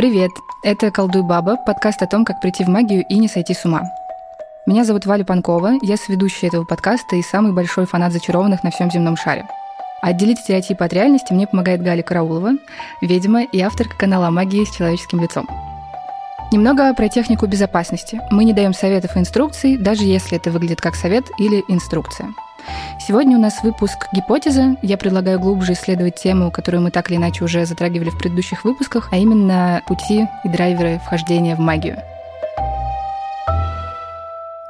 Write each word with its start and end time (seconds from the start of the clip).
Привет! 0.00 0.30
Это 0.62 0.90
«Колдуй 0.90 1.20
баба», 1.20 1.58
подкаст 1.58 2.00
о 2.00 2.06
том, 2.06 2.24
как 2.24 2.40
прийти 2.40 2.64
в 2.64 2.68
магию 2.68 3.04
и 3.06 3.18
не 3.18 3.28
сойти 3.28 3.52
с 3.52 3.66
ума. 3.66 3.82
Меня 4.64 4.86
зовут 4.86 5.04
Валя 5.04 5.24
Панкова, 5.24 5.72
я 5.82 5.98
сведущая 5.98 6.48
этого 6.48 6.64
подкаста 6.64 7.16
и 7.16 7.22
самый 7.22 7.52
большой 7.52 7.84
фанат 7.84 8.10
зачарованных 8.10 8.64
на 8.64 8.70
всем 8.70 8.90
земном 8.90 9.18
шаре. 9.18 9.46
Отделить 10.00 10.38
стереотипы 10.38 10.82
от 10.82 10.94
реальности 10.94 11.34
мне 11.34 11.46
помогает 11.46 11.82
Галя 11.82 12.02
Караулова, 12.02 12.52
ведьма 13.02 13.42
и 13.42 13.60
авторка 13.60 13.94
канала 13.98 14.30
«Магия 14.30 14.64
с 14.64 14.74
человеческим 14.74 15.20
лицом». 15.20 15.46
Немного 16.50 16.94
про 16.94 17.10
технику 17.10 17.46
безопасности. 17.46 18.22
Мы 18.30 18.44
не 18.44 18.54
даем 18.54 18.72
советов 18.72 19.16
и 19.16 19.20
инструкций, 19.20 19.76
даже 19.76 20.04
если 20.04 20.38
это 20.38 20.50
выглядит 20.50 20.80
как 20.80 20.94
совет 20.94 21.26
или 21.38 21.62
инструкция. 21.68 22.32
Сегодня 22.98 23.36
у 23.36 23.40
нас 23.40 23.62
выпуск 23.62 24.06
«Гипотеза». 24.12 24.76
Я 24.82 24.96
предлагаю 24.96 25.40
глубже 25.40 25.72
исследовать 25.72 26.16
тему, 26.16 26.50
которую 26.50 26.82
мы 26.82 26.90
так 26.90 27.10
или 27.10 27.16
иначе 27.16 27.44
уже 27.44 27.66
затрагивали 27.66 28.10
в 28.10 28.18
предыдущих 28.18 28.64
выпусках, 28.64 29.08
а 29.12 29.16
именно 29.16 29.82
пути 29.86 30.28
и 30.44 30.48
драйверы 30.48 31.00
вхождения 31.04 31.56
в 31.56 31.60
магию. 31.60 31.98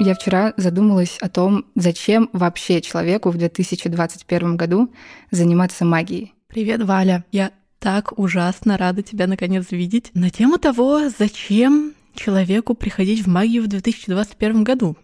Я 0.03 0.15
вчера 0.15 0.55
задумалась 0.57 1.19
о 1.21 1.29
том, 1.29 1.67
зачем 1.75 2.31
вообще 2.33 2.81
человеку 2.81 3.29
в 3.29 3.37
2021 3.37 4.57
году 4.57 4.91
заниматься 5.31 5.85
магией. 5.85 6.33
Привет, 6.49 6.83
Валя. 6.83 7.25
Я 7.33 7.51
так 7.79 8.19
ужасно 8.19 8.79
рада 8.79 9.03
тебя 9.03 9.27
наконец 9.27 9.67
видеть. 9.71 10.11
На 10.15 10.31
тему 10.31 10.57
того, 10.57 11.11
зачем 11.11 11.93
человеку 12.15 12.75
приходить 12.75 13.25
в 13.25 13.29
магию 13.29 13.63
в 13.63 13.67
2021 13.67 14.65
году. 14.65 14.97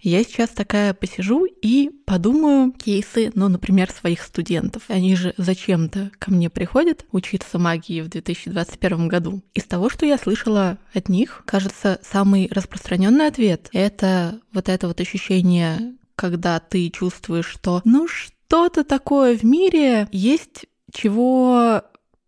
Я 0.00 0.22
сейчас 0.24 0.50
такая 0.50 0.94
посижу 0.94 1.44
и 1.44 1.90
подумаю 2.04 2.72
кейсы, 2.72 3.30
ну, 3.34 3.48
например, 3.48 3.90
своих 3.90 4.22
студентов. 4.22 4.84
Они 4.88 5.16
же 5.16 5.34
зачем-то 5.36 6.10
ко 6.18 6.30
мне 6.30 6.50
приходят 6.50 7.06
учиться 7.12 7.58
магии 7.58 8.00
в 8.00 8.08
2021 8.08 9.08
году. 9.08 9.42
Из 9.54 9.64
того, 9.64 9.88
что 9.88 10.04
я 10.06 10.18
слышала 10.18 10.78
от 10.92 11.08
них, 11.08 11.42
кажется, 11.46 12.00
самый 12.02 12.48
распространенный 12.50 13.28
ответ— 13.28 13.68
это 13.72 14.40
вот 14.52 14.68
это 14.68 14.88
вот 14.88 15.00
ощущение, 15.00 15.94
когда 16.16 16.60
ты 16.60 16.90
чувствуешь, 16.90 17.46
что 17.46 17.80
ну 17.84 18.08
что-то 18.08 18.84
такое 18.84 19.36
в 19.36 19.44
мире 19.44 20.08
есть, 20.12 20.66
чего 20.92 21.82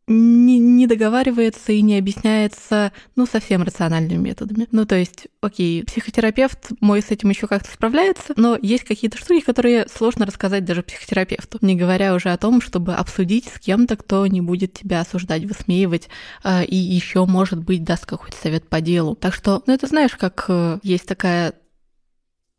не, 0.06 0.58
не 0.58 0.86
договаривается 0.86 1.72
и 1.72 1.80
не 1.80 1.98
объясняется, 1.98 2.92
ну, 3.16 3.26
совсем 3.26 3.62
рациональными 3.62 4.18
методами. 4.18 4.66
Ну, 4.70 4.84
то 4.84 4.96
есть, 4.96 5.28
окей, 5.40 5.82
психотерапевт 5.84 6.72
мой 6.80 7.00
с 7.00 7.10
этим 7.10 7.30
еще 7.30 7.46
как-то 7.46 7.70
справляется, 7.70 8.34
но 8.36 8.58
есть 8.60 8.84
какие-то 8.84 9.16
штуки, 9.16 9.40
которые 9.44 9.86
сложно 9.88 10.26
рассказать 10.26 10.64
даже 10.64 10.82
психотерапевту, 10.82 11.58
не 11.62 11.74
говоря 11.74 12.14
уже 12.14 12.30
о 12.30 12.38
том, 12.38 12.60
чтобы 12.60 12.94
обсудить 12.94 13.46
с 13.46 13.58
кем-то, 13.58 13.96
кто 13.96 14.26
не 14.26 14.40
будет 14.40 14.74
тебя 14.74 15.00
осуждать, 15.00 15.44
высмеивать, 15.44 16.08
э, 16.42 16.64
и 16.64 16.76
еще, 16.76 17.24
может 17.24 17.62
быть, 17.62 17.84
даст 17.84 18.04
какой-то 18.04 18.36
совет 18.36 18.68
по 18.68 18.80
делу. 18.80 19.14
Так 19.14 19.34
что, 19.34 19.62
ну, 19.66 19.72
это 19.72 19.86
знаешь, 19.86 20.16
как 20.16 20.44
э, 20.48 20.80
есть 20.82 21.06
такая 21.06 21.54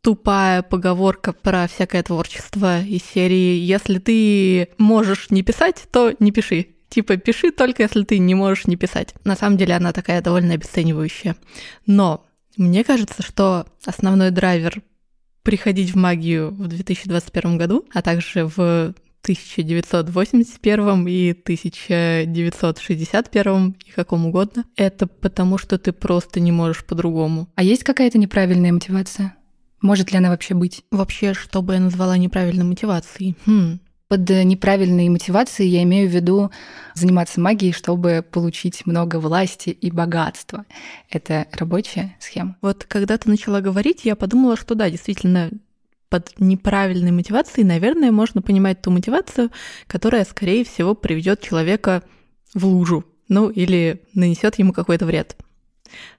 тупая 0.02 0.62
поговорка 0.62 1.32
про 1.32 1.66
всякое 1.66 2.02
творчество 2.02 2.80
из 2.80 3.02
серии 3.02 3.58
«Если 3.58 3.98
ты 3.98 4.68
можешь 4.78 5.30
не 5.30 5.42
писать, 5.42 5.84
то 5.90 6.12
не 6.20 6.30
пиши». 6.30 6.75
Типа, 6.88 7.16
пиши 7.16 7.50
только, 7.50 7.82
если 7.82 8.04
ты 8.04 8.18
не 8.18 8.34
можешь 8.34 8.66
не 8.66 8.76
писать. 8.76 9.14
На 9.24 9.36
самом 9.36 9.56
деле 9.56 9.74
она 9.74 9.92
такая 9.92 10.22
довольно 10.22 10.54
обесценивающая. 10.54 11.36
Но 11.86 12.24
мне 12.56 12.84
кажется, 12.84 13.22
что 13.22 13.66
основной 13.84 14.30
драйвер 14.30 14.82
приходить 15.42 15.92
в 15.92 15.96
магию 15.96 16.50
в 16.50 16.68
2021 16.68 17.58
году, 17.58 17.84
а 17.92 18.02
также 18.02 18.46
в 18.46 18.94
1981 19.26 21.08
и 21.08 21.32
1961 21.32 23.76
и 23.84 23.90
каком 23.90 24.26
угодно, 24.26 24.64
это 24.76 25.06
потому, 25.06 25.58
что 25.58 25.78
ты 25.78 25.92
просто 25.92 26.40
не 26.40 26.52
можешь 26.52 26.84
по-другому. 26.84 27.48
А 27.56 27.62
есть 27.62 27.84
какая-то 27.84 28.18
неправильная 28.18 28.72
мотивация? 28.72 29.34
Может 29.82 30.12
ли 30.12 30.18
она 30.18 30.30
вообще 30.30 30.54
быть? 30.54 30.84
Вообще, 30.90 31.34
что 31.34 31.60
бы 31.62 31.74
я 31.74 31.80
назвала 31.80 32.16
неправильной 32.16 32.64
мотивацией? 32.64 33.36
Хм, 33.46 33.78
под 34.08 34.28
неправильной 34.28 35.08
мотивацией 35.08 35.70
я 35.70 35.82
имею 35.82 36.08
в 36.08 36.12
виду 36.12 36.50
заниматься 36.94 37.40
магией, 37.40 37.72
чтобы 37.72 38.24
получить 38.28 38.86
много 38.86 39.16
власти 39.18 39.70
и 39.70 39.90
богатства. 39.90 40.64
Это 41.10 41.46
рабочая 41.52 42.16
схема. 42.20 42.56
Вот 42.60 42.84
когда 42.84 43.18
ты 43.18 43.28
начала 43.28 43.60
говорить, 43.60 44.04
я 44.04 44.14
подумала, 44.14 44.56
что 44.56 44.74
да, 44.74 44.88
действительно, 44.90 45.50
под 46.08 46.32
неправильной 46.38 47.10
мотивацией, 47.10 47.66
наверное, 47.66 48.12
можно 48.12 48.42
понимать 48.42 48.80
ту 48.80 48.92
мотивацию, 48.92 49.50
которая, 49.88 50.24
скорее 50.24 50.64
всего, 50.64 50.94
приведет 50.94 51.40
человека 51.40 52.04
в 52.54 52.64
лужу, 52.64 53.04
ну 53.28 53.50
или 53.50 54.02
нанесет 54.14 54.58
ему 54.58 54.72
какой-то 54.72 55.04
вред. 55.04 55.36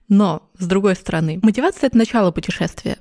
Но, 0.10 0.50
с 0.58 0.66
другой 0.66 0.96
стороны, 0.96 1.40
мотивация— 1.42 1.88
это 1.88 1.98
начало 1.98 2.32
путешествия. 2.32 2.98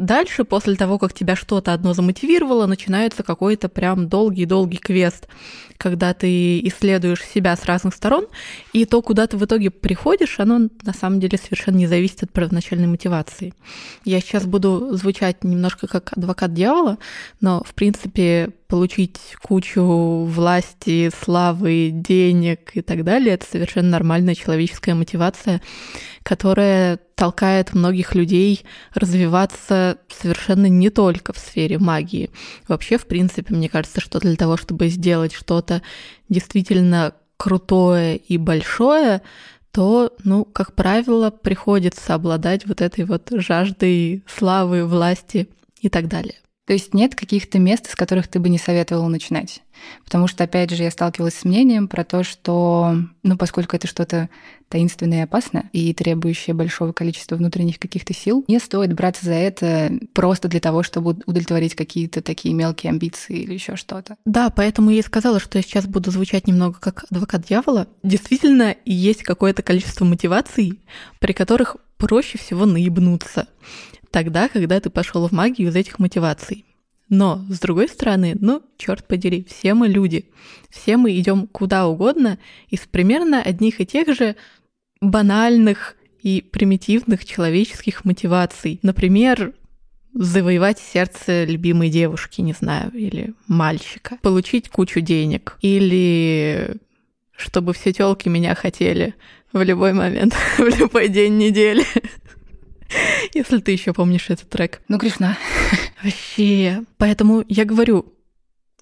Дальше, 0.00 0.44
после 0.44 0.76
того, 0.76 0.98
как 0.98 1.12
тебя 1.12 1.36
что-то 1.36 1.74
одно 1.74 1.92
замотивировало, 1.92 2.64
начинается 2.64 3.22
какой-то 3.22 3.68
прям 3.68 4.08
долгий-долгий 4.08 4.78
квест, 4.78 5.28
когда 5.76 6.14
ты 6.14 6.58
исследуешь 6.60 7.22
себя 7.22 7.54
с 7.54 7.66
разных 7.66 7.94
сторон, 7.94 8.26
и 8.72 8.86
то, 8.86 9.02
куда 9.02 9.26
ты 9.26 9.36
в 9.36 9.44
итоге 9.44 9.68
приходишь, 9.70 10.40
оно 10.40 10.70
на 10.84 10.94
самом 10.94 11.20
деле 11.20 11.36
совершенно 11.36 11.76
не 11.76 11.86
зависит 11.86 12.22
от 12.22 12.32
первоначальной 12.32 12.86
мотивации. 12.86 13.52
Я 14.06 14.20
сейчас 14.20 14.46
буду 14.46 14.96
звучать 14.96 15.44
немножко 15.44 15.86
как 15.86 16.16
адвокат 16.16 16.54
дьявола, 16.54 16.96
но, 17.42 17.62
в 17.62 17.74
принципе, 17.74 18.54
получить 18.70 19.18
кучу 19.42 19.82
власти, 20.24 21.10
славы, 21.10 21.90
денег 21.92 22.70
и 22.74 22.82
так 22.82 23.02
далее, 23.04 23.34
это 23.34 23.44
совершенно 23.44 23.90
нормальная 23.90 24.36
человеческая 24.36 24.94
мотивация, 24.94 25.60
которая 26.22 26.98
толкает 27.16 27.74
многих 27.74 28.14
людей 28.14 28.62
развиваться 28.94 29.98
совершенно 30.08 30.66
не 30.66 30.88
только 30.88 31.32
в 31.32 31.38
сфере 31.38 31.78
магии. 31.78 32.30
Вообще, 32.68 32.96
в 32.96 33.06
принципе, 33.06 33.52
мне 33.54 33.68
кажется, 33.68 34.00
что 34.00 34.20
для 34.20 34.36
того, 34.36 34.56
чтобы 34.56 34.88
сделать 34.88 35.32
что-то 35.32 35.82
действительно 36.28 37.14
крутое 37.36 38.18
и 38.18 38.38
большое, 38.38 39.22
то, 39.72 40.12
ну, 40.22 40.44
как 40.44 40.74
правило, 40.74 41.30
приходится 41.30 42.14
обладать 42.14 42.66
вот 42.66 42.80
этой 42.80 43.04
вот 43.04 43.30
жаждой 43.32 44.22
славы, 44.28 44.86
власти 44.86 45.48
и 45.80 45.88
так 45.88 46.06
далее. 46.06 46.36
То 46.70 46.74
есть 46.74 46.94
нет 46.94 47.16
каких-то 47.16 47.58
мест, 47.58 47.90
с 47.90 47.96
которых 47.96 48.28
ты 48.28 48.38
бы 48.38 48.48
не 48.48 48.56
советовала 48.56 49.08
начинать. 49.08 49.60
Потому 50.04 50.28
что, 50.28 50.44
опять 50.44 50.70
же, 50.70 50.84
я 50.84 50.92
сталкивалась 50.92 51.34
с 51.34 51.44
мнением 51.44 51.88
про 51.88 52.04
то, 52.04 52.22
что, 52.22 52.94
ну, 53.24 53.36
поскольку 53.36 53.74
это 53.74 53.88
что-то 53.88 54.30
таинственное 54.68 55.18
и 55.18 55.22
опасное, 55.22 55.68
и 55.72 55.92
требующее 55.92 56.54
большого 56.54 56.92
количества 56.92 57.34
внутренних 57.34 57.80
каких-то 57.80 58.14
сил, 58.14 58.44
не 58.46 58.60
стоит 58.60 58.92
браться 58.92 59.24
за 59.24 59.32
это 59.32 59.90
просто 60.12 60.46
для 60.46 60.60
того, 60.60 60.84
чтобы 60.84 61.18
удовлетворить 61.26 61.74
какие-то 61.74 62.22
такие 62.22 62.54
мелкие 62.54 62.90
амбиции 62.90 63.38
или 63.38 63.54
еще 63.54 63.74
что-то. 63.74 64.16
Да, 64.24 64.50
поэтому 64.50 64.90
я 64.90 65.00
и 65.00 65.02
сказала, 65.02 65.40
что 65.40 65.58
я 65.58 65.62
сейчас 65.62 65.88
буду 65.88 66.12
звучать 66.12 66.46
немного 66.46 66.78
как 66.78 67.04
адвокат 67.10 67.48
дьявола. 67.48 67.88
Действительно, 68.04 68.76
есть 68.84 69.24
какое-то 69.24 69.62
количество 69.62 70.04
мотиваций, 70.04 70.78
при 71.18 71.32
которых 71.32 71.78
проще 71.96 72.38
всего 72.38 72.64
наебнуться 72.64 73.48
тогда, 74.10 74.48
когда 74.48 74.80
ты 74.80 74.90
пошел 74.90 75.26
в 75.26 75.32
магию 75.32 75.68
из 75.68 75.76
этих 75.76 75.98
мотиваций. 75.98 76.64
Но, 77.08 77.44
с 77.48 77.58
другой 77.58 77.88
стороны, 77.88 78.36
ну, 78.40 78.62
черт 78.78 79.06
подери, 79.06 79.44
все 79.48 79.74
мы 79.74 79.88
люди. 79.88 80.30
Все 80.70 80.96
мы 80.96 81.18
идем 81.18 81.48
куда 81.48 81.88
угодно 81.88 82.38
из 82.68 82.80
примерно 82.80 83.42
одних 83.42 83.80
и 83.80 83.86
тех 83.86 84.14
же 84.14 84.36
банальных 85.00 85.96
и 86.22 86.40
примитивных 86.40 87.24
человеческих 87.24 88.04
мотиваций. 88.04 88.78
Например, 88.82 89.52
завоевать 90.14 90.78
сердце 90.78 91.44
любимой 91.44 91.88
девушки, 91.88 92.40
не 92.40 92.52
знаю, 92.52 92.92
или 92.92 93.34
мальчика, 93.48 94.18
получить 94.22 94.68
кучу 94.68 95.00
денег, 95.00 95.56
или 95.62 96.76
чтобы 97.36 97.72
все 97.72 97.92
телки 97.92 98.28
меня 98.28 98.54
хотели 98.54 99.14
в 99.52 99.62
любой 99.62 99.92
момент, 99.94 100.34
в 100.58 100.78
любой 100.78 101.08
день 101.08 101.38
недели. 101.38 101.84
Если 103.34 103.58
ты 103.58 103.72
еще 103.72 103.92
помнишь 103.92 104.30
этот 104.30 104.48
трек. 104.48 104.82
Ну, 104.88 104.98
Кришна. 104.98 105.36
Вообще. 106.02 106.82
Поэтому 106.98 107.44
я 107.48 107.64
говорю, 107.64 108.12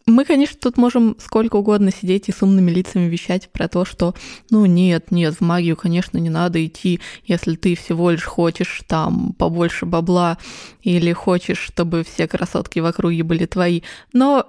мы, 0.07 0.25
конечно, 0.25 0.59
тут 0.61 0.79
можем 0.79 1.17
сколько 1.21 1.57
угодно 1.57 1.91
сидеть 1.93 2.29
и 2.29 2.33
с 2.33 2.43
умными 2.43 2.71
лицами 2.71 3.09
вещать 3.09 3.51
про 3.53 3.69
то, 3.69 3.85
что, 3.85 4.15
ну 4.51 4.65
нет, 4.65 5.11
нет, 5.11 5.35
в 5.35 5.41
магию, 5.43 5.77
конечно, 5.77 6.17
не 6.19 6.31
надо 6.31 6.65
идти, 6.65 7.01
если 7.25 7.57
ты 7.57 7.75
всего 7.75 8.11
лишь 8.11 8.25
хочешь 8.25 8.83
там 8.87 9.35
побольше 9.35 9.85
бабла 9.85 10.39
или 10.83 11.13
хочешь, 11.13 11.59
чтобы 11.59 12.05
все 12.05 12.27
красотки 12.27 12.79
в 12.79 12.87
округе 12.87 13.23
были 13.23 13.45
твои. 13.45 13.83
Но 14.13 14.47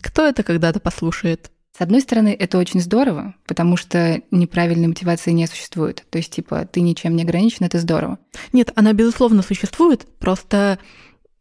кто 0.00 0.26
это 0.26 0.42
когда-то 0.42 0.78
послушает? 0.78 1.50
С 1.76 1.80
одной 1.80 2.02
стороны, 2.02 2.36
это 2.38 2.58
очень 2.58 2.80
здорово, 2.80 3.34
потому 3.46 3.76
что 3.78 4.20
неправильной 4.30 4.88
мотивации 4.88 5.30
не 5.30 5.46
существует. 5.46 6.04
То 6.10 6.18
есть, 6.18 6.30
типа, 6.30 6.68
ты 6.70 6.82
ничем 6.82 7.16
не 7.16 7.22
ограничен, 7.22 7.64
это 7.64 7.78
здорово. 7.78 8.18
Нет, 8.52 8.72
она, 8.74 8.92
безусловно, 8.92 9.42
существует, 9.42 10.06
просто 10.18 10.78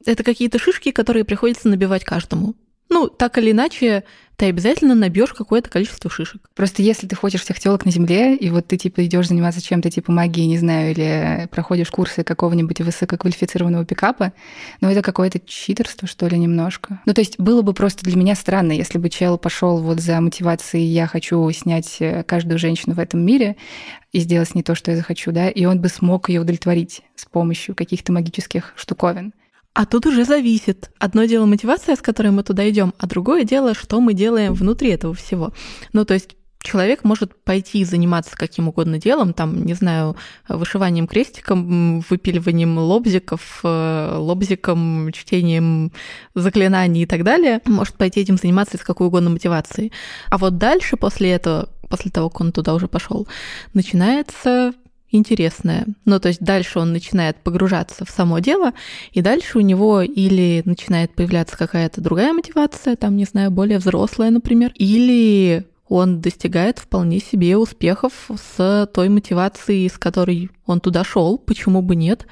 это 0.06 0.24
какие-то 0.24 0.58
шишки, 0.58 0.92
которые 0.92 1.26
приходится 1.26 1.68
набивать 1.68 2.06
каждому. 2.06 2.56
Ну, 2.92 3.08
так 3.08 3.38
или 3.38 3.52
иначе, 3.52 4.04
ты 4.36 4.48
обязательно 4.48 4.96
набьешь 4.96 5.34
какое-то 5.34 5.70
количество 5.70 6.10
шишек. 6.10 6.42
Просто 6.56 6.82
если 6.82 7.08
ты 7.08 7.16
хочешь 7.16 7.44
всех 7.44 7.60
телок 7.60 7.86
на 7.86 7.92
земле, 7.92 8.36
и 8.36 8.50
вот 8.50 8.68
ты 8.68 8.76
типа 8.76 9.06
идешь 9.06 9.28
заниматься 9.28 9.62
чем-то 9.62 9.90
типа 9.90 10.12
магии, 10.12 10.42
не 10.42 10.58
знаю, 10.58 10.92
или 10.92 11.48
проходишь 11.52 11.90
курсы 11.90 12.24
какого-нибудь 12.24 12.82
высококвалифицированного 12.82 13.86
пикапа, 13.86 14.34
ну 14.82 14.90
это 14.90 15.02
какое-то 15.02 15.40
читерство, 15.40 16.08
что 16.08 16.28
ли, 16.28 16.38
немножко. 16.38 17.00
Ну, 17.06 17.14
то 17.14 17.22
есть 17.22 17.40
было 17.40 17.62
бы 17.62 17.74
просто 17.74 18.04
для 18.04 18.18
меня 18.18 18.36
странно, 18.36 18.74
если 18.74 18.98
бы 18.98 19.10
чел 19.10 19.38
пошел 19.38 19.78
вот 19.78 20.00
за 20.00 20.20
мотивацией 20.20 20.86
«я 20.86 21.08
хочу 21.08 21.50
снять 21.52 21.98
э, 22.00 22.24
каждую 22.24 22.60
женщину 22.60 22.96
в 22.96 23.00
этом 23.00 23.22
мире», 23.22 23.56
и 24.12 24.20
сделать 24.20 24.56
не 24.56 24.64
то, 24.64 24.76
что 24.76 24.92
я 24.92 24.98
захочу, 24.98 25.32
да, 25.32 25.50
и 25.50 25.64
он 25.66 25.80
бы 25.80 25.88
смог 25.88 26.30
ее 26.30 26.42
удовлетворить 26.42 27.02
с 27.16 27.26
помощью 27.26 27.76
каких-то 27.76 28.12
магических 28.12 28.74
штуковин. 28.76 29.34
А 29.74 29.86
тут 29.86 30.06
уже 30.06 30.26
зависит. 30.26 30.92
Одно 31.00 31.26
дело 31.26 31.46
мотивация, 31.46 31.96
с 31.96 32.02
которой 32.02 32.32
мы 32.32 32.44
туда 32.44 32.70
идем, 32.70 32.94
а 32.98 33.08
другое 33.08 33.46
дело, 33.46 33.74
что 33.74 34.02
мы 34.02 34.14
делаем 34.14 34.54
внутри 34.54 34.90
этого 34.90 35.14
всего. 35.14 35.54
Ну, 35.94 36.04
то 36.04 36.14
есть 36.14 36.36
человек 36.62 37.04
может 37.04 37.42
пойти 37.44 37.84
заниматься 37.84 38.36
каким 38.36 38.68
угодно 38.68 39.00
делом, 39.00 39.34
там, 39.34 39.64
не 39.66 39.74
знаю, 39.74 40.16
вышиванием 40.48 41.08
крестиком, 41.08 42.02
выпиливанием 42.02 42.78
лобзиков, 42.78 43.62
э, 43.64 44.16
лобзиком, 44.18 45.12
чтением 45.14 45.92
заклинаний 46.36 47.04
и 47.04 47.06
так 47.06 47.24
далее. 47.24 47.62
Может 47.66 47.96
пойти 47.96 48.22
этим 48.22 48.38
заниматься 48.38 48.78
с 48.78 48.82
какой 48.82 49.08
угодно 49.08 49.30
мотивацией. 49.30 49.92
А 50.30 50.38
вот 50.38 50.58
дальше, 50.58 50.98
после 50.98 51.32
этого, 51.32 51.70
после 51.90 52.12
того, 52.12 52.30
как 52.30 52.42
он 52.42 52.52
туда 52.52 52.74
уже 52.74 52.88
пошел, 52.88 53.28
начинается 53.74 54.74
интересное. 55.12 55.86
Ну, 56.06 56.20
то 56.20 56.30
есть 56.30 56.42
дальше 56.42 56.80
он 56.80 56.94
начинает 56.94 57.38
погружаться 57.38 58.06
в 58.06 58.10
само 58.10 58.40
дело, 58.40 58.74
и 59.12 59.22
дальше 59.22 59.58
у 59.58 59.62
него 59.62 60.02
или 60.02 60.62
начинает 60.66 61.14
появляться 61.14 61.58
какая-то 61.58 62.02
другая 62.02 62.34
мотивация, 62.34 62.96
там, 62.96 63.16
не 63.16 63.26
знаю, 63.26 63.52
более 63.52 63.78
взрослая, 63.78 64.30
например, 64.30 64.72
или 64.76 65.66
он 65.92 66.22
достигает 66.22 66.80
вполне 66.80 67.20
себе 67.20 67.58
успехов 67.58 68.14
с 68.56 68.90
той 68.94 69.10
мотивацией, 69.10 69.90
с 69.90 69.98
которой 69.98 70.50
он 70.66 70.80
туда 70.80 71.04
шел, 71.04 71.38
почему 71.38 71.82
бы 71.82 71.98
нет. 71.98 72.28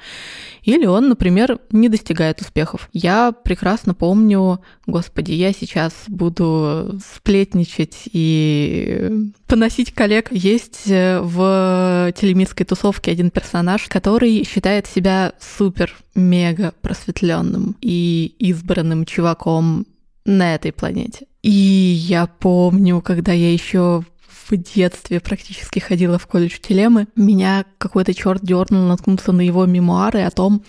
Или 0.62 0.86
он, 0.86 1.10
например, 1.10 1.58
не 1.70 1.90
достигает 1.90 2.40
успехов. 2.40 2.88
Я 2.94 3.32
прекрасно 3.32 3.92
помню, 3.92 4.62
господи, 4.86 5.32
я 5.32 5.52
сейчас 5.52 5.92
буду 6.08 6.98
сплетничать 7.14 8.08
и 8.10 9.28
поносить 9.46 9.92
коллег. 9.92 10.32
Есть 10.32 10.88
э, 10.90 11.20
в 11.20 12.14
телемитской 12.16 12.64
тусовке 12.64 13.10
один 13.10 13.30
персонаж, 13.30 13.88
который 13.88 14.42
считает 14.44 14.86
себя 14.86 15.34
супер-мега 15.38 16.72
просветленным 16.80 17.76
и 17.82 18.34
избранным 18.38 19.04
чуваком 19.04 19.86
на 20.24 20.54
этой 20.54 20.72
планете. 20.72 21.26
И 21.42 21.50
я 21.50 22.26
помню, 22.26 23.00
когда 23.00 23.32
я 23.32 23.52
еще 23.52 24.04
в 24.48 24.56
детстве 24.56 25.20
практически 25.20 25.78
ходила 25.78 26.18
в 26.18 26.26
колледж 26.26 26.58
Телемы, 26.60 27.06
меня 27.16 27.64
какой-то 27.78 28.12
черт 28.12 28.44
дернул 28.44 28.86
наткнуться 28.86 29.32
на 29.32 29.40
его 29.40 29.64
мемуары 29.66 30.22
о 30.22 30.30
том, 30.30 30.64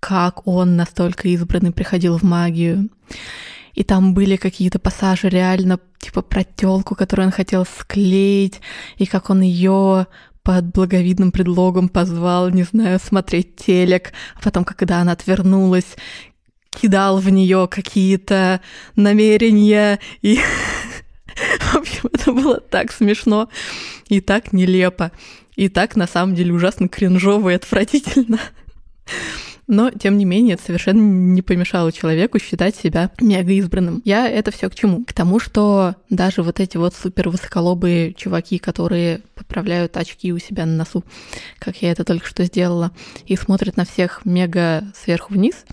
как 0.00 0.46
он 0.46 0.76
настолько 0.76 1.28
избранный 1.28 1.72
приходил 1.72 2.18
в 2.18 2.22
магию. 2.22 2.90
И 3.74 3.84
там 3.84 4.14
были 4.14 4.36
какие-то 4.36 4.78
пассажи 4.78 5.28
реально 5.28 5.78
типа 5.98 6.22
про 6.22 6.42
тёлку, 6.44 6.94
которую 6.94 7.26
он 7.26 7.32
хотел 7.32 7.64
склеить, 7.64 8.60
и 8.96 9.06
как 9.06 9.30
он 9.30 9.42
ее 9.42 10.06
под 10.42 10.72
благовидным 10.72 11.32
предлогом 11.32 11.88
позвал, 11.88 12.50
не 12.50 12.62
знаю, 12.62 12.98
смотреть 12.98 13.56
телек, 13.56 14.12
а 14.34 14.42
потом, 14.42 14.64
когда 14.64 15.00
она 15.00 15.12
отвернулась, 15.12 15.96
кидал 16.70 17.18
в 17.18 17.28
нее 17.30 17.68
какие-то 17.70 18.60
намерения 18.96 19.98
и 20.22 20.38
в 21.60 21.76
общем, 21.76 22.10
это 22.12 22.32
было 22.32 22.60
так 22.60 22.92
смешно 22.92 23.48
и 24.08 24.20
так 24.20 24.52
нелепо, 24.52 25.12
и 25.56 25.68
так, 25.68 25.96
на 25.96 26.06
самом 26.06 26.34
деле, 26.34 26.52
ужасно 26.52 26.88
кринжово 26.88 27.50
и 27.50 27.54
отвратительно. 27.54 28.40
Но, 29.66 29.90
тем 29.90 30.18
не 30.18 30.24
менее, 30.24 30.54
это 30.54 30.64
совершенно 30.64 31.00
не 31.00 31.42
помешало 31.42 31.92
человеку 31.92 32.40
считать 32.40 32.74
себя 32.74 33.12
мега 33.20 33.52
избранным. 33.52 34.02
Я 34.04 34.28
это 34.28 34.50
все 34.50 34.68
к 34.68 34.74
чему? 34.74 35.04
К 35.04 35.12
тому, 35.12 35.38
что 35.38 35.94
даже 36.08 36.42
вот 36.42 36.58
эти 36.58 36.76
вот 36.76 36.92
супер 36.92 37.28
высоколобые 37.28 38.12
чуваки, 38.14 38.58
которые 38.58 39.22
поправляют 39.36 39.96
очки 39.96 40.32
у 40.32 40.38
себя 40.40 40.66
на 40.66 40.74
носу, 40.74 41.04
как 41.60 41.82
я 41.82 41.92
это 41.92 42.02
только 42.02 42.26
что 42.26 42.44
сделала, 42.44 42.90
и 43.26 43.36
смотрят 43.36 43.76
на 43.76 43.84
всех 43.84 44.24
мега 44.24 44.90
сверху 44.96 45.34
вниз, 45.34 45.64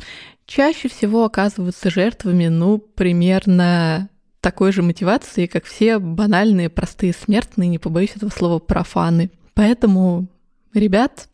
чаще 0.47 0.87
всего 0.87 1.25
оказываются 1.25 1.91
жертвами, 1.91 2.47
ну, 2.47 2.79
примерно 2.79 4.09
такой 4.39 4.71
же 4.71 4.81
мотивации, 4.81 5.45
как 5.45 5.65
все 5.65 5.99
банальные, 5.99 6.69
простые 6.69 7.13
смертные, 7.13 7.69
не 7.69 7.79
побоюсь 7.79 8.15
этого 8.15 8.29
слова, 8.29 8.59
профаны. 8.59 9.29
Поэтому, 9.53 10.27
ребят, 10.73 11.27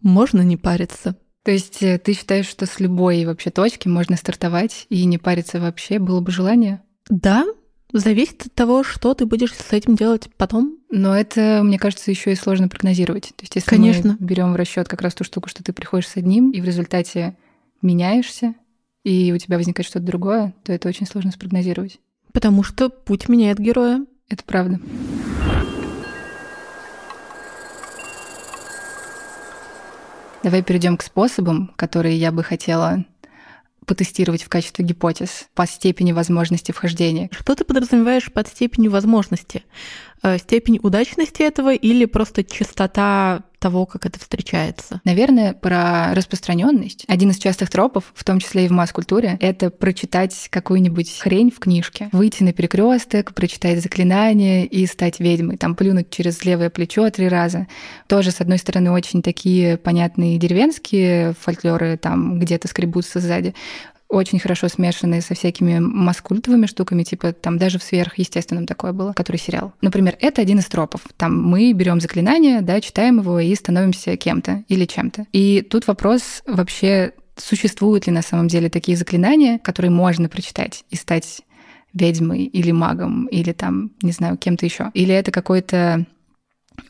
можно 0.00 0.40
не 0.40 0.56
париться. 0.56 1.16
То 1.44 1.50
есть 1.50 1.82
э, 1.82 1.98
ты 1.98 2.14
считаешь, 2.14 2.46
что 2.46 2.64
с 2.64 2.80
любой 2.80 3.26
вообще 3.26 3.50
точки 3.50 3.86
можно 3.86 4.16
стартовать 4.16 4.86
и 4.88 5.04
не 5.04 5.18
париться 5.18 5.60
вообще? 5.60 5.98
Было 5.98 6.20
бы 6.20 6.30
желание? 6.30 6.82
Да, 7.10 7.44
зависит 7.92 8.46
от 8.46 8.54
того, 8.54 8.82
что 8.82 9.12
ты 9.12 9.26
будешь 9.26 9.52
с 9.52 9.72
этим 9.72 9.94
делать 9.94 10.30
потом. 10.38 10.78
Но 10.90 11.14
это, 11.14 11.60
мне 11.62 11.78
кажется, 11.78 12.10
еще 12.10 12.32
и 12.32 12.36
сложно 12.36 12.68
прогнозировать. 12.68 13.34
То 13.36 13.42
есть, 13.42 13.56
если 13.56 13.68
Конечно. 13.68 14.16
мы 14.18 14.26
берем 14.26 14.52
в 14.52 14.56
расчет 14.56 14.88
как 14.88 15.02
раз 15.02 15.12
ту 15.12 15.24
штуку, 15.24 15.50
что 15.50 15.62
ты 15.62 15.74
приходишь 15.74 16.08
с 16.08 16.16
одним, 16.16 16.50
и 16.50 16.62
в 16.62 16.64
результате 16.64 17.36
меняешься, 17.84 18.54
и 19.04 19.32
у 19.32 19.38
тебя 19.38 19.56
возникает 19.56 19.86
что-то 19.86 20.06
другое, 20.06 20.54
то 20.64 20.72
это 20.72 20.88
очень 20.88 21.06
сложно 21.06 21.30
спрогнозировать. 21.30 22.00
Потому 22.32 22.64
что 22.64 22.88
путь 22.88 23.28
меняет 23.28 23.58
героя. 23.58 24.04
Это 24.28 24.42
правда. 24.44 24.80
Давай 30.42 30.62
перейдем 30.62 30.96
к 30.96 31.02
способам, 31.02 31.72
которые 31.76 32.16
я 32.16 32.32
бы 32.32 32.42
хотела 32.42 33.04
потестировать 33.86 34.42
в 34.42 34.48
качестве 34.48 34.84
гипотез 34.84 35.48
по 35.54 35.66
степени 35.66 36.12
возможности 36.12 36.72
вхождения. 36.72 37.28
Что 37.32 37.54
ты 37.54 37.64
подразумеваешь 37.64 38.32
под 38.32 38.48
степенью 38.48 38.90
возможности? 38.90 39.62
Э, 40.22 40.38
степень 40.38 40.80
удачности 40.82 41.42
этого 41.42 41.74
или 41.74 42.04
просто 42.06 42.44
частота 42.44 43.44
того, 43.64 43.86
как 43.86 44.04
это 44.04 44.20
встречается? 44.20 45.00
Наверное, 45.04 45.54
про 45.54 46.12
распространенность. 46.12 47.06
Один 47.08 47.30
из 47.30 47.38
частых 47.38 47.70
тропов, 47.70 48.12
в 48.14 48.22
том 48.22 48.38
числе 48.38 48.66
и 48.66 48.68
в 48.68 48.72
масс-культуре, 48.72 49.38
это 49.40 49.70
прочитать 49.70 50.48
какую-нибудь 50.50 51.18
хрень 51.18 51.50
в 51.50 51.60
книжке, 51.60 52.10
выйти 52.12 52.42
на 52.42 52.52
перекресток, 52.52 53.32
прочитать 53.32 53.82
заклинание 53.82 54.66
и 54.66 54.84
стать 54.84 55.18
ведьмой, 55.18 55.56
там 55.56 55.76
плюнуть 55.76 56.10
через 56.10 56.44
левое 56.44 56.68
плечо 56.68 57.08
три 57.08 57.26
раза. 57.26 57.66
Тоже, 58.06 58.32
с 58.32 58.42
одной 58.42 58.58
стороны, 58.58 58.90
очень 58.90 59.22
такие 59.22 59.78
понятные 59.78 60.36
деревенские 60.36 61.32
фольклоры 61.40 61.96
там 61.96 62.38
где-то 62.38 62.68
скребутся 62.68 63.18
сзади, 63.18 63.54
очень 64.08 64.38
хорошо 64.38 64.68
смешанные 64.68 65.22
со 65.22 65.34
всякими 65.34 65.78
маскультовыми 65.78 66.66
штуками, 66.66 67.02
типа 67.02 67.32
там 67.32 67.58
даже 67.58 67.78
в 67.78 67.82
сверхъестественном 67.82 68.66
такое 68.66 68.92
было, 68.92 69.12
который 69.12 69.38
сериал. 69.38 69.72
Например, 69.80 70.16
это 70.20 70.40
один 70.42 70.58
из 70.58 70.66
тропов. 70.66 71.02
Там 71.16 71.42
мы 71.42 71.72
берем 71.72 72.00
заклинание, 72.00 72.60
да, 72.60 72.80
читаем 72.80 73.18
его 73.20 73.40
и 73.40 73.54
становимся 73.54 74.16
кем-то 74.16 74.64
или 74.68 74.84
чем-то. 74.84 75.26
И 75.32 75.62
тут 75.62 75.86
вопрос 75.86 76.42
вообще, 76.46 77.12
существуют 77.36 78.06
ли 78.06 78.12
на 78.12 78.22
самом 78.22 78.48
деле 78.48 78.68
такие 78.68 78.96
заклинания, 78.96 79.58
которые 79.58 79.90
можно 79.90 80.28
прочитать 80.28 80.84
и 80.90 80.96
стать 80.96 81.42
ведьмой 81.92 82.44
или 82.44 82.72
магом, 82.72 83.26
или 83.26 83.52
там, 83.52 83.92
не 84.02 84.12
знаю, 84.12 84.36
кем-то 84.36 84.66
еще. 84.66 84.90
Или 84.94 85.14
это 85.14 85.30
какой-то 85.30 86.06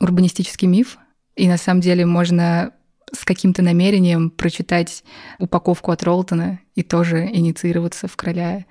урбанистический 0.01 0.67
миф, 0.67 0.99
и 1.37 1.49
на 1.49 1.59
самом 1.59 1.81
деле 1.81 2.07
можно 2.07 2.73
с 3.15 3.25
каким-то 3.25 3.63
намерением 3.63 4.31
прочитать 4.31 5.05
упаковку 5.39 5.91
от 5.91 6.03
Ролтона 6.03 6.61
и 6.75 6.83
тоже 6.83 7.27
инициироваться 7.27 8.09
в 8.09 8.17
короля 8.17 8.65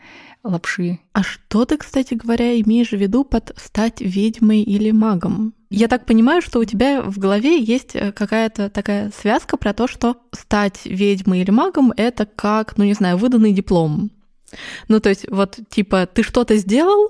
лапши. 0.43 0.99
А 1.13 1.23
что 1.23 1.65
ты, 1.65 1.77
кстати 1.77 2.13
говоря, 2.13 2.59
имеешь 2.61 2.89
в 2.89 2.97
виду 2.97 3.23
под 3.23 3.53
стать 3.57 4.01
ведьмой 4.01 4.61
или 4.61 4.91
магом? 4.91 5.53
Я 5.69 5.87
так 5.87 6.05
понимаю, 6.05 6.41
что 6.41 6.59
у 6.59 6.65
тебя 6.65 7.01
в 7.01 7.17
голове 7.17 7.59
есть 7.59 7.95
э, 7.95 8.11
какая-то 8.11 8.69
такая 8.69 9.11
связка 9.19 9.57
про 9.57 9.73
то, 9.73 9.87
что 9.87 10.17
стать 10.31 10.81
ведьмой 10.85 11.41
или 11.41 11.51
магом— 11.51 11.93
это 11.97 12.25
как, 12.25 12.77
ну 12.77 12.83
не 12.83 12.93
знаю, 12.93 13.17
выданный 13.17 13.53
диплом. 13.53 14.11
Ну 14.87 14.99
то 14.99 15.09
есть 15.09 15.25
вот 15.31 15.59
типа 15.69 16.05
ты 16.05 16.21
что-то 16.21 16.57
сделал, 16.57 17.09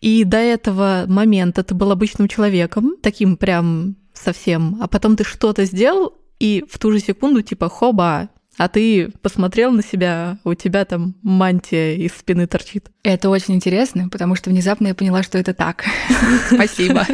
и 0.00 0.24
до 0.24 0.38
этого 0.38 1.04
момента 1.06 1.62
ты 1.62 1.74
был 1.74 1.90
обычным 1.90 2.28
человеком, 2.28 2.96
таким 3.00 3.36
прям 3.36 3.96
совсем, 4.12 4.78
а 4.80 4.88
потом 4.88 5.16
ты 5.16 5.24
что-то 5.24 5.64
сделал, 5.64 6.18
и 6.44 6.62
в 6.70 6.78
ту 6.78 6.92
же 6.92 7.00
секунду 7.00 7.40
типа 7.40 7.70
хоба, 7.70 8.28
а 8.58 8.68
ты 8.68 9.10
посмотрел 9.22 9.72
на 9.72 9.82
себя, 9.82 10.36
у 10.44 10.52
тебя 10.52 10.84
там 10.84 11.14
мантия 11.22 11.94
из 11.94 12.12
спины 12.12 12.46
торчит. 12.46 12.90
Это 13.02 13.30
очень 13.30 13.54
интересно, 13.54 14.10
потому 14.10 14.34
что 14.34 14.50
внезапно 14.50 14.88
я 14.88 14.94
поняла, 14.94 15.22
что 15.22 15.38
это 15.38 15.54
так. 15.54 15.86
Спасибо. 16.52 17.06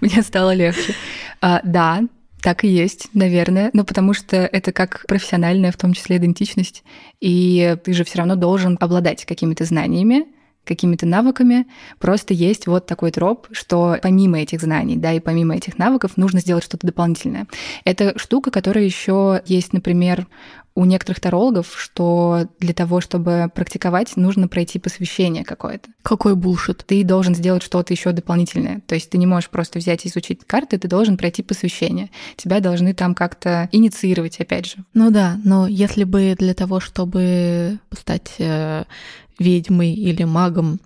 Мне 0.00 0.20
стало 0.22 0.52
легче. 0.52 0.96
А, 1.40 1.60
да, 1.62 2.02
так 2.42 2.64
и 2.64 2.68
есть, 2.68 3.10
наверное, 3.14 3.70
но 3.72 3.84
потому 3.84 4.14
что 4.14 4.38
это 4.38 4.72
как 4.72 5.04
профессиональная, 5.06 5.70
в 5.70 5.76
том 5.76 5.92
числе, 5.92 6.16
идентичность, 6.16 6.82
и 7.20 7.76
ты 7.84 7.92
же 7.92 8.02
все 8.02 8.18
равно 8.18 8.34
должен 8.34 8.76
обладать 8.80 9.26
какими-то 9.26 9.64
знаниями, 9.64 10.24
какими-то 10.70 11.04
навыками. 11.04 11.66
Просто 11.98 12.32
есть 12.32 12.68
вот 12.68 12.86
такой 12.86 13.10
троп, 13.10 13.48
что 13.50 13.98
помимо 14.00 14.38
этих 14.38 14.60
знаний, 14.60 14.96
да, 14.96 15.12
и 15.12 15.18
помимо 15.18 15.56
этих 15.56 15.78
навыков 15.78 16.12
нужно 16.16 16.38
сделать 16.38 16.62
что-то 16.62 16.86
дополнительное. 16.86 17.48
Это 17.84 18.16
штука, 18.16 18.52
которая 18.52 18.84
еще 18.84 19.42
есть, 19.46 19.72
например, 19.72 20.28
у 20.76 20.84
некоторых 20.84 21.20
тарологов, 21.20 21.74
что 21.76 22.46
для 22.60 22.72
того, 22.72 23.00
чтобы 23.00 23.50
практиковать, 23.54 24.16
нужно 24.16 24.48
пройти 24.48 24.78
посвящение 24.78 25.44
какое-то. 25.44 25.90
Какой 26.02 26.36
булшит? 26.36 26.84
Ты 26.86 27.02
должен 27.04 27.34
сделать 27.34 27.62
что-то 27.62 27.92
еще 27.92 28.12
дополнительное. 28.12 28.80
То 28.86 28.94
есть 28.94 29.10
ты 29.10 29.18
не 29.18 29.26
можешь 29.26 29.50
просто 29.50 29.78
взять 29.78 30.04
и 30.04 30.08
изучить 30.08 30.40
карты, 30.46 30.78
ты 30.78 30.86
должен 30.86 31.16
пройти 31.16 31.42
посвящение. 31.42 32.10
Тебя 32.36 32.60
должны 32.60 32.94
там 32.94 33.14
как-то 33.14 33.68
инициировать, 33.72 34.38
опять 34.40 34.66
же. 34.66 34.76
Ну 34.94 35.10
да, 35.10 35.38
но 35.44 35.66
если 35.66 36.04
бы 36.04 36.36
для 36.38 36.54
того, 36.54 36.78
чтобы 36.78 37.78
стать 37.92 38.34
э, 38.38 38.84
ведьмой 39.40 39.92
или 39.92 40.22
магом 40.22 40.80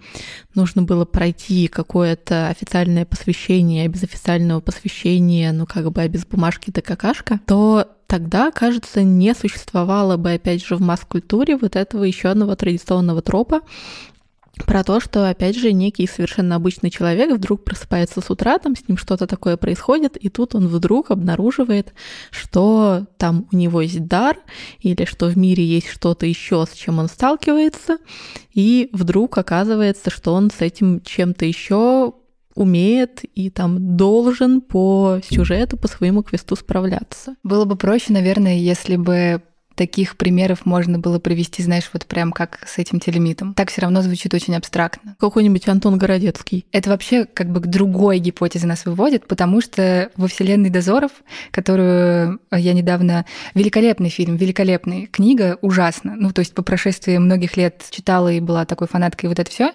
нужно 0.55 0.83
было 0.83 1.05
пройти 1.05 1.69
какое-то 1.69 2.49
официальное 2.49 3.05
посвящение, 3.05 3.89
без 3.89 4.05
официального 4.05 4.61
посвящения, 4.61 5.53
ну 5.53 5.67
как 5.67 5.91
бы 5.93 6.01
а 6.01 6.09
без 6.09 6.25
бумажки 6.25 6.71
да 6.71 6.81
какашка, 6.81 7.41
то 7.47 7.89
тогда, 8.07 8.51
кажется, 8.51 9.03
не 9.03 9.35
существовало 9.35 10.17
бы, 10.17 10.33
опять 10.35 10.65
же, 10.65 10.77
в 10.77 10.81
масс-культуре 10.81 11.57
вот 11.57 11.75
этого 11.75 12.05
еще 12.05 12.29
одного 12.29 12.55
традиционного 12.55 13.23
тропа, 13.23 13.61
про 14.67 14.85
то, 14.85 15.01
что, 15.01 15.29
опять 15.29 15.57
же, 15.57 15.73
некий 15.73 16.07
совершенно 16.07 16.57
обычный 16.57 16.91
человек 16.91 17.33
вдруг 17.33 17.65
просыпается 17.65 18.21
с 18.21 18.31
утра, 18.31 18.59
там 18.59 18.77
с 18.77 18.87
ним 18.89 18.97
что-то 18.97 19.27
такое 19.27 19.57
происходит, 19.57 20.17
и 20.17 20.29
тут 20.29 20.55
он 20.55 20.69
вдруг 20.69 21.11
обнаруживает, 21.11 21.93
что 22.31 23.07
там 23.19 23.47
у 23.51 23.57
него 23.57 23.81
есть 23.81 24.07
дар, 24.07 24.39
или 24.81 25.05
что 25.05 25.27
в 25.27 25.37
мире 25.37 25.65
есть 25.65 25.89
что-то 25.89 26.27
еще, 26.27 26.67
с 26.71 26.75
чем 26.75 26.99
он 26.99 27.09
сталкивается, 27.09 27.99
и 28.53 28.91
вдруг 28.93 29.37
оказывается, 29.39 30.11
что 30.11 30.35
он 30.35 30.51
с 30.51 30.61
этим 30.61 31.01
чем-то 31.01 31.45
еще 31.45 32.15
умеет 32.55 33.23
и 33.35 33.51
там 33.51 33.97
должен 33.97 34.61
по 34.61 35.19
сюжету, 35.29 35.77
по 35.77 35.89
своему 35.89 36.23
квесту 36.23 36.55
справляться. 36.55 37.35
Было 37.43 37.65
бы 37.65 37.75
проще, 37.77 38.13
наверное, 38.13 38.57
если 38.57 38.95
бы 38.97 39.43
таких 39.75 40.17
примеров 40.17 40.67
можно 40.67 40.99
было 40.99 41.19
привести, 41.19 41.63
знаешь, 41.63 41.91
вот 41.93 42.07
прям 42.07 42.33
как 42.33 42.61
с 42.67 42.79
этим 42.79 43.01
телемитом. 43.01 43.55
Так 43.55 43.71
все 43.71 43.83
равно 43.83 44.03
звучит 44.03 44.33
очень 44.35 44.57
абстрактно. 44.57 45.17
Какой-нибудь 45.19 45.69
Антон 45.69 45.99
Городецкий. 45.99 46.67
Это 46.73 46.91
вообще 46.91 47.25
как 47.25 47.51
бы 47.51 47.61
к 47.61 47.67
другой 47.67 48.19
гипотезе 48.19 48.67
нас 48.67 48.85
выводит, 48.85 49.27
потому 49.27 49.61
что 49.61 50.11
во 50.17 50.29
вселенной 50.29 50.71
дозоров, 50.71 51.13
которую 51.51 52.41
я 52.51 52.73
недавно... 52.73 53.25
Великолепный 53.55 54.11
фильм, 54.11 54.37
великолепный. 54.37 55.07
Книга 55.07 55.59
ужасно. 55.61 56.15
Ну, 56.17 56.33
то 56.33 56.41
есть 56.41 56.55
по 56.55 56.63
прошествии 56.63 57.19
многих 57.19 57.57
лет 57.57 57.83
читала 57.91 58.33
и 58.33 58.41
была 58.41 58.65
такой 58.65 58.87
фанаткой, 58.87 59.29
вот 59.29 59.39
это 59.39 59.51
все. 59.51 59.73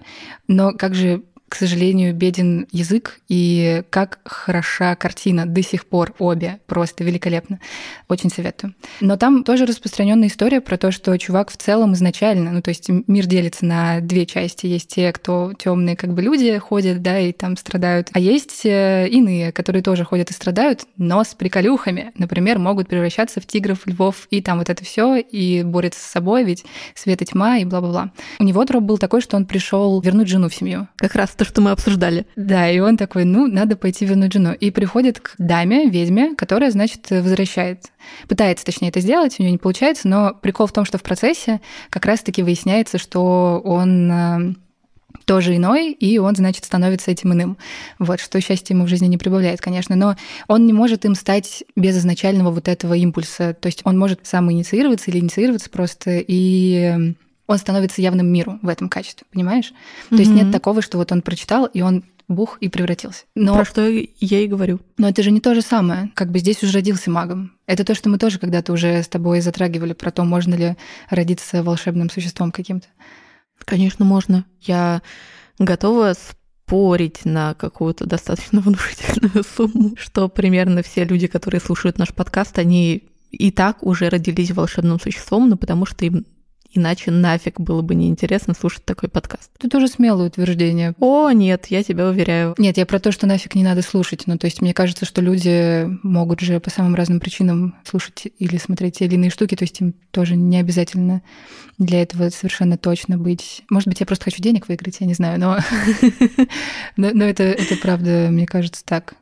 Но 0.47 0.71
как 0.71 0.95
же 0.95 1.23
к 1.49 1.55
сожалению, 1.55 2.13
беден 2.13 2.67
язык, 2.71 3.19
и 3.27 3.83
как 3.89 4.19
хороша 4.23 4.95
картина 4.95 5.45
до 5.45 5.61
сих 5.63 5.85
пор 5.85 6.13
обе, 6.19 6.59
просто 6.67 7.03
великолепно. 7.03 7.59
Очень 8.07 8.29
советую. 8.29 8.75
Но 9.01 9.17
там 9.17 9.43
тоже 9.43 9.65
распространенная 9.65 10.27
история 10.27 10.61
про 10.61 10.77
то, 10.77 10.91
что 10.91 11.17
чувак 11.17 11.51
в 11.51 11.57
целом 11.57 11.93
изначально, 11.93 12.51
ну 12.51 12.61
то 12.61 12.69
есть 12.69 12.89
мир 12.89 13.25
делится 13.25 13.65
на 13.65 13.99
две 13.99 14.25
части. 14.25 14.67
Есть 14.67 14.89
те, 14.89 15.11
кто 15.11 15.53
темные 15.57 15.95
как 15.95 16.13
бы 16.13 16.21
люди 16.21 16.57
ходят, 16.57 17.01
да, 17.01 17.19
и 17.19 17.31
там 17.31 17.57
страдают, 17.57 18.09
а 18.13 18.19
есть 18.19 18.65
э, 18.65 19.07
иные, 19.09 19.51
которые 19.51 19.81
тоже 19.81 20.05
ходят 20.05 20.29
и 20.29 20.33
страдают, 20.33 20.85
но 20.97 21.23
с 21.23 21.33
приколюхами. 21.33 22.11
Например, 22.15 22.59
могут 22.59 22.87
превращаться 22.87 23.41
в 23.41 23.47
тигров, 23.47 23.87
львов, 23.87 24.27
и 24.29 24.41
там 24.41 24.59
вот 24.59 24.69
это 24.69 24.83
все 24.83 25.17
и 25.17 25.63
борются 25.63 25.99
с 26.01 26.11
собой, 26.11 26.43
ведь 26.43 26.65
свет 26.93 27.21
и 27.21 27.25
тьма, 27.25 27.57
и 27.57 27.65
бла-бла-бла. 27.65 28.11
У 28.39 28.43
него 28.43 28.63
троп 28.65 28.83
был 28.83 28.97
такой, 28.97 29.21
что 29.21 29.35
он 29.35 29.45
пришел 29.45 29.99
вернуть 30.01 30.27
жену 30.27 30.49
в 30.49 30.55
семью. 30.55 30.87
Как 30.97 31.15
раз 31.15 31.31
то, 31.39 31.45
что 31.45 31.61
мы 31.61 31.71
обсуждали. 31.71 32.27
Да, 32.35 32.69
и 32.69 32.79
он 32.79 32.97
такой, 32.97 33.23
ну, 33.23 33.47
надо 33.47 33.77
пойти 33.77 34.05
вернуть 34.05 34.33
жену. 34.33 34.51
И 34.51 34.71
приходит 34.71 35.21
к 35.21 35.35
даме, 35.37 35.89
ведьме, 35.89 36.35
которая, 36.35 36.69
значит, 36.69 37.09
возвращает. 37.09 37.85
Пытается, 38.27 38.65
точнее, 38.65 38.89
это 38.89 38.99
сделать, 38.99 39.35
у 39.39 39.43
нее 39.43 39.53
не 39.53 39.57
получается, 39.57 40.09
но 40.09 40.33
прикол 40.33 40.67
в 40.67 40.73
том, 40.73 40.83
что 40.83 40.97
в 40.97 41.03
процессе 41.03 41.61
как 41.89 42.05
раз-таки 42.05 42.43
выясняется, 42.43 42.97
что 42.97 43.61
он 43.63 44.11
э, 44.11 44.53
тоже 45.23 45.55
иной, 45.55 45.93
и 45.93 46.17
он, 46.17 46.35
значит, 46.35 46.65
становится 46.65 47.09
этим 47.09 47.31
иным. 47.31 47.57
Вот, 47.99 48.19
что 48.19 48.41
счастье 48.41 48.75
ему 48.75 48.83
в 48.83 48.89
жизни 48.89 49.07
не 49.07 49.17
прибавляет, 49.17 49.61
конечно, 49.61 49.95
но 49.95 50.17
он 50.49 50.65
не 50.65 50.73
может 50.73 51.05
им 51.05 51.15
стать 51.15 51.63
без 51.77 51.97
изначального 51.97 52.51
вот 52.51 52.67
этого 52.67 52.95
импульса. 52.95 53.53
То 53.53 53.67
есть 53.67 53.79
он 53.85 53.97
может 53.97 54.27
сам 54.27 54.51
инициироваться 54.51 55.09
или 55.09 55.19
инициироваться 55.19 55.69
просто, 55.69 56.21
и 56.27 57.15
он 57.49 57.57
становится 57.57 57.99
явным 57.99 58.27
миру 58.27 58.59
в 58.61 58.67
этом 58.67 58.89
качестве, 58.89 59.25
понимаешь? 59.33 59.73
Mm-hmm. 59.73 60.15
То 60.15 60.17
есть 60.17 60.31
нет 60.31 60.51
такого, 60.51 60.83
что 60.83 60.99
вот 60.99 61.11
он 61.11 61.23
прочитал, 61.23 61.65
и 61.65 61.81
он 61.81 62.03
бух 62.27 62.59
и 62.59 62.69
превратился. 62.69 63.25
Но... 63.33 63.55
Про 63.55 63.65
что 63.65 63.87
я 63.89 64.39
и 64.39 64.45
говорю. 64.45 64.81
Но 64.99 65.09
это 65.09 65.23
же 65.23 65.31
не 65.31 65.41
то 65.41 65.55
же 65.55 65.63
самое. 65.63 66.11
Как 66.13 66.29
бы 66.29 66.37
здесь 66.37 66.61
уже 66.61 66.73
родился 66.73 67.09
магом. 67.09 67.53
Это 67.65 67.83
то, 67.83 67.95
что 67.95 68.07
мы 68.07 68.19
тоже 68.19 68.37
когда-то 68.37 68.71
уже 68.71 69.01
с 69.01 69.07
тобой 69.07 69.41
затрагивали, 69.41 69.93
про 69.93 70.11
то, 70.11 70.23
можно 70.25 70.53
ли 70.53 70.77
родиться 71.09 71.63
волшебным 71.63 72.11
существом 72.11 72.51
каким-то. 72.51 72.87
Конечно, 73.65 74.05
можно. 74.05 74.45
Я 74.61 75.01
готова 75.57 76.13
спорить 76.13 77.25
на 77.25 77.55
какую-то 77.55 78.05
достаточно 78.05 78.61
внушительную 78.61 79.43
сумму, 79.43 79.95
что 79.97 80.29
примерно 80.29 80.83
все 80.83 81.03
люди, 81.03 81.25
которые 81.25 81.61
слушают 81.61 81.97
наш 81.97 82.13
подкаст, 82.13 82.59
они 82.59 83.09
и 83.31 83.49
так 83.49 83.81
уже 83.81 84.07
родились 84.09 84.51
волшебным 84.51 84.99
существом, 84.99 85.49
но 85.49 85.57
потому 85.57 85.87
что 85.87 86.05
им 86.05 86.27
Иначе 86.71 87.09
нафиг 87.09 87.59
было 87.59 87.81
бы 87.81 87.95
неинтересно 87.95 88.53
слушать 88.53 88.85
такой 88.85 89.09
подкаст. 89.09 89.49
Тут 89.57 89.71
тоже 89.71 89.87
смелое 89.87 90.27
утверждение. 90.27 90.93
О, 90.99 91.31
нет, 91.31 91.67
я 91.67 91.83
тебя 91.83 92.07
уверяю. 92.07 92.53
Нет, 92.57 92.77
я 92.77 92.85
про 92.85 92.99
то, 92.99 93.11
что 93.11 93.25
нафиг 93.25 93.55
не 93.55 93.63
надо 93.63 93.81
слушать. 93.81 94.23
Ну, 94.27 94.37
то 94.37 94.45
есть 94.45 94.61
мне 94.61 94.73
кажется, 94.73 95.05
что 95.05 95.21
люди 95.21 95.87
могут 96.03 96.41
же 96.41 96.59
по 96.59 96.69
самым 96.69 96.93
разным 96.93 97.19
причинам 97.19 97.75
слушать 97.83 98.27
или 98.37 98.57
смотреть 98.57 98.99
те 98.99 99.05
или 99.05 99.15
иные 99.15 99.31
штуки, 99.31 99.55
то 99.55 99.63
есть 99.63 99.81
им 99.81 99.93
тоже 100.11 100.35
не 100.35 100.57
обязательно 100.57 101.23
для 101.79 102.03
этого 102.03 102.29
совершенно 102.29 102.77
точно 102.77 103.17
быть. 103.17 103.63
Может 103.69 103.87
быть, 103.87 103.99
я 103.99 104.05
просто 104.05 104.25
хочу 104.25 104.41
денег 104.41 104.67
выиграть, 104.67 104.97
я 104.99 105.07
не 105.07 105.13
знаю, 105.13 105.39
но, 105.39 105.57
но 107.13 107.23
это, 107.25 107.43
это 107.43 107.77
правда, 107.77 108.27
мне 108.29 108.45
кажется, 108.45 108.83
так. 108.85 109.15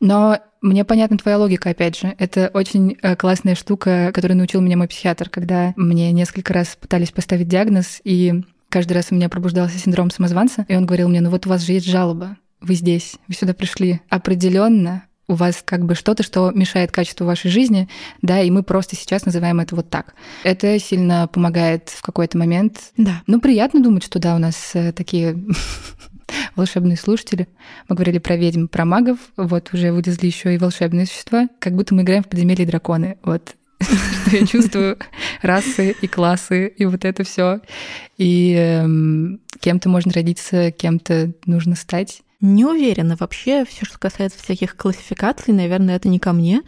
Но 0.00 0.38
мне 0.60 0.84
понятна 0.84 1.18
твоя 1.18 1.38
логика, 1.38 1.70
опять 1.70 1.98
же. 1.98 2.14
Это 2.18 2.50
очень 2.52 2.96
э, 3.02 3.16
классная 3.16 3.54
штука, 3.54 4.10
которую 4.12 4.38
научил 4.38 4.60
меня 4.60 4.76
мой 4.76 4.88
психиатр, 4.88 5.28
когда 5.28 5.72
мне 5.76 6.12
несколько 6.12 6.52
раз 6.52 6.76
пытались 6.80 7.10
поставить 7.10 7.48
диагноз, 7.48 8.00
и 8.04 8.42
каждый 8.68 8.94
раз 8.94 9.08
у 9.10 9.14
меня 9.14 9.28
пробуждался 9.28 9.78
синдром 9.78 10.10
самозванца, 10.10 10.66
и 10.68 10.76
он 10.76 10.86
говорил 10.86 11.08
мне, 11.08 11.20
ну 11.20 11.30
вот 11.30 11.46
у 11.46 11.48
вас 11.48 11.62
же 11.62 11.72
есть 11.72 11.86
жалоба, 11.86 12.36
вы 12.60 12.74
здесь, 12.74 13.16
вы 13.28 13.34
сюда 13.34 13.54
пришли. 13.54 14.00
Определенно 14.08 15.04
у 15.28 15.34
вас 15.34 15.62
как 15.64 15.84
бы 15.84 15.94
что-то, 15.94 16.22
что 16.22 16.50
мешает 16.52 16.90
качеству 16.90 17.26
вашей 17.26 17.50
жизни, 17.50 17.88
да, 18.22 18.40
и 18.40 18.50
мы 18.50 18.62
просто 18.62 18.96
сейчас 18.96 19.26
называем 19.26 19.60
это 19.60 19.76
вот 19.76 19.90
так. 19.90 20.14
Это 20.42 20.78
сильно 20.78 21.28
помогает 21.28 21.90
в 21.90 22.00
какой-то 22.00 22.38
момент. 22.38 22.92
Да. 22.96 23.22
Ну, 23.26 23.38
приятно 23.38 23.82
думать, 23.82 24.04
что 24.04 24.18
да, 24.18 24.34
у 24.34 24.38
нас 24.38 24.70
э, 24.72 24.92
такие 24.92 25.38
волшебные 26.56 26.96
слушатели. 26.96 27.48
Мы 27.88 27.96
говорили 27.96 28.18
про 28.18 28.36
ведьм, 28.36 28.66
про 28.66 28.84
магов, 28.84 29.18
вот 29.36 29.72
уже 29.72 29.92
вылезли 29.92 30.26
еще 30.26 30.54
и 30.54 30.58
волшебные 30.58 31.06
существа, 31.06 31.48
как 31.58 31.74
будто 31.74 31.94
мы 31.94 32.02
играем 32.02 32.22
в 32.22 32.28
подземелье 32.28 32.66
драконы. 32.66 33.18
Вот 33.22 33.54
что 33.80 34.36
я 34.36 34.46
чувствую 34.46 34.98
расы 35.42 35.94
и 36.00 36.06
классы, 36.06 36.68
и 36.68 36.84
вот 36.84 37.04
это 37.04 37.24
все. 37.24 37.60
И 38.16 38.54
эм, 38.54 39.40
кем-то 39.60 39.88
можно 39.88 40.12
родиться, 40.12 40.70
кем-то 40.70 41.32
нужно 41.46 41.76
стать. 41.76 42.22
Не 42.40 42.64
уверена. 42.64 43.16
Вообще, 43.18 43.64
все, 43.64 43.84
что 43.84 43.98
касается 43.98 44.40
всяких 44.42 44.76
классификаций, 44.76 45.52
наверное, 45.52 45.96
это 45.96 46.08
не 46.08 46.20
ко 46.20 46.32
мне, 46.32 46.62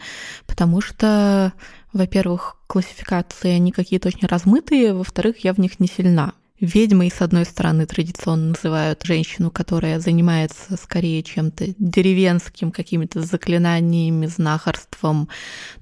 потому 0.45 0.81
что, 0.81 1.53
во-первых, 1.93 2.57
классификации, 2.67 3.51
они 3.51 3.71
какие-то 3.71 4.09
очень 4.09 4.27
размытые, 4.27 4.93
во-вторых, 4.93 5.37
я 5.43 5.53
в 5.53 5.59
них 5.59 5.79
не 5.79 5.87
сильна. 5.87 6.33
Ведьмой, 6.61 7.09
с 7.09 7.21
одной 7.21 7.45
стороны, 7.45 7.87
традиционно 7.87 8.49
называют 8.49 9.03
женщину, 9.03 9.49
которая 9.49 9.99
занимается 9.99 10.77
скорее 10.77 11.23
чем-то 11.23 11.73
деревенским, 11.79 12.71
какими-то 12.71 13.21
заклинаниями, 13.21 14.27
знахарством, 14.27 15.27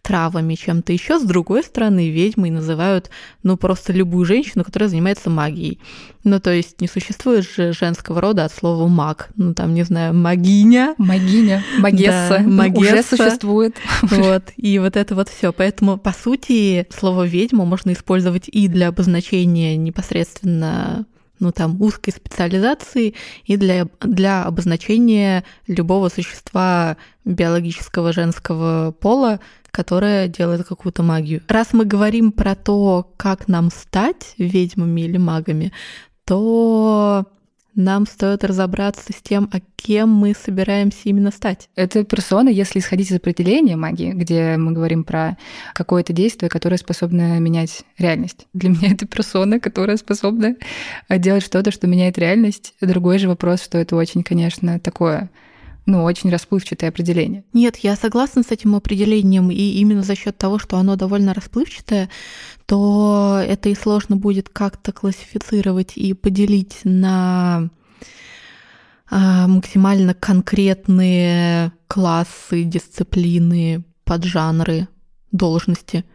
травами, 0.01 0.55
чем-то 0.55 0.93
еще. 0.93 1.19
С 1.19 1.23
другой 1.23 1.63
стороны, 1.63 2.09
ведьмой 2.09 2.49
называют, 2.49 3.09
ну, 3.43 3.57
просто 3.57 3.91
любую 3.91 4.23
женщину, 4.25 4.63
которая 4.63 4.87
занимается 4.87 5.29
магией. 5.29 5.81
Ну, 6.23 6.39
то 6.39 6.51
есть 6.51 6.81
не 6.81 6.87
существует 6.87 7.49
же 7.49 7.71
женского 7.71 8.19
рода 8.19 8.45
от 8.45 8.51
слова 8.51 8.87
маг. 8.87 9.29
Ну, 9.37 9.53
там, 9.53 9.73
не 9.73 9.83
знаю, 9.83 10.13
магиня. 10.13 10.95
Магиня, 10.97 11.63
магесса. 11.79 12.39
Да, 12.39 12.43
магесса. 12.43 12.93
Уже 12.93 13.03
существует. 13.03 13.75
Вот, 14.01 14.43
и 14.57 14.79
вот 14.79 14.97
это 14.97 15.15
вот 15.15 15.29
все. 15.29 15.53
Поэтому, 15.53 15.97
по 15.97 16.11
сути, 16.11 16.87
слово 16.89 17.25
ведьма 17.25 17.65
можно 17.65 17.93
использовать 17.93 18.49
и 18.49 18.67
для 18.67 18.89
обозначения 18.89 19.77
непосредственно 19.77 21.05
ну, 21.39 21.51
там, 21.51 21.81
узкой 21.81 22.11
специализации 22.11 23.15
и 23.45 23.57
для, 23.57 23.87
для 24.01 24.43
обозначения 24.43 25.43
любого 25.67 26.09
существа 26.09 26.97
биологического 27.23 28.11
женского 28.11 28.91
пола, 28.91 29.39
которое 29.71 30.27
делает 30.27 30.67
какую-то 30.67 31.03
магию. 31.03 31.41
Раз 31.47 31.73
мы 31.73 31.85
говорим 31.85 32.31
про 32.31 32.55
то, 32.55 33.11
как 33.17 33.47
нам 33.47 33.69
стать 33.71 34.33
ведьмами 34.37 35.01
или 35.01 35.17
магами, 35.17 35.71
то 36.29 37.25
нам 37.73 38.05
стоит 38.05 38.43
разобраться 38.43 39.11
с 39.11 39.19
тем, 39.19 39.49
а 39.51 39.57
кем 39.75 40.09
мы 40.09 40.35
собираемся 40.35 40.99
именно 41.05 41.31
стать. 41.31 41.69
Это 41.75 42.03
персона, 42.03 42.49
если 42.49 42.77
исходить 42.77 43.09
из 43.09 43.15
определения 43.15 43.75
магии, 43.75 44.11
где 44.11 44.55
мы 44.57 44.73
говорим 44.73 45.03
про 45.03 45.37
какое-то 45.73 46.13
действие, 46.13 46.51
которое 46.51 46.77
способно 46.77 47.39
менять 47.39 47.81
реальность. 47.97 48.45
Для 48.53 48.69
меня 48.69 48.91
это 48.91 49.07
персона, 49.07 49.59
которая 49.59 49.97
способна 49.97 50.55
делать 51.09 51.43
что-то, 51.43 51.71
что 51.71 51.87
меняет 51.87 52.19
реальность. 52.19 52.75
Другой 52.79 53.17
же 53.17 53.27
вопрос, 53.27 53.63
что 53.63 53.79
это 53.79 53.95
очень, 53.95 54.21
конечно, 54.21 54.79
такое 54.79 55.31
ну, 55.85 56.03
очень 56.03 56.29
расплывчатое 56.29 56.89
определение. 56.89 57.43
Нет, 57.53 57.77
я 57.77 57.95
согласна 57.95 58.43
с 58.43 58.51
этим 58.51 58.75
определением, 58.75 59.49
и 59.49 59.55
именно 59.55 60.03
за 60.03 60.15
счет 60.15 60.37
того, 60.37 60.59
что 60.59 60.77
оно 60.77 60.95
довольно 60.95 61.33
расплывчатое, 61.33 62.09
то 62.65 63.41
это 63.43 63.69
и 63.69 63.75
сложно 63.75 64.15
будет 64.15 64.49
как-то 64.49 64.91
классифицировать 64.91 65.93
и 65.95 66.13
поделить 66.13 66.81
на 66.83 67.69
а, 69.09 69.47
максимально 69.47 70.13
конкретные 70.13 71.71
классы, 71.87 72.63
дисциплины, 72.63 73.83
поджанры, 74.03 74.87
должности. 75.31 76.05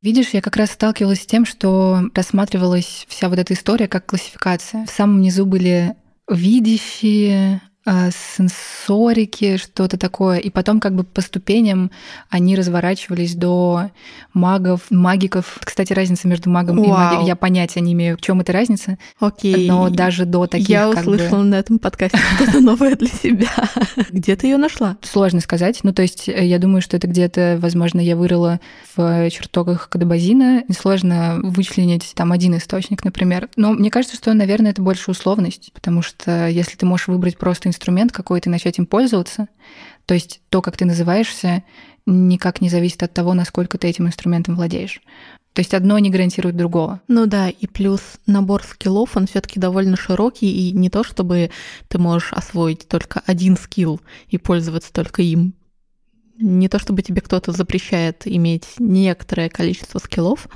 Видишь, 0.00 0.30
я 0.32 0.40
как 0.40 0.56
раз 0.56 0.72
сталкивалась 0.72 1.22
с 1.22 1.26
тем, 1.26 1.46
что 1.46 2.10
рассматривалась 2.14 3.06
вся 3.08 3.28
вот 3.28 3.38
эта 3.38 3.54
история 3.54 3.86
как 3.86 4.06
классификация. 4.06 4.84
В 4.86 4.90
самом 4.90 5.20
низу 5.20 5.46
были 5.46 5.94
видящие, 6.28 7.62
сенсорики, 7.84 9.56
что-то 9.56 9.98
такое. 9.98 10.38
И 10.38 10.50
потом 10.50 10.78
как 10.78 10.94
бы 10.94 11.02
по 11.02 11.20
ступеням 11.20 11.90
они 12.30 12.54
разворачивались 12.54 13.34
до 13.34 13.90
магов, 14.34 14.82
магиков. 14.90 15.58
Кстати, 15.60 15.92
разница 15.92 16.28
между 16.28 16.48
магом 16.48 16.76
Вау. 16.76 16.86
и 16.86 16.88
магией, 16.88 17.26
я 17.26 17.36
понятия 17.36 17.80
не 17.80 17.92
имею, 17.94 18.16
в 18.16 18.20
чем 18.20 18.40
эта 18.40 18.52
разница. 18.52 18.98
Окей. 19.18 19.68
Но 19.68 19.90
даже 19.90 20.26
до 20.26 20.46
таких 20.46 20.68
Я 20.68 20.88
услышала 20.88 21.38
бы... 21.38 21.44
на 21.44 21.54
этом 21.56 21.78
подкасте 21.78 22.18
что-то 22.36 22.60
новое 22.60 22.94
для 22.94 23.08
себя. 23.08 23.50
Где 24.10 24.36
ты 24.36 24.46
ее 24.46 24.58
нашла? 24.58 24.96
Сложно 25.02 25.40
сказать. 25.40 25.80
Ну, 25.82 25.92
то 25.92 26.02
есть 26.02 26.28
э, 26.28 26.46
я 26.46 26.58
думаю, 26.58 26.82
что 26.82 26.96
это 26.96 27.08
где-то, 27.08 27.58
возможно, 27.60 28.00
я 28.00 28.16
вырыла 28.16 28.60
в 28.94 29.28
чертогах 29.30 29.88
Кадабазина. 29.88 30.64
Сложно 30.70 31.40
вычленить 31.42 32.12
там 32.14 32.30
один 32.30 32.56
источник, 32.56 33.04
например. 33.04 33.48
Но 33.56 33.72
мне 33.72 33.90
кажется, 33.90 34.16
что, 34.16 34.32
наверное, 34.34 34.70
это 34.70 34.82
больше 34.82 35.10
условность, 35.10 35.72
потому 35.72 36.02
что 36.02 36.46
если 36.48 36.76
ты 36.76 36.86
можешь 36.86 37.08
выбрать 37.08 37.38
просто 37.38 37.71
инструмент 37.72 38.12
какой-то 38.12 38.48
и 38.48 38.52
начать 38.52 38.78
им 38.78 38.86
пользоваться. 38.86 39.48
То 40.06 40.14
есть 40.14 40.40
то, 40.48 40.62
как 40.62 40.76
ты 40.76 40.84
называешься, 40.84 41.64
никак 42.06 42.60
не 42.60 42.68
зависит 42.68 43.02
от 43.02 43.12
того, 43.12 43.34
насколько 43.34 43.78
ты 43.78 43.88
этим 43.88 44.06
инструментом 44.06 44.56
владеешь. 44.56 45.00
То 45.52 45.60
есть 45.60 45.74
одно 45.74 45.98
не 45.98 46.10
гарантирует 46.10 46.56
другого. 46.56 47.02
Ну 47.08 47.26
да, 47.26 47.50
и 47.50 47.66
плюс 47.66 48.00
набор 48.26 48.62
скиллов, 48.62 49.16
он 49.16 49.26
все-таки 49.26 49.60
довольно 49.60 49.96
широкий, 49.96 50.50
и 50.50 50.72
не 50.72 50.88
то, 50.88 51.04
чтобы 51.04 51.50
ты 51.88 51.98
можешь 51.98 52.32
освоить 52.32 52.88
только 52.88 53.22
один 53.26 53.56
скилл 53.56 54.00
и 54.28 54.38
пользоваться 54.38 54.92
только 54.92 55.20
им. 55.22 55.54
Не 56.42 56.68
то, 56.68 56.78
чтобы 56.78 57.02
тебе 57.02 57.20
кто-то 57.20 57.52
запрещает 57.52 58.22
иметь 58.26 58.64
некоторое 58.78 59.48
количество 59.48 59.98
скиллов, 60.00 60.48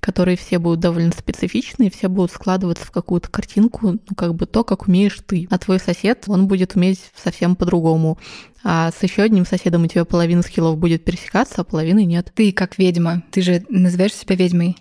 которые 0.00 0.36
все 0.36 0.58
будут 0.58 0.80
довольно 0.80 1.12
специфичные, 1.12 1.90
все 1.90 2.08
будут 2.08 2.32
складываться 2.32 2.84
в 2.84 2.90
какую-то 2.90 3.30
картинку, 3.30 3.92
ну, 3.92 4.16
как 4.16 4.34
бы 4.34 4.46
то, 4.46 4.64
как 4.64 4.88
умеешь 4.88 5.18
ты. 5.24 5.46
А 5.50 5.58
твой 5.58 5.78
сосед, 5.78 6.24
он 6.26 6.48
будет 6.48 6.74
уметь 6.74 7.00
совсем 7.16 7.54
по-другому. 7.54 8.18
А 8.64 8.90
с 8.90 9.02
еще 9.02 9.22
одним 9.22 9.46
соседом 9.46 9.84
у 9.84 9.86
тебя 9.86 10.04
половина 10.04 10.42
скиллов 10.42 10.78
будет 10.78 11.04
пересекаться, 11.04 11.60
а 11.60 11.64
половины 11.64 12.04
нет. 12.04 12.32
Ты 12.34 12.52
как 12.52 12.76
ведьма, 12.76 13.22
ты 13.30 13.42
же 13.42 13.64
называешь 13.68 14.14
себя 14.14 14.34
ведьмой. 14.34 14.76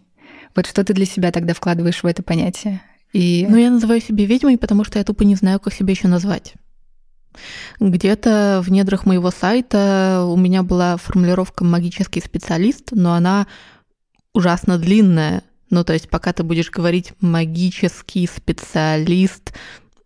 Вот 0.56 0.65
что 0.65 0.84
ты 0.84 0.94
для 0.94 1.06
себя 1.06 1.32
тогда 1.32 1.53
вкладываешь 1.53 2.01
в 2.01 2.08
это 2.08 2.24
понятие? 2.24 2.82
И... 3.13 3.46
Ну, 3.48 3.58
я 3.58 3.70
называю 3.70 4.01
себя 4.01 4.25
ведьмой, 4.25 4.58
потому 4.58 4.84
что 4.84 4.98
я 5.00 5.06
тупо 5.06 5.24
не 5.24 5.36
знаю, 5.36 5.60
как 5.60 5.74
себя 5.74 5.91
еще 5.91 6.08
назвать. 6.08 6.53
Где-то 7.79 8.62
в 8.63 8.71
недрах 8.71 9.05
моего 9.05 9.31
сайта 9.31 10.25
у 10.27 10.36
меня 10.36 10.63
была 10.63 10.98
формулировка 10.98 11.63
«магический 11.63 12.21
специалист», 12.21 12.89
но 12.91 13.13
она 13.13 13.47
ужасно 14.34 14.77
длинная. 14.77 15.43
Ну, 15.69 15.84
то 15.84 15.93
есть 15.93 16.10
пока 16.10 16.34
ты 16.34 16.43
будешь 16.43 16.71
говорить 16.71 17.13
«магический 17.21 18.27
специалист», 18.27 19.54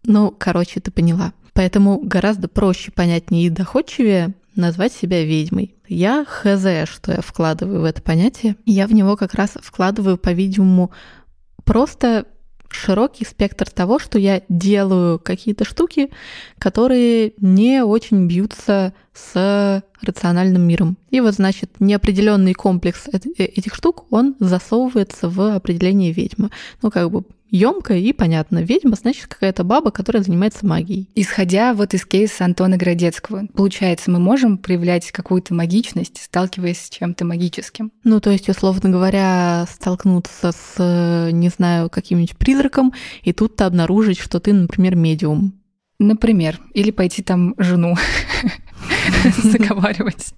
ну, 0.06 0.36
короче, 0.38 0.80
ты 0.80 0.92
поняла. 0.92 1.34
Поэтому 1.54 2.00
гораздо 2.00 2.48
проще, 2.48 2.92
понятнее 2.92 3.48
и 3.48 3.50
доходчивее 3.50 4.34
назвать 4.56 4.94
себя 4.94 5.24
ведьмой. 5.24 5.76
Я 5.88 6.26
хз, 6.26 6.90
что 6.90 7.12
я 7.12 7.22
вкладываю 7.22 7.82
в 7.82 7.86
это 7.86 8.02
понятие. 8.02 8.56
Я 8.66 8.88
в 8.88 8.94
него 8.94 9.16
как 9.16 9.34
раз 9.34 9.58
вкладываю, 9.62 10.18
по-видимому, 10.18 10.92
просто 11.64 12.26
широкий 12.76 13.26
спектр 13.26 13.70
того, 13.70 14.00
что 14.00 14.20
я 14.20 14.42
делаю 14.50 15.20
какие-то 15.20 15.66
штуки, 15.66 16.10
которые 16.58 17.34
не 17.38 17.84
очень 17.84 18.28
бьются 18.28 18.94
с 19.14 19.84
рациональным 20.02 20.64
миром. 20.64 20.98
И 21.10 21.22
вот, 21.22 21.36
значит, 21.36 21.80
неопределенный 21.80 22.54
комплекс 22.54 23.08
э, 23.08 23.20
этих 23.38 23.76
штук, 23.76 24.06
он 24.10 24.36
засовывается 24.40 25.30
в 25.30 25.56
определение 25.56 26.12
ведьмы. 26.12 26.50
Ну, 26.82 26.92
как 26.92 27.12
бы 27.12 27.24
емко 27.54 27.94
и 27.94 28.12
понятно. 28.12 28.64
Ведьма, 28.64 28.96
значит, 28.96 29.28
какая-то 29.28 29.64
баба, 29.64 29.92
которая 29.92 30.24
занимается 30.24 30.66
магией. 30.66 31.08
Исходя 31.16 31.74
вот 31.74 31.94
из 31.94 32.06
кейса 32.06 32.46
Антона 32.46 32.78
Городецкого, 32.78 33.48
получается, 33.54 34.12
мы 34.12 34.20
можем 34.20 34.58
проявлять 34.58 35.12
какую-то 35.12 35.54
магичность, 35.54 36.22
сталкиваясь 36.22 36.82
с 36.82 36.90
чем-то 36.90 37.26
магическим? 37.26 37.92
Ну, 38.04 38.20
то 38.20 38.32
есть, 38.32 38.50
условно 38.50 38.90
говоря, 38.90 39.66
столкнуться 39.72 40.52
с, 40.52 41.30
не 41.32 41.50
знаю, 41.50 41.90
каким-нибудь 41.90 42.36
призраком, 42.38 42.94
и 43.22 43.32
тут-то 43.32 43.68
обнаружить, 43.68 44.20
что 44.20 44.40
ты, 44.40 44.52
например, 44.52 44.96
медиум. 44.96 45.54
Например, 46.00 46.60
или 46.74 46.90
пойти 46.90 47.22
там 47.22 47.54
жену 47.60 47.96
заговаривать 49.44 50.34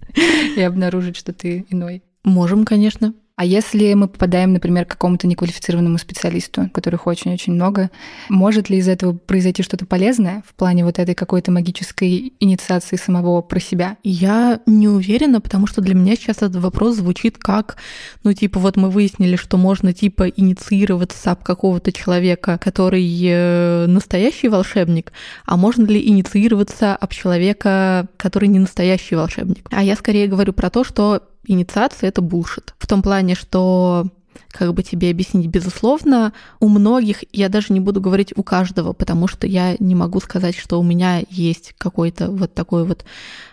и 0.57 0.61
обнаружить, 0.61 1.15
что 1.15 1.31
ты 1.31 1.65
иной. 1.69 2.03
Можем, 2.25 2.65
конечно. 2.65 3.13
А 3.37 3.43
если 3.43 3.93
мы 3.95 4.07
попадаем, 4.07 4.53
например, 4.53 4.85
к 4.85 4.91
какому-то 4.91 5.27
неквалифицированному 5.27 5.97
специалисту, 5.97 6.69
которых 6.73 7.05
очень-очень 7.05 7.53
много, 7.53 7.91
может 8.29 8.69
ли 8.69 8.77
из 8.77 8.87
этого 8.87 9.11
произойти 9.13 9.61
что-то 9.61 9.85
полезное 9.85 10.41
в 10.47 10.53
плане 10.53 10.85
вот 10.85 10.99
этой 10.99 11.15
какой-то 11.15 11.51
магической 11.51 12.33
инициации 12.39 12.95
самого 12.95 13.41
про 13.41 13.59
себя? 13.59 13.97
Я 14.03 14.61
не 14.65 14.87
уверена, 14.87 15.41
потому 15.41 15.67
что 15.67 15.81
для 15.81 15.95
меня 15.95 16.15
сейчас 16.15 16.37
этот 16.37 16.55
вопрос 16.57 16.95
звучит 16.95 17.37
как, 17.37 17.75
ну, 18.23 18.31
типа, 18.31 18.57
вот 18.59 18.77
мы 18.77 18.89
выяснили, 18.89 19.35
что 19.35 19.57
можно, 19.57 19.91
типа, 19.91 20.29
инициироваться 20.29 21.31
об 21.31 21.43
какого-то 21.43 21.91
человека, 21.91 22.57
который 22.57 23.05
э, 23.21 23.85
настоящий 23.87 24.47
волшебник, 24.47 25.11
а 25.45 25.57
можно 25.57 25.85
ли 25.85 26.07
инициироваться 26.07 26.95
об 26.95 27.11
человека, 27.11 28.07
который 28.15 28.47
не 28.47 28.59
настоящий 28.59 29.15
волшебник? 29.15 29.67
А 29.71 29.83
я 29.83 29.97
скорее 29.97 30.27
говорю 30.27 30.53
про 30.53 30.69
то, 30.69 30.85
что 30.85 31.21
инициация— 31.47 32.07
это 32.09 32.21
булшит. 32.21 32.73
В 32.77 32.87
том 32.87 33.01
плане, 33.01 33.35
что 33.35 34.07
как 34.51 34.73
бы 34.73 34.83
тебе 34.83 35.11
объяснить, 35.11 35.47
безусловно, 35.47 36.33
у 36.59 36.69
многих, 36.69 37.23
я 37.33 37.49
даже 37.49 37.73
не 37.73 37.79
буду 37.79 37.99
говорить 37.99 38.33
у 38.35 38.43
каждого, 38.43 38.93
потому 38.93 39.27
что 39.27 39.47
я 39.47 39.75
не 39.79 39.95
могу 39.95 40.19
сказать, 40.19 40.55
что 40.55 40.79
у 40.79 40.83
меня 40.83 41.23
есть 41.29 41.73
какой-то 41.77 42.31
вот 42.31 42.53
такой 42.53 42.85
вот 42.85 43.05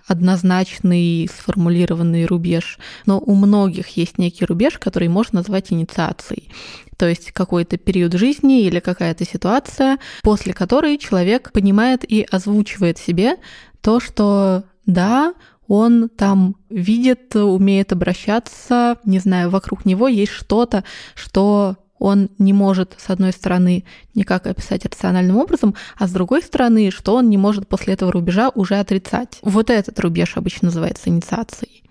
однозначный 0.06 1.28
сформулированный 1.32 2.26
рубеж, 2.26 2.78
но 3.06 3.18
у 3.18 3.34
многих 3.34 3.88
есть 3.96 4.18
некий 4.18 4.44
рубеж, 4.44 4.78
который 4.78 5.08
можно 5.08 5.40
назвать 5.40 5.72
инициацией. 5.72 6.50
То 6.96 7.08
есть 7.08 7.32
какой-то 7.32 7.78
период 7.78 8.12
жизни 8.12 8.62
или 8.62 8.78
какая-то 8.78 9.24
ситуация, 9.24 9.98
после 10.22 10.52
которой 10.52 10.98
человек 10.98 11.50
понимает 11.52 12.04
и 12.04 12.22
озвучивает 12.30 12.98
себе 12.98 13.38
то, 13.80 13.98
что 13.98 14.64
да, 14.86 15.34
он 15.68 16.08
там 16.08 16.56
видит, 16.68 17.34
умеет 17.36 17.92
обращаться, 17.92 18.98
не 19.04 19.18
знаю, 19.18 19.50
вокруг 19.50 19.84
него 19.84 20.08
есть 20.08 20.32
что-то, 20.32 20.84
что 21.14 21.76
он 21.98 22.30
не 22.38 22.52
может, 22.52 22.96
с 22.98 23.10
одной 23.10 23.30
стороны, 23.32 23.84
никак 24.16 24.48
описать 24.48 24.84
рациональным 24.84 25.36
образом, 25.36 25.76
а 25.96 26.08
с 26.08 26.10
другой 26.10 26.42
стороны, 26.42 26.90
что 26.90 27.14
он 27.14 27.30
не 27.30 27.38
может 27.38 27.68
после 27.68 27.94
этого 27.94 28.10
рубежа 28.10 28.50
уже 28.56 28.74
отрицать. 28.74 29.38
Вот 29.42 29.70
этот 29.70 30.00
рубеж 30.00 30.36
обычно 30.36 30.66
называется 30.66 31.10
инициацией. 31.10 31.84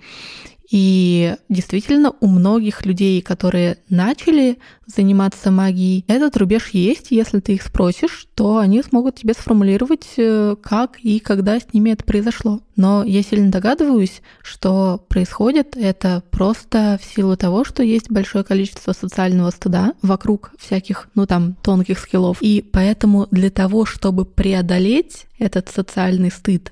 И 0.71 1.35
действительно, 1.49 2.13
у 2.21 2.27
многих 2.27 2.85
людей, 2.85 3.21
которые 3.21 3.79
начали 3.89 4.57
заниматься 4.87 5.51
магией, 5.51 6.05
этот 6.07 6.37
рубеж 6.37 6.69
есть. 6.69 7.07
Если 7.11 7.41
ты 7.41 7.55
их 7.55 7.63
спросишь, 7.63 8.27
то 8.35 8.57
они 8.57 8.81
смогут 8.81 9.15
тебе 9.15 9.33
сформулировать, 9.33 10.07
э, 10.15 10.55
как 10.61 10.97
и 11.01 11.19
когда 11.19 11.59
с 11.59 11.73
ними 11.73 11.89
это 11.89 12.05
произошло. 12.05 12.61
Но 12.77 13.03
я 13.03 13.21
сильно 13.21 13.51
догадываюсь, 13.51 14.21
что 14.41 15.05
происходит 15.09 15.75
это 15.75 16.23
просто 16.31 16.97
в 17.01 17.15
силу 17.15 17.35
того, 17.35 17.65
что 17.65 17.83
есть 17.83 18.09
большое 18.09 18.45
количество 18.45 18.93
социального 18.93 19.51
стыда 19.51 19.93
вокруг 20.01 20.53
всяких, 20.57 21.09
ну 21.15 21.25
там, 21.25 21.55
тонких 21.61 21.99
скиллов. 21.99 22.37
И 22.41 22.61
поэтому 22.61 23.27
для 23.29 23.49
того, 23.49 23.85
чтобы 23.85 24.23
преодолеть 24.23 25.25
этот 25.37 25.67
социальный 25.67 26.31
стыд 26.31 26.71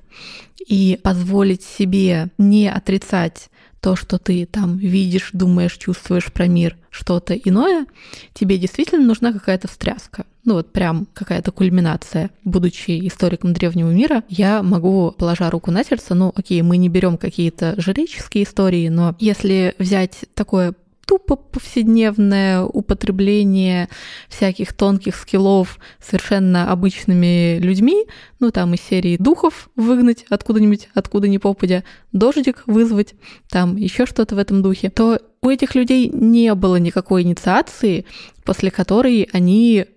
и 0.65 0.97
позволить 1.03 1.63
себе 1.63 2.29
не 2.37 2.69
отрицать 2.69 3.49
то, 3.81 3.95
что 3.95 4.17
ты 4.17 4.45
там 4.45 4.77
видишь, 4.77 5.29
думаешь, 5.33 5.77
чувствуешь 5.77 6.31
про 6.31 6.47
мир, 6.47 6.77
что-то 6.89 7.33
иное, 7.33 7.85
тебе 8.33 8.57
действительно 8.57 9.05
нужна 9.05 9.31
какая-то 9.31 9.67
встряска. 9.67 10.25
Ну 10.45 10.55
вот 10.55 10.71
прям 10.71 11.07
какая-то 11.13 11.51
кульминация. 11.51 12.31
Будучи 12.43 13.07
историком 13.07 13.53
древнего 13.53 13.91
мира, 13.91 14.23
я 14.29 14.63
могу, 14.63 15.13
положа 15.17 15.49
руку 15.49 15.69
на 15.71 15.83
сердце, 15.83 16.15
ну 16.15 16.31
окей, 16.35 16.61
мы 16.61 16.77
не 16.77 16.89
берем 16.89 17.17
какие-то 17.17 17.79
жреческие 17.79 18.45
истории, 18.45 18.89
но 18.89 19.15
если 19.19 19.75
взять 19.77 20.25
такое 20.33 20.73
тупо 21.09 21.35
повседневное 21.35 22.61
употребление 22.61 23.89
всяких 24.27 24.73
тонких 24.73 25.15
скиллов 25.15 25.79
совершенно 25.99 26.71
обычными 26.71 27.57
людьми, 27.57 28.05
ну 28.39 28.51
там 28.51 28.75
из 28.75 28.81
серии 28.81 29.17
духов 29.17 29.71
выгнать 29.75 30.27
откуда-нибудь, 30.29 30.87
откуда 30.93 31.27
ни 31.27 31.39
попадя, 31.39 31.83
дождик 32.11 32.61
вызвать, 32.67 33.15
там 33.49 33.75
еще 33.75 34.05
что-то 34.05 34.35
в 34.35 34.37
этом 34.37 34.61
духе, 34.61 34.91
то 34.91 35.19
у 35.41 35.49
этих 35.49 35.73
людей 35.73 36.09
не 36.09 36.53
было 36.53 36.75
никакой 36.75 37.23
инициации, 37.23 38.05
после 38.45 38.69
которой 38.69 39.27
они 39.33 39.87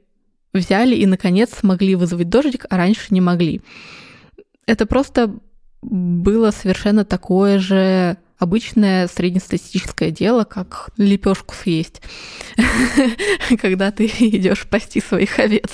взяли 0.54 0.94
и, 0.94 1.04
наконец, 1.04 1.50
смогли 1.52 1.94
вызвать 1.94 2.30
дождик, 2.30 2.64
а 2.70 2.78
раньше 2.78 3.08
не 3.10 3.20
могли. 3.20 3.60
Это 4.64 4.86
просто 4.86 5.34
было 5.82 6.52
совершенно 6.52 7.04
такое 7.04 7.58
же 7.58 8.16
обычное 8.42 9.08
среднестатистическое 9.08 10.10
дело, 10.10 10.44
как 10.44 10.90
лепешку 10.96 11.54
съесть, 11.54 12.02
когда 13.60 13.90
ты 13.90 14.06
идешь 14.06 14.66
пасти 14.68 15.00
своих 15.00 15.38
овец. 15.38 15.70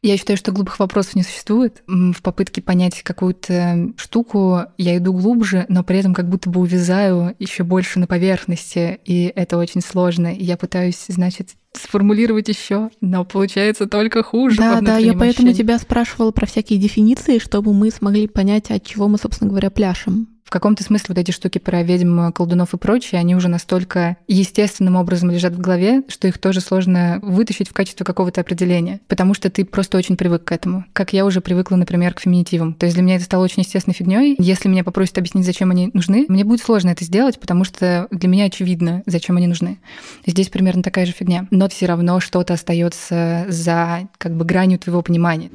Я 0.00 0.16
считаю, 0.16 0.36
что 0.36 0.52
глупых 0.52 0.78
вопросов 0.78 1.16
не 1.16 1.24
существует. 1.24 1.82
В 1.88 2.22
попытке 2.22 2.62
понять 2.62 3.02
какую-то 3.02 3.92
штуку 3.96 4.60
я 4.76 4.96
иду 4.96 5.12
глубже, 5.12 5.66
но 5.68 5.82
при 5.82 5.98
этом 5.98 6.14
как 6.14 6.28
будто 6.28 6.48
бы 6.48 6.60
увязаю 6.60 7.34
еще 7.40 7.64
больше 7.64 7.98
на 7.98 8.06
поверхности, 8.06 9.00
и 9.04 9.32
это 9.34 9.58
очень 9.58 9.80
сложно. 9.80 10.32
И 10.32 10.44
я 10.44 10.56
пытаюсь, 10.56 11.04
значит, 11.08 11.50
сформулировать 11.72 12.48
еще, 12.48 12.90
но 13.00 13.24
получается 13.24 13.86
только 13.86 14.22
хуже. 14.22 14.58
Да, 14.58 14.80
да, 14.80 14.98
я 14.98 15.14
поэтому 15.14 15.52
тебя 15.52 15.78
спрашивала 15.78 16.30
про 16.30 16.46
всякие 16.46 16.78
дефиниции, 16.78 17.38
чтобы 17.38 17.74
мы 17.74 17.90
смогли 17.90 18.28
понять, 18.28 18.70
от 18.70 18.84
чего 18.84 19.08
мы, 19.08 19.18
собственно 19.18 19.50
говоря, 19.50 19.70
пляшем 19.70 20.28
в 20.48 20.50
каком-то 20.50 20.82
смысле 20.82 21.08
вот 21.10 21.18
эти 21.18 21.30
штуки 21.30 21.58
про 21.58 21.82
ведьм, 21.82 22.32
колдунов 22.32 22.72
и 22.72 22.78
прочее, 22.78 23.18
они 23.18 23.36
уже 23.36 23.48
настолько 23.48 24.16
естественным 24.28 24.96
образом 24.96 25.30
лежат 25.30 25.52
в 25.52 25.60
голове, 25.60 26.04
что 26.08 26.26
их 26.26 26.38
тоже 26.38 26.62
сложно 26.62 27.18
вытащить 27.20 27.68
в 27.68 27.74
качестве 27.74 28.06
какого-то 28.06 28.40
определения, 28.40 29.00
потому 29.08 29.34
что 29.34 29.50
ты 29.50 29.66
просто 29.66 29.98
очень 29.98 30.16
привык 30.16 30.44
к 30.44 30.52
этому. 30.52 30.86
Как 30.94 31.12
я 31.12 31.26
уже 31.26 31.42
привыкла, 31.42 31.76
например, 31.76 32.14
к 32.14 32.20
феминитивам. 32.20 32.72
То 32.72 32.86
есть 32.86 32.96
для 32.96 33.04
меня 33.04 33.16
это 33.16 33.26
стало 33.26 33.44
очень 33.44 33.62
естественной 33.62 33.94
фигней. 33.94 34.36
Если 34.38 34.70
меня 34.70 34.84
попросят 34.84 35.18
объяснить, 35.18 35.44
зачем 35.44 35.70
они 35.70 35.90
нужны, 35.92 36.24
мне 36.30 36.44
будет 36.44 36.62
сложно 36.62 36.88
это 36.88 37.04
сделать, 37.04 37.38
потому 37.38 37.64
что 37.64 38.08
для 38.10 38.30
меня 38.30 38.44
очевидно, 38.44 39.02
зачем 39.04 39.36
они 39.36 39.48
нужны. 39.48 39.76
Здесь 40.24 40.48
примерно 40.48 40.82
такая 40.82 41.04
же 41.04 41.12
фигня. 41.12 41.46
Но 41.50 41.68
все 41.68 41.84
равно 41.84 42.20
что-то 42.20 42.54
остается 42.54 43.44
за 43.48 44.08
как 44.16 44.34
бы 44.34 44.46
гранью 44.46 44.78
твоего 44.78 45.02
понимания. 45.02 45.50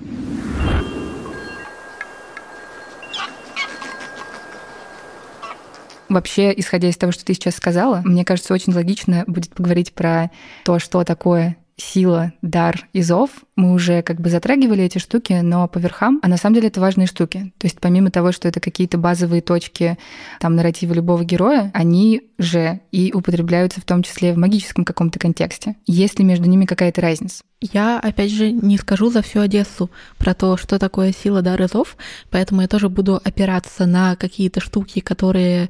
Вообще, 6.09 6.53
исходя 6.55 6.89
из 6.89 6.97
того, 6.97 7.11
что 7.11 7.25
ты 7.25 7.33
сейчас 7.33 7.55
сказала, 7.55 8.01
мне 8.03 8.25
кажется, 8.25 8.53
очень 8.53 8.73
логично 8.73 9.23
будет 9.27 9.53
поговорить 9.53 9.93
про 9.93 10.31
то, 10.63 10.79
что 10.79 11.03
такое 11.03 11.57
сила, 11.77 12.33
дар 12.41 12.87
и 12.93 13.01
зов. 13.01 13.29
Мы 13.55 13.73
уже 13.73 14.01
как 14.01 14.19
бы 14.19 14.29
затрагивали 14.29 14.83
эти 14.83 14.97
штуки, 14.97 15.33
но 15.41 15.67
по 15.67 15.77
верхам, 15.77 16.19
а 16.23 16.27
на 16.27 16.37
самом 16.37 16.55
деле 16.55 16.67
это 16.67 16.79
важные 16.81 17.07
штуки. 17.07 17.53
То 17.57 17.65
есть 17.65 17.79
помимо 17.79 18.11
того, 18.11 18.31
что 18.31 18.47
это 18.47 18.59
какие-то 18.59 18.97
базовые 18.97 19.41
точки 19.41 19.97
там 20.39 20.55
нарратива 20.55 20.93
любого 20.93 21.23
героя, 21.23 21.71
они 21.73 22.29
же 22.37 22.81
и 22.91 23.11
употребляются 23.13 23.81
в 23.81 23.85
том 23.85 24.03
числе 24.03 24.33
в 24.33 24.37
магическом 24.37 24.85
каком-то 24.85 25.19
контексте. 25.19 25.75
Есть 25.85 26.19
ли 26.19 26.25
между 26.25 26.45
ними 26.45 26.65
какая-то 26.65 27.01
разница? 27.01 27.43
Я, 27.61 27.99
опять 27.99 28.31
же, 28.31 28.51
не 28.51 28.77
скажу 28.77 29.09
за 29.09 29.21
всю 29.21 29.39
Одессу 29.39 29.89
про 30.17 30.33
то, 30.33 30.57
что 30.57 30.77
такое 30.79 31.13
сила, 31.13 31.41
дар 31.41 31.61
и 31.61 31.67
зов, 31.67 31.95
поэтому 32.29 32.61
я 32.61 32.67
тоже 32.67 32.89
буду 32.89 33.21
опираться 33.23 33.85
на 33.85 34.15
какие-то 34.17 34.59
штуки, 34.59 34.99
которые 34.99 35.69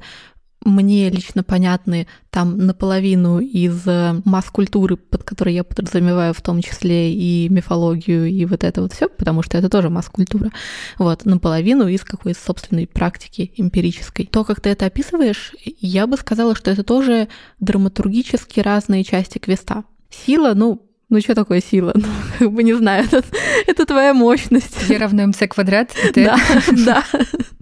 мне 0.64 1.10
лично 1.10 1.42
понятны 1.42 2.06
там 2.30 2.56
наполовину 2.58 3.38
из 3.38 3.86
э, 3.86 4.20
масс-культуры, 4.24 4.96
под 4.96 5.22
которой 5.22 5.54
я 5.54 5.62
подразумеваю 5.62 6.34
в 6.34 6.40
том 6.40 6.60
числе 6.62 7.12
и 7.12 7.48
мифологию, 7.48 8.26
и 8.26 8.44
вот 8.44 8.64
это 8.64 8.82
вот 8.82 8.92
все, 8.92 9.08
потому 9.08 9.42
что 9.42 9.58
это 9.58 9.68
тоже 9.68 9.90
масс-культура. 9.90 10.50
Вот, 10.98 11.24
наполовину 11.24 11.86
из 11.86 12.02
какой-то 12.02 12.40
собственной 12.40 12.86
практики 12.86 13.52
эмпирической. 13.56 14.26
То, 14.26 14.44
как 14.44 14.60
ты 14.60 14.70
это 14.70 14.86
описываешь, 14.86 15.52
я 15.80 16.06
бы 16.06 16.16
сказала, 16.16 16.54
что 16.54 16.70
это 16.70 16.82
тоже 16.82 17.28
драматургически 17.60 18.60
разные 18.60 19.04
части 19.04 19.38
квеста. 19.38 19.84
Сила, 20.10 20.54
ну, 20.54 20.82
ну 21.08 21.20
что 21.20 21.34
такое 21.34 21.60
сила? 21.60 21.92
Ну, 21.94 22.06
как 22.38 22.52
бы 22.52 22.62
не 22.62 22.74
знаю, 22.74 23.04
это, 23.12 23.22
это 23.66 23.86
твоя 23.86 24.14
мощность. 24.14 24.88
Е 24.88 24.96
равно 24.96 25.26
МЦ 25.26 25.48
квадрат? 25.48 25.92
Да, 26.14 26.38
да. 26.84 27.04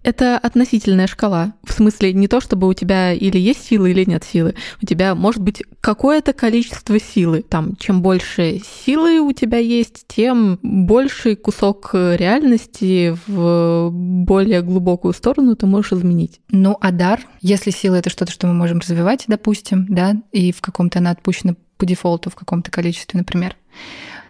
Это 0.02 0.38
относительная 0.38 1.06
шкала. 1.06 1.54
В 1.64 1.72
смысле, 1.72 2.12
не 2.12 2.28
то, 2.28 2.40
чтобы 2.40 2.68
у 2.68 2.74
тебя 2.74 3.12
или 3.12 3.38
есть 3.38 3.64
силы, 3.64 3.90
или 3.90 4.04
нет 4.04 4.24
силы. 4.24 4.54
У 4.82 4.86
тебя 4.86 5.14
может 5.14 5.40
быть 5.40 5.62
какое-то 5.80 6.32
количество 6.32 6.98
силы. 6.98 7.42
Там, 7.42 7.76
чем 7.76 8.02
больше 8.02 8.60
силы 8.84 9.20
у 9.20 9.32
тебя 9.32 9.58
есть, 9.58 10.04
тем 10.08 10.58
больший 10.62 11.36
кусок 11.36 11.90
реальности 11.94 13.16
в 13.26 13.90
более 13.92 14.62
глубокую 14.62 15.14
сторону 15.14 15.54
ты 15.56 15.66
можешь 15.66 15.92
изменить. 15.92 16.40
Ну, 16.50 16.76
а 16.80 16.90
дар, 16.90 17.20
если 17.40 17.70
сила— 17.70 17.94
это 17.96 18.10
что-то, 18.10 18.32
что 18.32 18.46
мы 18.46 18.54
можем 18.54 18.80
развивать, 18.80 19.24
допустим, 19.28 19.86
да, 19.88 20.16
и 20.32 20.52
в 20.52 20.60
каком-то 20.60 20.98
она 20.98 21.10
отпущена 21.10 21.54
по 21.76 21.86
дефолту 21.86 22.30
в 22.30 22.34
каком-то 22.34 22.70
количестве, 22.70 23.18
например. 23.18 23.56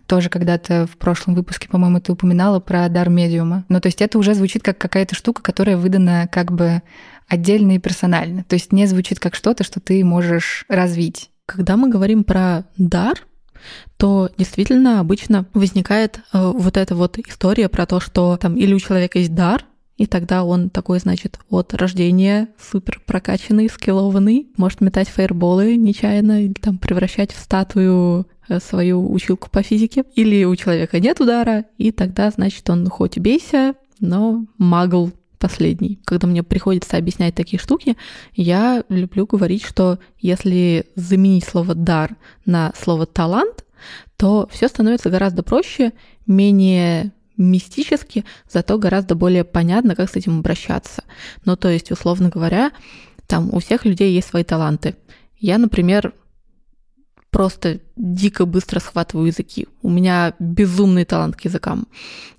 Тоже 0.06 0.28
когда-то 0.28 0.86
в 0.86 0.96
прошлом 0.96 1.34
выпуске, 1.34 1.68
по-моему, 1.68 2.00
ты 2.00 2.12
упоминала 2.12 2.60
про 2.60 2.88
дар 2.88 3.08
медиума. 3.08 3.64
Ну, 3.68 3.80
то 3.80 3.86
есть 3.86 4.02
это 4.02 4.18
уже 4.18 4.34
звучит 4.34 4.62
как 4.62 4.78
какая-то 4.78 5.14
штука, 5.14 5.42
которая 5.42 5.76
выдана 5.76 6.28
как 6.30 6.52
бы 6.52 6.82
отдельно 7.28 7.72
и 7.72 7.78
персонально. 7.78 8.44
То 8.44 8.54
есть 8.54 8.72
не 8.72 8.86
звучит 8.86 9.18
как 9.18 9.34
что-то, 9.34 9.64
что 9.64 9.80
ты 9.80 10.04
можешь 10.04 10.64
развить. 10.68 11.30
Когда 11.46 11.76
мы 11.76 11.88
говорим 11.88 12.24
про 12.24 12.64
дар, 12.76 13.14
то 13.96 14.30
действительно 14.36 15.00
обычно 15.00 15.46
возникает 15.54 16.20
э, 16.32 16.52
вот 16.54 16.76
эта 16.76 16.94
вот 16.94 17.18
история 17.18 17.68
про 17.68 17.86
то, 17.86 18.00
что 18.00 18.36
там 18.36 18.56
или 18.56 18.74
у 18.74 18.80
человека 18.80 19.18
есть 19.18 19.34
дар, 19.34 19.64
и 20.02 20.06
тогда 20.06 20.42
он 20.42 20.68
такой, 20.68 20.98
значит, 20.98 21.38
от 21.48 21.74
рождения 21.74 22.48
супер 22.58 23.00
прокачанный, 23.06 23.68
скиллованный, 23.68 24.48
может 24.56 24.80
метать 24.80 25.08
фаерболы 25.08 25.76
нечаянно 25.76 26.42
или 26.42 26.54
там 26.54 26.78
превращать 26.78 27.30
в 27.30 27.38
статую 27.38 28.26
э, 28.48 28.58
свою 28.58 29.12
училку 29.12 29.48
по 29.48 29.62
физике. 29.62 30.02
Или 30.16 30.42
у 30.42 30.56
человека 30.56 30.98
нет 30.98 31.20
удара, 31.20 31.66
и 31.78 31.92
тогда, 31.92 32.30
значит, 32.30 32.68
он 32.68 32.88
хоть 32.88 33.16
бейся, 33.16 33.76
но 34.00 34.44
магл 34.58 35.12
последний. 35.38 36.00
Когда 36.04 36.26
мне 36.26 36.42
приходится 36.42 36.96
объяснять 36.96 37.36
такие 37.36 37.60
штуки, 37.60 37.96
я 38.34 38.82
люблю 38.88 39.24
говорить, 39.24 39.62
что 39.62 40.00
если 40.18 40.86
заменить 40.96 41.44
слово 41.44 41.76
«дар» 41.76 42.16
на 42.44 42.72
слово 42.76 43.06
«талант», 43.06 43.64
то 44.16 44.48
все 44.50 44.66
становится 44.66 45.10
гораздо 45.10 45.44
проще, 45.44 45.92
менее 46.26 47.12
мистически, 47.36 48.24
зато 48.50 48.78
гораздо 48.78 49.14
более 49.14 49.44
понятно, 49.44 49.94
как 49.94 50.10
с 50.10 50.16
этим 50.16 50.38
обращаться. 50.38 51.04
Ну, 51.44 51.56
то 51.56 51.68
есть, 51.68 51.90
условно 51.90 52.28
говоря, 52.28 52.72
там 53.26 53.50
у 53.52 53.58
всех 53.58 53.84
людей 53.84 54.12
есть 54.12 54.28
свои 54.28 54.44
таланты. 54.44 54.96
Я, 55.38 55.58
например, 55.58 56.12
просто 57.30 57.80
дико 57.96 58.44
быстро 58.44 58.78
схватываю 58.78 59.26
языки. 59.26 59.66
У 59.82 59.90
меня 59.90 60.34
безумный 60.38 61.04
талант 61.04 61.36
к 61.36 61.44
языкам. 61.44 61.88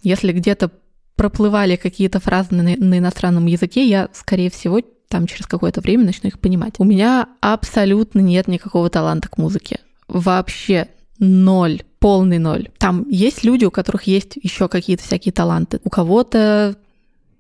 Если 0.04 0.32
где-то 0.32 0.72
проплывали 1.16 1.76
какие-то 1.76 2.20
фразы 2.20 2.56
на, 2.56 2.64
на 2.64 2.98
иностранном 3.00 3.46
языке, 3.48 3.88
я, 3.88 4.10
скорее 4.14 4.50
всего, 4.50 4.82
там 5.10 5.28
через 5.28 5.46
какое-то 5.46 5.82
время 5.82 6.06
начну 6.06 6.28
их 6.30 6.40
понимать. 6.40 6.76
У 6.78 6.84
меня 6.84 7.28
абсолютно 7.42 8.20
нет 8.20 8.48
никакого 8.48 8.90
таланта 8.90 9.30
к 9.30 9.38
музыке. 9.38 9.80
Вообще 10.08 10.88
ноль, 11.20 11.82
полный 12.04 12.38
ноль. 12.38 12.68
Там 12.80 13.06
есть 13.10 13.46
люди, 13.46 13.64
у 13.64 13.72
которых 13.72 14.04
есть 14.04 14.36
еще 14.36 14.68
какие-то 14.68 15.04
всякие 15.04 15.32
таланты. 15.32 15.80
У 15.86 15.90
кого-то 15.90 16.76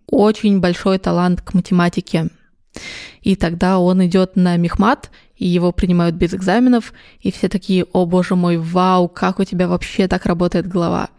очень 0.07 0.61
большой 0.61 0.99
талант 0.99 1.41
к 1.41 1.53
математике. 1.53 2.29
И 3.19 3.35
тогда 3.35 3.77
он 3.79 4.05
идет 4.05 4.37
на 4.37 4.55
мехмат, 4.55 5.11
и 5.35 5.45
его 5.45 5.73
принимают 5.73 6.15
без 6.15 6.33
экзаменов, 6.33 6.93
и 7.19 7.29
все 7.29 7.49
такие, 7.49 7.83
о 7.91 8.05
боже 8.05 8.37
мой, 8.37 8.55
вау, 8.55 9.09
как 9.09 9.39
у 9.39 9.43
тебя 9.43 9.67
вообще 9.67 10.07
так 10.07 10.25
работает 10.25 10.65
голова. 10.65 11.09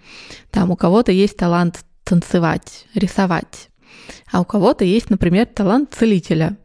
Там 0.51 0.71
у 0.71 0.77
кого-то 0.77 1.13
есть 1.13 1.37
талант 1.37 1.85
танцевать, 2.03 2.87
рисовать. 2.95 3.69
А 4.33 4.41
у 4.41 4.47
кого-то 4.47 4.87
есть, 4.87 5.11
например, 5.11 5.45
талант 5.45 5.93
целителя. 5.93 6.57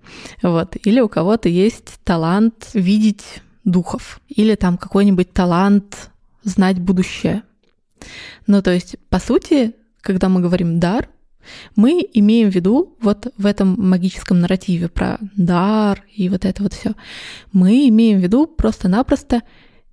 Вот. 0.42 0.78
Или 0.86 1.02
у 1.02 1.10
кого-то 1.10 1.50
есть 1.50 2.00
талант 2.06 2.70
видеть 2.74 3.42
духов. 3.66 4.22
Или 4.30 4.56
там 4.56 4.78
какой-нибудь 4.78 5.34
талант 5.34 6.10
знать 6.44 6.80
будущее. 6.80 7.44
Ну, 8.48 8.62
то 8.62 8.72
есть, 8.72 8.96
по 9.10 9.20
сути, 9.20 9.76
когда 10.02 10.30
мы 10.30 10.42
говорим 10.42 10.80
дар, 10.80 11.10
Мы 11.76 12.08
имеем 12.14 12.50
в 12.52 12.56
виду 12.56 12.98
вот 13.02 13.34
в 13.38 13.46
этом 13.46 13.76
магическом 13.78 14.40
нарративе 14.40 14.90
про 14.90 15.18
дар 15.36 16.04
и 16.14 16.30
вот 16.30 16.46
это 16.46 16.64
вот 16.64 16.74
все. 16.74 16.94
Мы 17.52 17.88
имеем 17.90 18.20
в 18.20 18.24
виду 18.24 18.48
просто-напросто 18.48 19.42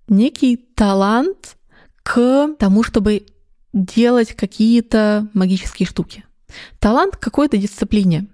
некий 0.08 0.56
талант 0.56 1.56
к 2.02 2.54
тому, 2.58 2.82
чтобы 2.82 3.26
делать 3.72 4.34
какие-то 4.34 5.28
магические 5.34 5.86
штуки. 5.86 6.24
Талант 6.78 7.16
к 7.16 7.20
какой-то 7.20 7.56
дисциплине. 7.56 8.28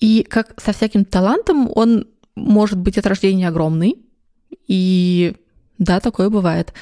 И 0.00 0.26
как 0.28 0.60
со 0.60 0.72
всяким 0.72 1.04
талантом, 1.04 1.70
он 1.74 2.08
может 2.34 2.78
быть 2.78 2.98
от 2.98 3.06
рождения 3.06 3.48
огромный. 3.48 3.96
И 4.66 5.36
да, 5.78 6.00
такое 6.00 6.30
бывает. 6.30 6.72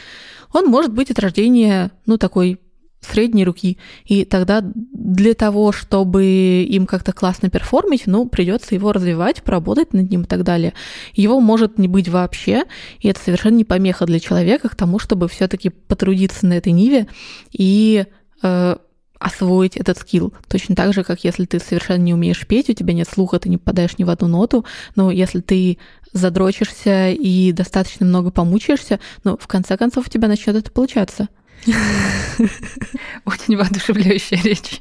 Он 0.52 0.66
может 0.66 0.92
быть 0.92 1.10
от 1.10 1.18
рождения, 1.18 1.90
ну, 2.06 2.16
такой 2.16 2.60
средней 3.04 3.44
руки. 3.44 3.78
И 4.04 4.24
тогда 4.24 4.62
для 4.62 5.34
того, 5.34 5.72
чтобы 5.72 6.66
им 6.68 6.86
как-то 6.86 7.12
классно 7.12 7.50
перформить, 7.50 8.06
ну, 8.06 8.26
придется 8.26 8.74
его 8.74 8.92
развивать, 8.92 9.42
поработать 9.42 9.92
над 9.92 10.10
ним 10.10 10.22
и 10.22 10.26
так 10.26 10.42
далее. 10.42 10.74
Его 11.14 11.40
может 11.40 11.78
не 11.78 11.88
быть 11.88 12.08
вообще, 12.08 12.64
и 13.00 13.08
это 13.08 13.20
совершенно 13.20 13.56
не 13.56 13.64
помеха 13.64 14.06
для 14.06 14.20
человека 14.20 14.68
к 14.68 14.76
тому, 14.76 14.98
чтобы 14.98 15.28
все-таки 15.28 15.70
потрудиться 15.70 16.46
на 16.46 16.54
этой 16.54 16.72
ниве 16.72 17.06
и 17.52 18.06
э, 18.42 18.76
освоить 19.24 19.78
этот 19.78 19.96
скилл. 19.96 20.34
Точно 20.48 20.76
так 20.76 20.92
же, 20.92 21.02
как 21.02 21.24
если 21.24 21.46
ты 21.46 21.58
совершенно 21.58 22.02
не 22.02 22.12
умеешь 22.12 22.46
петь, 22.46 22.68
у 22.68 22.74
тебя 22.74 22.92
нет 22.92 23.08
слуха, 23.10 23.38
ты 23.38 23.48
не 23.48 23.56
попадаешь 23.56 23.96
ни 23.96 24.04
в 24.04 24.10
одну 24.10 24.28
ноту, 24.28 24.66
но 24.96 25.10
если 25.10 25.40
ты 25.40 25.78
задрочишься 26.12 27.10
и 27.10 27.50
достаточно 27.52 28.04
много 28.04 28.30
помучаешься, 28.30 29.00
ну, 29.24 29.38
в 29.38 29.46
конце 29.46 29.78
концов, 29.78 30.06
у 30.06 30.10
тебя 30.10 30.28
начнет 30.28 30.56
это 30.56 30.70
получаться. 30.70 31.28
Очень 33.24 33.56
воодушевляющая 33.56 34.42
речь. 34.42 34.80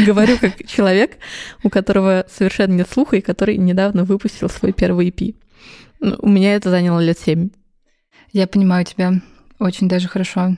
Говорю 0.00 0.36
как 0.38 0.66
человек, 0.66 1.18
у 1.62 1.70
которого 1.70 2.26
совершенно 2.28 2.72
нет 2.72 2.88
слуха 2.92 3.16
и 3.16 3.20
который 3.20 3.56
недавно 3.56 4.02
выпустил 4.02 4.48
свой 4.48 4.72
первый 4.72 5.10
EP. 5.10 5.36
Ну, 6.00 6.16
у 6.18 6.28
меня 6.28 6.56
это 6.56 6.70
заняло 6.70 6.98
лет 6.98 7.20
семь. 7.20 7.50
Я 8.32 8.48
понимаю 8.48 8.84
тебя. 8.84 9.20
Очень 9.58 9.88
даже 9.88 10.08
хорошо. 10.08 10.56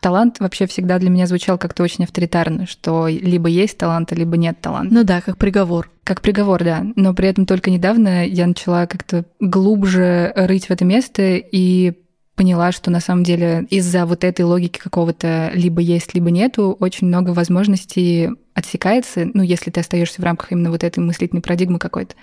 Талант 0.00 0.40
вообще 0.40 0.66
всегда 0.66 0.98
для 0.98 1.10
меня 1.10 1.26
звучал 1.26 1.56
как-то 1.56 1.82
очень 1.82 2.04
авторитарно, 2.04 2.66
что 2.66 3.06
либо 3.06 3.48
есть 3.48 3.78
талант, 3.78 4.12
либо 4.12 4.36
нет 4.36 4.60
таланта. 4.60 4.92
Ну 4.92 5.04
да, 5.04 5.20
как 5.20 5.38
приговор. 5.38 5.90
Как 6.02 6.20
приговор, 6.20 6.64
да. 6.64 6.84
Но 6.96 7.14
при 7.14 7.28
этом 7.28 7.46
только 7.46 7.70
недавно 7.70 8.26
я 8.26 8.46
начала 8.46 8.86
как-то 8.86 9.24
глубже 9.38 10.32
рыть 10.34 10.66
в 10.66 10.70
это 10.70 10.84
место 10.84 11.36
и 11.36 11.92
поняла, 12.34 12.72
что 12.72 12.90
на 12.90 13.00
самом 13.00 13.22
деле 13.22 13.66
из-за 13.68 14.06
вот 14.06 14.24
этой 14.24 14.46
логики 14.46 14.78
какого-то 14.78 15.50
либо 15.52 15.82
есть, 15.82 16.14
либо 16.14 16.30
нету, 16.30 16.76
очень 16.80 17.06
много 17.06 17.30
возможностей 17.30 18.30
отсекается, 18.54 19.28
ну, 19.32 19.42
если 19.42 19.70
ты 19.70 19.80
остаешься 19.80 20.20
в 20.20 20.24
рамках 20.24 20.52
именно 20.52 20.70
вот 20.70 20.84
этой 20.84 20.98
мыслительной 20.98 21.42
парадигмы 21.42 21.78
какой-то. 21.78 22.14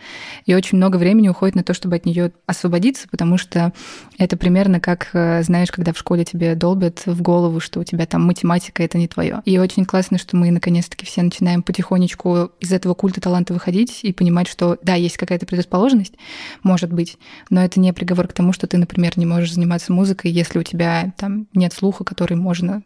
И 0.45 0.53
очень 0.53 0.77
много 0.77 0.97
времени 0.97 1.29
уходит 1.29 1.55
на 1.55 1.63
то, 1.63 1.73
чтобы 1.73 1.95
от 1.95 2.05
нее 2.05 2.31
освободиться, 2.45 3.07
потому 3.09 3.37
что 3.37 3.73
это 4.17 4.37
примерно 4.37 4.79
как, 4.79 5.09
э, 5.13 5.43
знаешь, 5.43 5.71
когда 5.71 5.93
в 5.93 5.97
школе 5.97 6.25
тебе 6.25 6.55
долбят 6.55 7.03
в 7.05 7.21
голову, 7.21 7.59
что 7.59 7.79
у 7.79 7.83
тебя 7.83 8.05
там 8.05 8.23
математика— 8.25 8.83
это 8.83 8.97
не 8.97 9.07
твое. 9.07 9.41
И 9.45 9.57
очень 9.57 9.85
классно, 9.85 10.17
что 10.17 10.35
мы 10.35 10.51
наконец-таки 10.51 11.05
все 11.05 11.21
начинаем 11.21 11.63
потихонечку 11.63 12.51
из 12.59 12.71
этого 12.71 12.93
культа 12.93 13.21
таланта 13.21 13.53
выходить 13.53 13.99
и 14.03 14.11
понимать, 14.11 14.47
что 14.47 14.77
да, 14.83 14.95
есть 14.95 15.17
какая-то 15.17 15.45
предрасположенность, 15.45 16.13
может 16.63 16.91
быть, 16.91 17.17
но 17.49 17.63
это 17.63 17.79
не 17.79 17.93
приговор 17.93 18.27
к 18.27 18.33
тому, 18.33 18.53
что 18.53 18.67
ты, 18.67 18.77
например, 18.77 19.13
не 19.17 19.25
можешь 19.25 19.53
заниматься 19.53 19.93
музыкой, 19.93 20.31
если 20.31 20.59
у 20.59 20.63
тебя 20.63 21.13
там 21.17 21.47
нет 21.53 21.73
слуха, 21.73 22.03
который 22.03 22.35
можно 22.35 22.83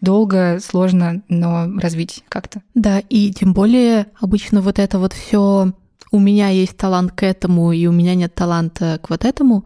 долго, 0.00 0.58
сложно, 0.60 1.22
но 1.28 1.66
развить 1.78 2.24
как-то. 2.28 2.62
Да, 2.74 3.00
и 3.00 3.32
тем 3.32 3.52
более 3.52 4.06
обычно 4.20 4.60
вот 4.60 4.78
это 4.78 4.98
вот 4.98 5.12
все 5.12 5.72
у 6.10 6.18
меня 6.18 6.48
есть 6.48 6.76
талант 6.76 7.12
к 7.12 7.22
этому, 7.22 7.72
и 7.72 7.86
у 7.86 7.92
меня 7.92 8.14
нет 8.14 8.34
таланта 8.34 8.98
к 9.02 9.10
вот 9.10 9.24
этому, 9.24 9.64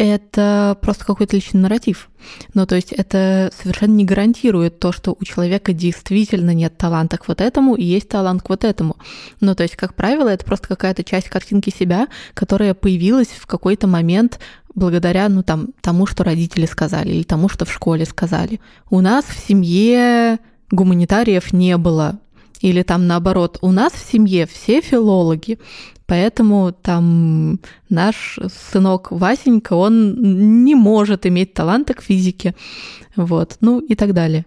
это 0.00 0.78
просто 0.80 1.04
какой-то 1.04 1.36
личный 1.36 1.60
нарратив. 1.60 2.08
Ну, 2.54 2.66
то 2.66 2.74
есть 2.74 2.92
это 2.92 3.52
совершенно 3.54 3.92
не 3.92 4.04
гарантирует 4.04 4.78
то, 4.78 4.92
что 4.92 5.14
у 5.18 5.24
человека 5.24 5.72
действительно 5.72 6.54
нет 6.54 6.76
таланта 6.78 7.18
к 7.18 7.28
вот 7.28 7.40
этому 7.40 7.74
и 7.74 7.84
есть 7.84 8.08
талант 8.08 8.42
к 8.42 8.48
вот 8.48 8.64
этому. 8.64 8.96
Ну, 9.40 9.54
то 9.54 9.62
есть, 9.62 9.76
как 9.76 9.94
правило, 9.94 10.28
это 10.28 10.44
просто 10.44 10.68
какая-то 10.68 11.04
часть 11.04 11.28
картинки 11.28 11.70
себя, 11.70 12.08
которая 12.32 12.72
появилась 12.74 13.28
в 13.28 13.46
какой-то 13.46 13.86
момент 13.86 14.40
благодаря, 14.74 15.28
ну, 15.28 15.42
там, 15.42 15.68
тому, 15.82 16.06
что 16.06 16.24
родители 16.24 16.64
сказали 16.64 17.10
или 17.10 17.22
тому, 17.22 17.48
что 17.48 17.64
в 17.64 17.72
школе 17.72 18.06
сказали. 18.06 18.60
У 18.88 19.00
нас 19.00 19.24
в 19.26 19.46
семье 19.46 20.38
гуманитариев 20.70 21.52
не 21.52 21.76
было. 21.76 22.20
Или 22.60 22.82
там 22.82 23.06
наоборот, 23.06 23.58
у 23.62 23.72
нас 23.72 23.92
в 23.92 24.10
семье 24.10 24.46
все 24.46 24.80
филологи, 24.80 25.58
поэтому 26.10 26.72
там 26.72 27.60
наш 27.88 28.40
сынок 28.72 29.12
Васенька, 29.12 29.74
он 29.74 30.64
не 30.64 30.74
может 30.74 31.24
иметь 31.24 31.54
таланта 31.54 31.94
к 31.94 32.02
физике, 32.02 32.56
вот, 33.14 33.58
ну 33.60 33.78
и 33.78 33.94
так 33.94 34.12
далее. 34.12 34.44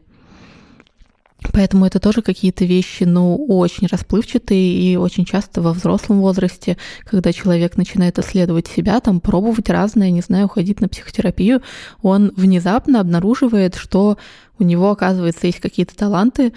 Поэтому 1.53 1.85
это 1.85 2.01
тоже 2.01 2.21
какие-то 2.21 2.65
вещи, 2.65 3.03
ну, 3.03 3.45
очень 3.47 3.87
расплывчатые 3.87 4.73
и 4.73 4.97
очень 4.97 5.23
часто 5.23 5.61
во 5.61 5.71
взрослом 5.71 6.19
возрасте, 6.19 6.77
когда 7.05 7.31
человек 7.31 7.77
начинает 7.77 8.19
исследовать 8.19 8.67
себя, 8.67 8.99
там, 8.99 9.21
пробовать 9.21 9.69
разное, 9.69 10.09
не 10.09 10.21
знаю, 10.21 10.47
уходить 10.47 10.81
на 10.81 10.89
психотерапию, 10.89 11.61
он 12.01 12.33
внезапно 12.35 12.99
обнаруживает, 12.99 13.75
что 13.75 14.17
у 14.59 14.63
него, 14.63 14.91
оказывается, 14.91 15.47
есть 15.47 15.61
какие-то 15.61 15.95
таланты, 15.95 16.51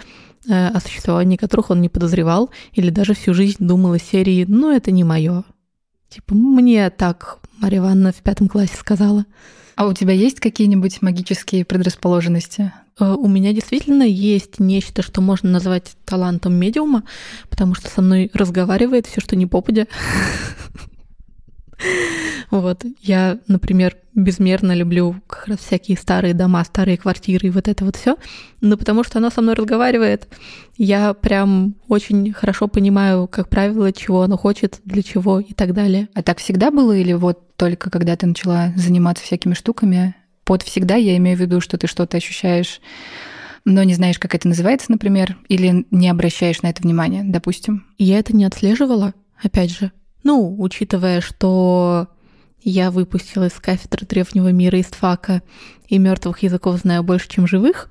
о 0.47 0.79
существовании 0.79 1.37
которых 1.37 1.69
он 1.69 1.81
не 1.81 1.89
подозревал, 1.89 2.49
или 2.73 2.89
даже 2.89 3.13
всю 3.13 3.33
жизнь 3.33 3.57
думал 3.59 3.95
из 3.95 4.03
серии 4.03 4.45
«ну, 4.47 4.71
это 4.71 4.91
не 4.91 5.03
мое». 5.03 5.43
Типа, 6.09 6.35
мне 6.35 6.89
так 6.89 7.39
Мария 7.57 7.79
Ивановна 7.79 8.11
в 8.11 8.21
пятом 8.21 8.47
классе 8.47 8.75
сказала. 8.77 9.25
А 9.75 9.85
у 9.85 9.93
тебя 9.93 10.13
есть 10.13 10.39
какие-нибудь 10.39 11.01
магические 11.01 11.65
предрасположенности? 11.65 12.71
Э, 12.99 13.13
у 13.13 13.27
меня 13.27 13.53
действительно 13.53 14.03
есть 14.03 14.59
нечто, 14.59 15.01
что 15.01 15.21
можно 15.21 15.51
назвать 15.51 15.95
талантом 16.05 16.55
медиума, 16.55 17.03
потому 17.49 17.75
что 17.75 17.89
со 17.89 18.01
мной 18.01 18.31
разговаривает 18.33 19.05
все, 19.05 19.21
что 19.21 19.35
не 19.35 19.45
попадя. 19.45 19.85
Вот. 22.49 22.85
Я, 23.01 23.39
например, 23.47 23.97
безмерно 24.15 24.73
люблю 24.73 25.15
как 25.27 25.47
раз 25.47 25.59
всякие 25.59 25.97
старые 25.97 26.33
дома, 26.33 26.63
старые 26.63 26.97
квартиры 26.97 27.47
и 27.47 27.51
вот 27.51 27.67
это 27.67 27.85
вот 27.85 27.95
все. 27.95 28.15
Но 28.61 28.77
потому 28.77 29.03
что 29.03 29.19
она 29.19 29.29
со 29.29 29.41
мной 29.41 29.55
разговаривает, 29.55 30.27
я 30.77 31.13
прям 31.13 31.75
очень 31.87 32.33
хорошо 32.33 32.67
понимаю, 32.67 33.27
как 33.27 33.49
правило, 33.49 33.91
чего 33.91 34.21
она 34.21 34.37
хочет, 34.37 34.79
для 34.85 35.03
чего 35.03 35.39
и 35.39 35.53
так 35.53 35.73
далее. 35.73 36.07
А 36.13 36.23
так 36.23 36.39
всегда 36.39 36.71
было 36.71 36.95
или 36.95 37.13
вот 37.13 37.55
только 37.57 37.89
когда 37.89 38.15
ты 38.15 38.25
начала 38.27 38.71
заниматься 38.75 39.23
всякими 39.23 39.53
штуками? 39.53 40.15
Под 40.45 40.63
всегда 40.63 40.95
я 40.95 41.17
имею 41.17 41.37
в 41.37 41.41
виду, 41.41 41.59
что 41.59 41.77
ты 41.77 41.87
что-то 41.87 42.17
ощущаешь 42.17 42.79
но 43.69 43.83
не 43.83 43.95
знаешь, 43.95 44.17
как 44.17 44.33
это 44.33 44.47
называется, 44.47 44.89
например, 44.89 45.35
или 45.49 45.85
не 45.91 46.07
обращаешь 46.07 46.61
на 46.61 46.67
это 46.67 46.81
внимания, 46.81 47.23
допустим. 47.25 47.85
Я 47.97 48.17
это 48.17 48.33
не 48.33 48.45
отслеживала, 48.45 49.13
опять 49.43 49.77
же. 49.77 49.91
Ну, 50.27 50.53
учитывая, 50.59 51.21
что 51.21 52.09
я 52.61 52.91
выпустила 52.91 53.45
из 53.45 53.53
кафедры 53.53 54.05
древнего 54.05 54.51
мира 54.51 54.77
из 54.77 54.87
ФАКа 54.87 55.41
и 55.87 55.97
мертвых 55.97 56.43
языков 56.43 56.81
знаю 56.81 57.01
больше, 57.01 57.29
чем 57.29 57.47
живых, 57.47 57.89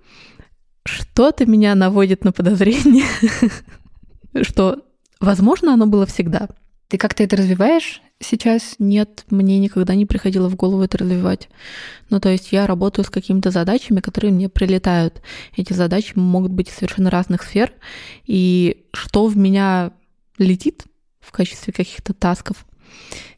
что-то 0.84 1.46
меня 1.46 1.74
наводит 1.74 2.26
на 2.26 2.32
подозрение, 2.32 3.06
что, 4.42 4.84
возможно, 5.18 5.72
оно 5.72 5.86
было 5.86 6.04
всегда. 6.04 6.50
Ты 6.88 6.98
как-то 6.98 7.22
это 7.22 7.36
развиваешь 7.36 8.02
сейчас? 8.20 8.74
Нет, 8.78 9.24
мне 9.30 9.58
никогда 9.58 9.94
не 9.94 10.04
приходило 10.04 10.50
в 10.50 10.56
голову 10.56 10.82
это 10.82 10.98
развивать. 10.98 11.48
Ну, 12.10 12.20
то 12.20 12.28
есть 12.28 12.52
я 12.52 12.66
работаю 12.66 13.06
с 13.06 13.08
какими-то 13.08 13.50
задачами, 13.50 14.00
которые 14.00 14.30
мне 14.30 14.50
прилетают. 14.50 15.22
Эти 15.56 15.72
задачи 15.72 16.12
могут 16.16 16.52
быть 16.52 16.68
из 16.68 16.74
совершенно 16.74 17.08
разных 17.08 17.44
сфер. 17.44 17.72
И 18.26 18.84
что 18.92 19.26
в 19.26 19.38
меня 19.38 19.92
летит, 20.36 20.84
в 21.26 21.32
качестве 21.32 21.72
каких-то 21.72 22.14
тасков. 22.14 22.64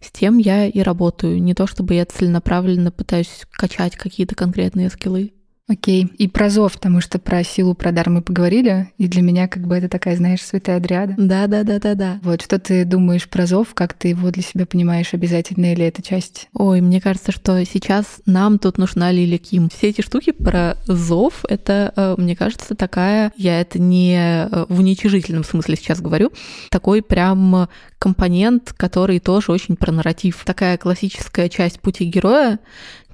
С 0.00 0.10
тем 0.10 0.38
я 0.38 0.66
и 0.66 0.80
работаю. 0.80 1.42
Не 1.42 1.54
то 1.54 1.66
чтобы 1.66 1.94
я 1.94 2.04
целенаправленно 2.04 2.92
пытаюсь 2.92 3.46
качать 3.50 3.96
какие-то 3.96 4.34
конкретные 4.34 4.90
скиллы. 4.90 5.32
Окей. 5.68 6.08
И 6.16 6.28
про 6.28 6.48
зов, 6.48 6.72
потому 6.72 7.02
что 7.02 7.18
про 7.18 7.44
силу, 7.44 7.74
про 7.74 7.92
дар 7.92 8.08
мы 8.08 8.22
поговорили, 8.22 8.90
и 8.96 9.06
для 9.06 9.20
меня 9.20 9.48
как 9.48 9.66
бы 9.66 9.76
это 9.76 9.88
такая, 9.88 10.16
знаешь, 10.16 10.42
святая 10.42 10.80
дриада. 10.80 11.14
Да, 11.18 11.46
да, 11.46 11.62
да, 11.62 11.78
да, 11.78 11.94
да. 11.94 12.18
Вот 12.22 12.40
что 12.40 12.58
ты 12.58 12.86
думаешь 12.86 13.28
про 13.28 13.44
зов, 13.44 13.74
как 13.74 13.92
ты 13.92 14.08
его 14.08 14.30
для 14.30 14.42
себя 14.42 14.64
понимаешь, 14.64 15.12
обязательно 15.12 15.72
или 15.72 15.84
это 15.84 16.02
часть? 16.02 16.48
Ой, 16.54 16.80
мне 16.80 17.02
кажется, 17.02 17.32
что 17.32 17.62
сейчас 17.66 18.20
нам 18.24 18.58
тут 18.58 18.78
нужна 18.78 19.12
Лили 19.12 19.36
Ким. 19.36 19.68
Все 19.68 19.88
эти 19.88 20.00
штуки 20.00 20.32
про 20.32 20.78
зов, 20.86 21.44
это, 21.46 21.92
э, 21.94 22.14
мне 22.16 22.34
кажется, 22.34 22.74
такая, 22.74 23.32
я 23.36 23.60
это 23.60 23.78
не 23.78 24.16
э, 24.16 24.64
в 24.70 24.78
уничижительном 24.78 25.44
смысле 25.44 25.76
сейчас 25.76 26.00
говорю, 26.00 26.32
такой 26.70 27.02
прям 27.02 27.68
компонент, 27.98 28.72
который 28.74 29.20
тоже 29.20 29.52
очень 29.52 29.76
про 29.76 29.92
нарратив. 29.92 30.42
Такая 30.46 30.78
классическая 30.78 31.50
часть 31.50 31.80
пути 31.80 32.04
героя, 32.06 32.58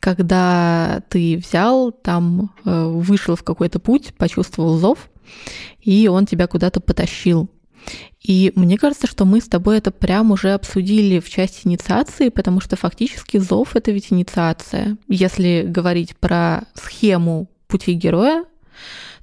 когда 0.04 1.00
ты 1.08 1.38
взял, 1.38 1.90
там, 1.90 2.52
э, 2.66 2.84
вышел 2.88 3.36
в 3.36 3.42
какой-то 3.42 3.78
путь, 3.78 4.12
почувствовал 4.18 4.76
зов, 4.76 5.08
и 5.80 6.08
он 6.08 6.26
тебя 6.26 6.46
куда-то 6.46 6.80
потащил. 6.80 7.48
И 8.20 8.52
мне 8.54 8.76
кажется, 8.76 9.06
что 9.06 9.24
мы 9.24 9.40
с 9.40 9.48
тобой 9.48 9.78
это 9.78 9.90
прям 9.90 10.30
уже 10.30 10.52
обсудили 10.52 11.20
в 11.20 11.30
части 11.30 11.66
инициации, 11.66 12.28
потому 12.28 12.60
что 12.60 12.76
фактически 12.76 13.38
зов— 13.38 13.70
это 13.76 13.92
ведь 13.92 14.12
инициация. 14.12 14.98
Если 15.08 15.64
говорить 15.66 16.14
про 16.18 16.64
схему 16.74 17.48
пути 17.66 17.94
героя, 17.94 18.44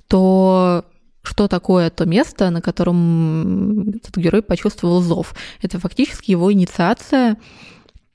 то 0.07 0.83
что 1.21 1.47
такое 1.47 1.91
то 1.91 2.05
место, 2.05 2.49
на 2.49 2.59
котором 2.59 3.89
этот 3.89 4.17
герой 4.17 4.41
почувствовал 4.41 4.99
зов? 5.01 5.35
Это 5.61 5.79
фактически 5.79 6.31
его 6.31 6.51
инициация 6.51 7.37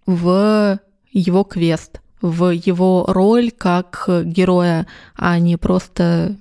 в 0.05 0.81
его 1.13 1.45
квест, 1.45 2.01
в 2.21 2.51
его 2.51 3.05
роль 3.07 3.51
как 3.51 4.09
героя, 4.25 4.87
а 5.15 5.39
не 5.39 5.57
просто 5.57 6.37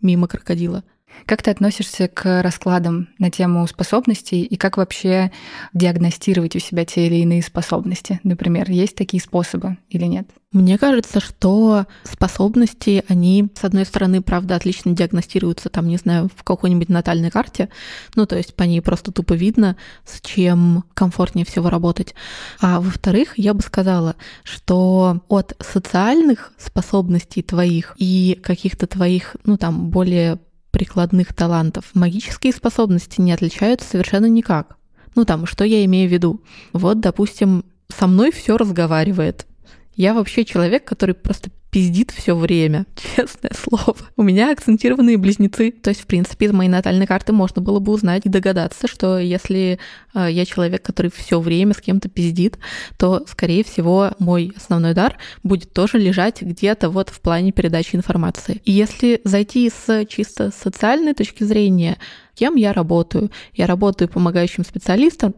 мимо 0.00 0.28
крокодила. 0.28 0.84
Как 1.24 1.42
ты 1.42 1.50
относишься 1.50 2.08
к 2.08 2.42
раскладам 2.42 3.08
на 3.18 3.30
тему 3.30 3.66
способностей 3.66 4.42
и 4.42 4.56
как 4.56 4.76
вообще 4.76 5.32
диагностировать 5.72 6.54
у 6.56 6.58
себя 6.58 6.84
те 6.84 7.06
или 7.06 7.16
иные 7.16 7.42
способности? 7.42 8.20
Например, 8.22 8.70
есть 8.70 8.94
такие 8.94 9.22
способы 9.22 9.78
или 9.88 10.04
нет? 10.04 10.28
Мне 10.52 10.78
кажется, 10.78 11.20
что 11.20 11.86
способности, 12.04 13.04
они, 13.08 13.48
с 13.54 13.64
одной 13.64 13.84
стороны, 13.84 14.22
правда, 14.22 14.56
отлично 14.56 14.92
диагностируются, 14.92 15.68
там, 15.68 15.86
не 15.88 15.96
знаю, 15.96 16.30
в 16.34 16.44
какой-нибудь 16.44 16.88
натальной 16.88 17.30
карте, 17.30 17.68
ну, 18.14 18.24
то 18.26 18.36
есть 18.36 18.54
по 18.54 18.62
ней 18.62 18.80
просто 18.80 19.12
тупо 19.12 19.34
видно, 19.34 19.76
с 20.06 20.20
чем 20.22 20.84
комфортнее 20.94 21.44
всего 21.44 21.68
работать. 21.68 22.14
А 22.60 22.80
во-вторых, 22.80 23.34
я 23.36 23.52
бы 23.52 23.60
сказала, 23.60 24.16
что 24.44 25.20
от 25.28 25.56
социальных 25.60 26.52
способностей 26.58 27.42
твоих 27.42 27.94
и 27.98 28.40
каких-то 28.42 28.86
твоих, 28.86 29.36
ну, 29.44 29.58
там, 29.58 29.90
более 29.90 30.38
прикладных 30.76 31.32
талантов. 31.32 31.86
Магические 31.94 32.52
способности 32.52 33.18
не 33.18 33.32
отличаются 33.32 33.88
совершенно 33.88 34.26
никак. 34.26 34.76
Ну 35.14 35.24
там, 35.24 35.46
что 35.46 35.64
я 35.64 35.82
имею 35.86 36.06
в 36.06 36.12
виду? 36.12 36.42
Вот, 36.74 37.00
допустим, 37.00 37.64
со 37.88 38.06
мной 38.06 38.30
все 38.30 38.58
разговаривает. 38.58 39.46
Я 39.94 40.12
вообще 40.12 40.44
человек, 40.44 40.84
который 40.84 41.14
просто 41.14 41.50
пиздит 41.70 42.10
все 42.10 42.34
время, 42.34 42.86
честное 43.16 43.52
слово. 43.54 43.96
У 44.16 44.22
меня 44.22 44.52
акцентированные 44.52 45.16
близнецы. 45.16 45.70
То 45.70 45.90
есть, 45.90 46.02
в 46.02 46.06
принципе, 46.06 46.46
из 46.46 46.52
моей 46.52 46.70
натальной 46.70 47.06
карты 47.06 47.32
можно 47.32 47.60
было 47.60 47.80
бы 47.80 47.92
узнать 47.92 48.22
и 48.24 48.28
догадаться, 48.28 48.86
что 48.86 49.18
если 49.18 49.78
э, 50.14 50.28
я 50.30 50.44
человек, 50.44 50.82
который 50.82 51.10
все 51.14 51.40
время 51.40 51.74
с 51.74 51.80
кем-то 51.80 52.08
пиздит, 52.08 52.58
то, 52.96 53.24
скорее 53.28 53.64
всего, 53.64 54.12
мой 54.18 54.52
основной 54.56 54.94
дар 54.94 55.18
будет 55.42 55.72
тоже 55.72 55.98
лежать 55.98 56.42
где-то 56.42 56.90
вот 56.90 57.10
в 57.10 57.20
плане 57.20 57.52
передачи 57.52 57.96
информации. 57.96 58.60
И 58.64 58.72
если 58.72 59.20
зайти 59.24 59.70
с 59.70 60.06
чисто 60.06 60.50
социальной 60.50 61.14
точки 61.14 61.44
зрения, 61.44 61.98
кем 62.36 62.54
я 62.54 62.72
работаю. 62.72 63.30
Я 63.54 63.66
работаю 63.66 64.08
помогающим 64.08 64.64
специалистом, 64.64 65.34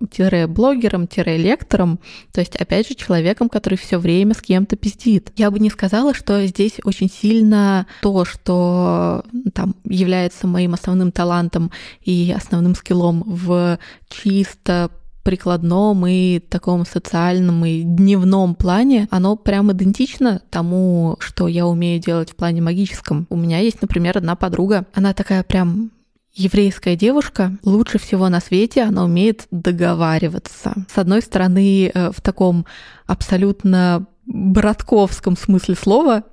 блогером, 0.49 1.07
лектором, 1.39 2.01
то 2.33 2.41
есть, 2.41 2.57
опять 2.57 2.89
же, 2.89 2.95
человеком, 2.95 3.49
который 3.49 3.79
все 3.79 3.99
время 3.99 4.35
с 4.35 4.43
кем-то 4.43 4.77
пиздит. 4.77 5.33
Я 5.37 5.51
бы 5.51 5.59
не 5.59 5.71
сказала, 5.71 6.13
что 6.13 6.45
здесь 6.47 6.75
очень 6.85 7.11
сильно 7.11 7.87
то, 8.03 8.25
что 8.25 9.25
там 9.55 9.75
является 9.85 10.47
моим 10.47 10.75
основным 10.75 11.13
талантом 11.13 11.71
и 12.03 12.35
основным 12.37 12.75
скиллом 12.75 13.23
в 13.27 13.79
чисто 14.09 14.91
прикладном 15.29 16.07
и 16.07 16.39
таком 16.39 16.87
социальном 16.87 17.63
и 17.67 17.83
дневном 17.83 18.55
плане, 18.55 19.09
оно 19.11 19.37
прям 19.37 19.71
идентично 19.71 20.41
тому, 20.49 21.17
что 21.21 21.49
я 21.49 21.67
умею 21.67 22.01
делать 22.01 22.31
в 22.31 22.35
плане 22.35 22.63
магическом. 22.63 23.27
У 23.29 23.37
меня 23.37 23.59
есть, 23.59 23.83
например, 23.83 24.17
одна 24.17 24.37
подруга, 24.37 24.87
она 24.95 25.13
такая 25.13 25.43
прям 25.43 25.91
еврейская 26.39 26.97
девушка 26.97 27.53
лучше 27.65 27.99
всего 27.99 28.29
на 28.29 28.41
свете, 28.41 28.83
она 28.83 29.05
умеет 29.05 29.47
договариваться. 29.51 30.75
С 30.93 30.97
одной 30.97 31.21
стороны, 31.21 31.91
э, 31.93 32.11
в 32.13 32.21
таком 32.21 32.65
абсолютно 33.07 34.07
братковском 34.27 35.37
смысле 35.37 35.75
слова, 35.75 36.25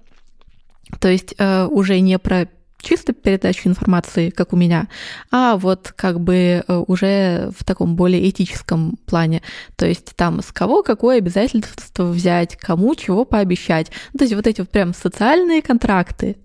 то 1.00 1.08
есть 1.08 1.34
э, 1.38 1.66
уже 1.66 2.00
не 2.00 2.20
про 2.20 2.48
чисто 2.86 3.14
передачу 3.14 3.68
информации, 3.68 4.30
как 4.30 4.54
у 4.54 4.56
меня, 4.56 4.88
а 5.32 5.58
вот 5.58 5.92
как 5.96 6.20
бы 6.20 6.64
э, 6.66 6.84
уже 6.88 7.52
в 7.58 7.64
таком 7.64 7.96
более 7.96 8.30
этическом 8.30 8.98
плане. 9.06 9.42
То 9.76 9.86
есть 9.86 10.16
там 10.16 10.42
с 10.42 10.52
кого 10.52 10.84
какое 10.84 11.18
обязательство 11.18 12.06
взять, 12.06 12.56
кому 12.56 12.96
чего 12.96 13.26
пообещать. 13.26 13.92
Ну, 14.14 14.20
то 14.20 14.24
есть 14.24 14.36
вот 14.36 14.48
эти 14.48 14.62
вот 14.62 14.70
прям 14.70 14.94
социальные 14.94 15.62
контракты. 15.62 16.38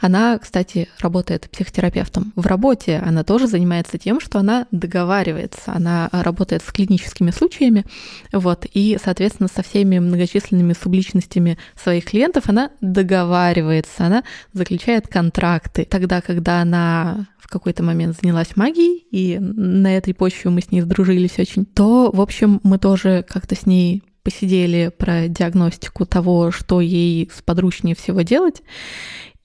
Она, 0.00 0.38
кстати, 0.38 0.88
работает 0.98 1.48
психотерапевтом. 1.50 2.32
В 2.36 2.46
работе 2.46 3.02
она 3.04 3.24
тоже 3.24 3.46
занимается 3.46 3.98
тем, 3.98 4.20
что 4.20 4.40
она 4.40 4.66
договаривается. 4.70 5.62
Она 5.66 6.08
работает 6.12 6.62
с 6.62 6.72
клиническими 6.72 7.30
случаями, 7.30 7.84
вот, 8.32 8.66
и, 8.72 8.98
соответственно, 9.02 9.48
со 9.48 9.62
всеми 9.62 9.98
многочисленными 9.98 10.74
субличностями 10.74 11.56
своих 11.80 12.04
клиентов 12.04 12.48
она 12.48 12.70
договаривается, 12.80 14.06
она 14.06 14.24
заключает 14.52 15.08
контракт 15.08 15.67
факты. 15.68 15.84
Тогда, 15.84 16.20
когда 16.20 16.62
она 16.62 17.28
в 17.38 17.48
какой-то 17.48 17.82
момент 17.82 18.16
занялась 18.20 18.56
магией, 18.56 19.06
и 19.10 19.38
на 19.38 19.96
этой 19.96 20.14
почве 20.14 20.50
мы 20.50 20.60
с 20.60 20.70
ней 20.70 20.80
сдружились 20.80 21.38
очень, 21.38 21.64
то, 21.64 22.10
в 22.12 22.20
общем, 22.20 22.60
мы 22.62 22.78
тоже 22.78 23.24
как-то 23.28 23.54
с 23.54 23.66
ней 23.66 24.02
посидели 24.22 24.92
про 24.96 25.28
диагностику 25.28 26.04
того, 26.04 26.50
что 26.50 26.80
ей 26.80 27.30
сподручнее 27.34 27.94
всего 27.94 28.22
делать. 28.22 28.62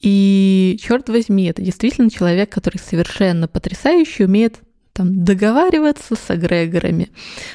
И, 0.01 0.77
черт 0.81 1.07
возьми, 1.07 1.45
это 1.45 1.61
действительно 1.61 2.09
человек, 2.09 2.49
который 2.49 2.77
совершенно 2.77 3.47
потрясающе 3.47 4.25
умеет 4.25 4.59
там, 4.91 5.23
договариваться 5.23 6.15
с 6.15 6.35
эгрегорами, 6.35 7.09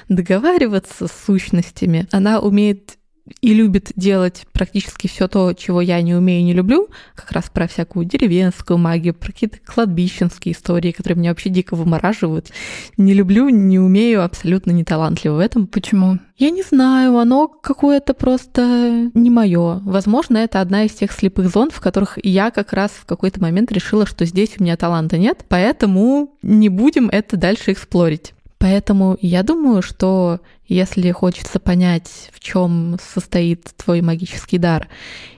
договариваться 0.09 1.07
с 1.07 1.13
сущностями. 1.27 2.09
Она 2.11 2.41
умеет 2.41 2.98
и 3.41 3.55
любит 3.55 3.93
делать 3.97 4.47
практически 4.53 5.07
все 5.07 5.29
то, 5.29 5.53
чего 5.53 5.81
я 5.81 6.01
не 6.03 6.15
умею 6.15 6.41
и 6.41 6.45
не 6.45 6.53
люблю, 6.53 6.89
как 7.15 7.33
раз 7.33 7.51
про 7.53 7.67
всякую 7.67 8.05
деревенскую 8.05 8.79
магию, 8.79 9.15
про 9.15 9.33
какие-то 9.33 9.59
кладбищенские 9.65 10.55
истории, 10.55 10.93
которые 10.93 11.19
меня 11.19 11.31
вообще 11.31 11.51
дико 11.51 11.75
вымораживают. 11.75 12.51
Не 12.97 13.15
люблю, 13.15 13.49
не 13.49 13.79
умею, 13.79 14.25
абсолютно 14.25 14.71
не 14.71 14.85
талантлива 14.85 15.37
в 15.37 15.39
этом. 15.39 15.67
Почему? 15.67 16.19
Я 16.37 16.51
не 16.51 16.63
знаю, 16.63 17.19
оно 17.19 17.49
какое-то 17.49 18.15
просто 18.15 19.11
не 19.13 19.29
мое. 19.29 19.81
Возможно, 19.85 20.39
это 20.39 20.61
одна 20.61 20.85
из 20.85 20.93
тех 20.93 21.11
слепых 21.11 21.49
зон, 21.49 21.71
в 21.71 21.81
которых 21.81 22.17
я 22.23 22.53
как 22.53 22.73
раз 22.73 22.93
в 22.93 23.07
какой-то 23.07 23.41
момент 23.41 23.73
решила, 23.73 24.07
что 24.07 24.25
здесь 24.25 24.51
у 24.59 24.63
меня 24.63 24.77
таланта 24.77 25.19
нет, 25.19 25.45
поэтому 25.49 26.37
не 26.43 26.69
будем 26.69 27.09
это 27.09 27.37
дальше 27.37 27.73
эксплорить. 27.73 28.35
Поэтому 28.59 29.17
я 29.21 29.43
думаю, 29.43 29.83
что 29.83 30.41
если 30.67 31.11
хочется 31.13 31.61
понять, 31.61 32.31
в 32.33 32.41
чем 32.41 32.97
состоит 33.01 33.73
твой 33.77 34.03
магический 34.03 34.59
дар, 34.59 34.89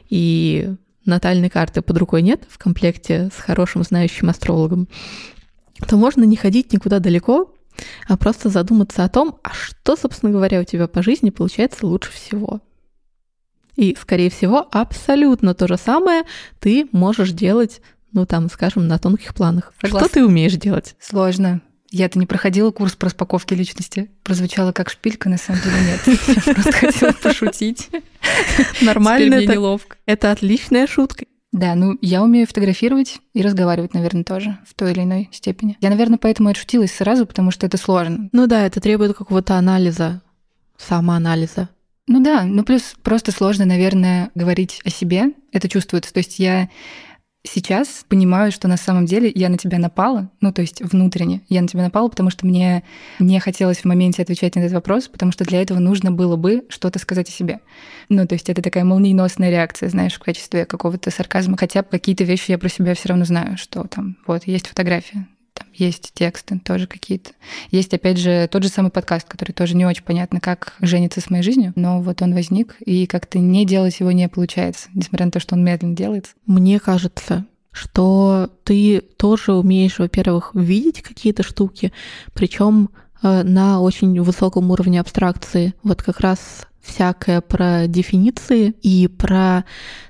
и 0.08 0.74
натальной 1.04 1.50
карты 1.50 1.82
под 1.82 1.98
рукой 1.98 2.22
нет 2.22 2.42
в 2.48 2.58
комплекте 2.58 3.30
с 3.34 3.40
хорошим 3.40 3.82
знающим 3.82 4.30
астрологом, 4.30 4.88
то 5.86 5.96
можно 5.96 6.24
не 6.24 6.36
ходить 6.36 6.72
никуда 6.72 6.98
далеко, 6.98 7.54
а 8.08 8.16
просто 8.16 8.48
задуматься 8.48 9.04
о 9.04 9.08
том, 9.08 9.38
а 9.42 9.50
что, 9.52 9.96
собственно 9.96 10.32
говоря, 10.32 10.60
у 10.60 10.64
тебя 10.64 10.88
по 10.88 11.02
жизни 11.02 11.30
получается 11.30 11.86
лучше 11.86 12.12
всего. 12.12 12.60
И, 13.76 13.96
скорее 13.98 14.30
всего, 14.30 14.66
абсолютно 14.70 15.54
то 15.54 15.66
же 15.68 15.76
самое 15.76 16.24
ты 16.58 16.88
можешь 16.92 17.30
делать, 17.30 17.80
ну, 18.12 18.26
там, 18.26 18.50
скажем, 18.50 18.88
на 18.88 18.98
тонких 18.98 19.34
планах. 19.34 19.72
Согласна. 19.80 20.08
Что 20.08 20.14
ты 20.14 20.26
умеешь 20.26 20.54
делать? 20.54 20.96
Сложно. 21.00 21.62
Я-то 21.90 22.18
не 22.18 22.26
проходила 22.26 22.70
курс 22.70 22.94
по 22.94 23.06
распаковке 23.06 23.54
личности. 23.54 24.10
Прозвучало 24.22 24.72
как 24.72 24.90
шпилька, 24.90 25.28
на 25.28 25.38
самом 25.38 25.60
деле 25.62 25.76
нет. 25.80 26.20
Я 26.46 26.54
просто 26.54 26.72
хотела 26.72 27.12
пошутить. 27.12 27.88
Нормально 28.80 29.34
это. 29.34 29.52
неловко. 29.52 29.96
Это 30.06 30.30
отличная 30.30 30.86
шутка. 30.86 31.24
Да, 31.52 31.74
ну 31.74 31.98
я 32.00 32.22
умею 32.22 32.46
фотографировать 32.46 33.18
и 33.34 33.42
разговаривать, 33.42 33.92
наверное, 33.92 34.22
тоже 34.22 34.58
в 34.68 34.74
той 34.74 34.92
или 34.92 35.02
иной 35.02 35.28
степени. 35.32 35.76
Я, 35.80 35.90
наверное, 35.90 36.18
поэтому 36.18 36.48
и 36.48 36.52
отшутилась 36.52 36.92
сразу, 36.92 37.26
потому 37.26 37.50
что 37.50 37.66
это 37.66 37.76
сложно. 37.76 38.28
Ну 38.30 38.46
да, 38.46 38.66
это 38.66 38.80
требует 38.80 39.16
какого-то 39.16 39.56
анализа, 39.56 40.22
самоанализа. 40.78 41.68
Ну 42.06 42.22
да, 42.22 42.44
ну 42.44 42.62
плюс 42.64 42.94
просто 43.02 43.32
сложно, 43.32 43.64
наверное, 43.64 44.30
говорить 44.36 44.80
о 44.84 44.90
себе. 44.90 45.32
Это 45.52 45.68
чувствуется. 45.68 46.12
То 46.12 46.18
есть 46.18 46.38
я 46.38 46.68
сейчас 47.42 48.04
понимаю, 48.08 48.52
что 48.52 48.68
на 48.68 48.76
самом 48.76 49.06
деле 49.06 49.30
я 49.34 49.48
на 49.48 49.58
тебя 49.58 49.78
напала, 49.78 50.30
ну, 50.40 50.52
то 50.52 50.60
есть 50.60 50.82
внутренне 50.82 51.42
я 51.48 51.62
на 51.62 51.68
тебя 51.68 51.82
напала, 51.82 52.08
потому 52.08 52.30
что 52.30 52.46
мне 52.46 52.82
не 53.18 53.40
хотелось 53.40 53.78
в 53.78 53.84
моменте 53.86 54.22
отвечать 54.22 54.56
на 54.56 54.60
этот 54.60 54.72
вопрос, 54.72 55.08
потому 55.08 55.32
что 55.32 55.44
для 55.44 55.62
этого 55.62 55.78
нужно 55.78 56.12
было 56.12 56.36
бы 56.36 56.64
что-то 56.68 56.98
сказать 56.98 57.28
о 57.28 57.32
себе. 57.32 57.60
Ну, 58.08 58.26
то 58.26 58.34
есть 58.34 58.48
это 58.50 58.62
такая 58.62 58.84
молниеносная 58.84 59.50
реакция, 59.50 59.88
знаешь, 59.88 60.14
в 60.14 60.20
качестве 60.20 60.66
какого-то 60.66 61.10
сарказма. 61.10 61.56
Хотя 61.56 61.82
какие-то 61.82 62.24
вещи 62.24 62.50
я 62.50 62.58
про 62.58 62.68
себя 62.68 62.94
все 62.94 63.08
равно 63.08 63.24
знаю, 63.24 63.56
что 63.56 63.84
там, 63.84 64.16
вот, 64.26 64.46
есть 64.46 64.66
фотография, 64.66 65.26
там 65.60 65.68
есть 65.74 66.12
тексты 66.14 66.58
тоже 66.58 66.86
какие-то. 66.86 67.30
Есть, 67.70 67.92
опять 67.94 68.18
же, 68.18 68.48
тот 68.50 68.62
же 68.62 68.68
самый 68.68 68.90
подкаст, 68.90 69.28
который 69.28 69.52
тоже 69.52 69.76
не 69.76 69.86
очень 69.86 70.02
понятно, 70.02 70.40
как 70.40 70.74
женится 70.80 71.20
с 71.20 71.30
моей 71.30 71.42
жизнью, 71.42 71.72
но 71.76 72.00
вот 72.00 72.22
он 72.22 72.34
возник, 72.34 72.76
и 72.80 73.06
как-то 73.06 73.38
не 73.38 73.66
делать 73.66 74.00
его 74.00 74.10
не 74.12 74.28
получается, 74.28 74.88
несмотря 74.94 75.26
на 75.26 75.32
то, 75.32 75.40
что 75.40 75.54
он 75.54 75.64
медленно 75.64 75.94
делается. 75.94 76.32
Мне 76.46 76.80
кажется, 76.80 77.44
что 77.72 78.50
ты 78.64 79.00
тоже 79.00 79.52
умеешь, 79.52 79.98
во-первых, 79.98 80.50
видеть 80.54 81.02
какие-то 81.02 81.42
штуки, 81.42 81.92
причем 82.32 82.90
э, 83.22 83.42
на 83.42 83.80
очень 83.80 84.20
высоком 84.20 84.70
уровне 84.70 85.00
абстракции. 85.00 85.74
Вот 85.82 86.02
как 86.02 86.20
раз 86.20 86.66
всякое 86.82 87.40
про 87.40 87.86
дефиниции 87.86 88.74
и 88.82 89.06
про 89.08 89.64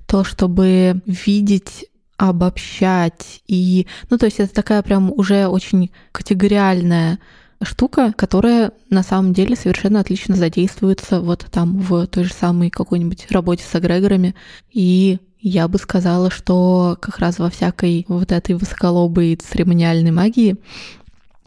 то, 0.06 0.24
чтобы 0.24 1.02
видеть 1.06 1.89
обобщать 2.20 3.40
и 3.46 3.86
ну 4.10 4.18
то 4.18 4.26
есть 4.26 4.40
это 4.40 4.52
такая 4.52 4.82
прям 4.82 5.10
уже 5.10 5.46
очень 5.46 5.90
категориальная 6.12 7.18
штука, 7.62 8.12
которая 8.14 8.72
на 8.90 9.02
самом 9.02 9.32
деле 9.32 9.56
совершенно 9.56 10.00
отлично 10.00 10.36
задействуется 10.36 11.20
вот 11.20 11.46
там 11.50 11.78
в 11.78 12.06
той 12.06 12.24
же 12.24 12.34
самой 12.34 12.68
какой-нибудь 12.68 13.30
работе 13.30 13.64
с 13.64 13.74
эгрегорами. 13.74 14.34
И 14.70 15.18
я 15.40 15.68
бы 15.68 15.78
сказала, 15.78 16.30
что 16.30 16.98
как 17.00 17.18
раз 17.18 17.38
во 17.38 17.48
всякой 17.48 18.04
вот 18.08 18.32
этой 18.32 18.54
высоколобой 18.54 19.36
церемониальной 19.36 20.10
магии 20.10 20.56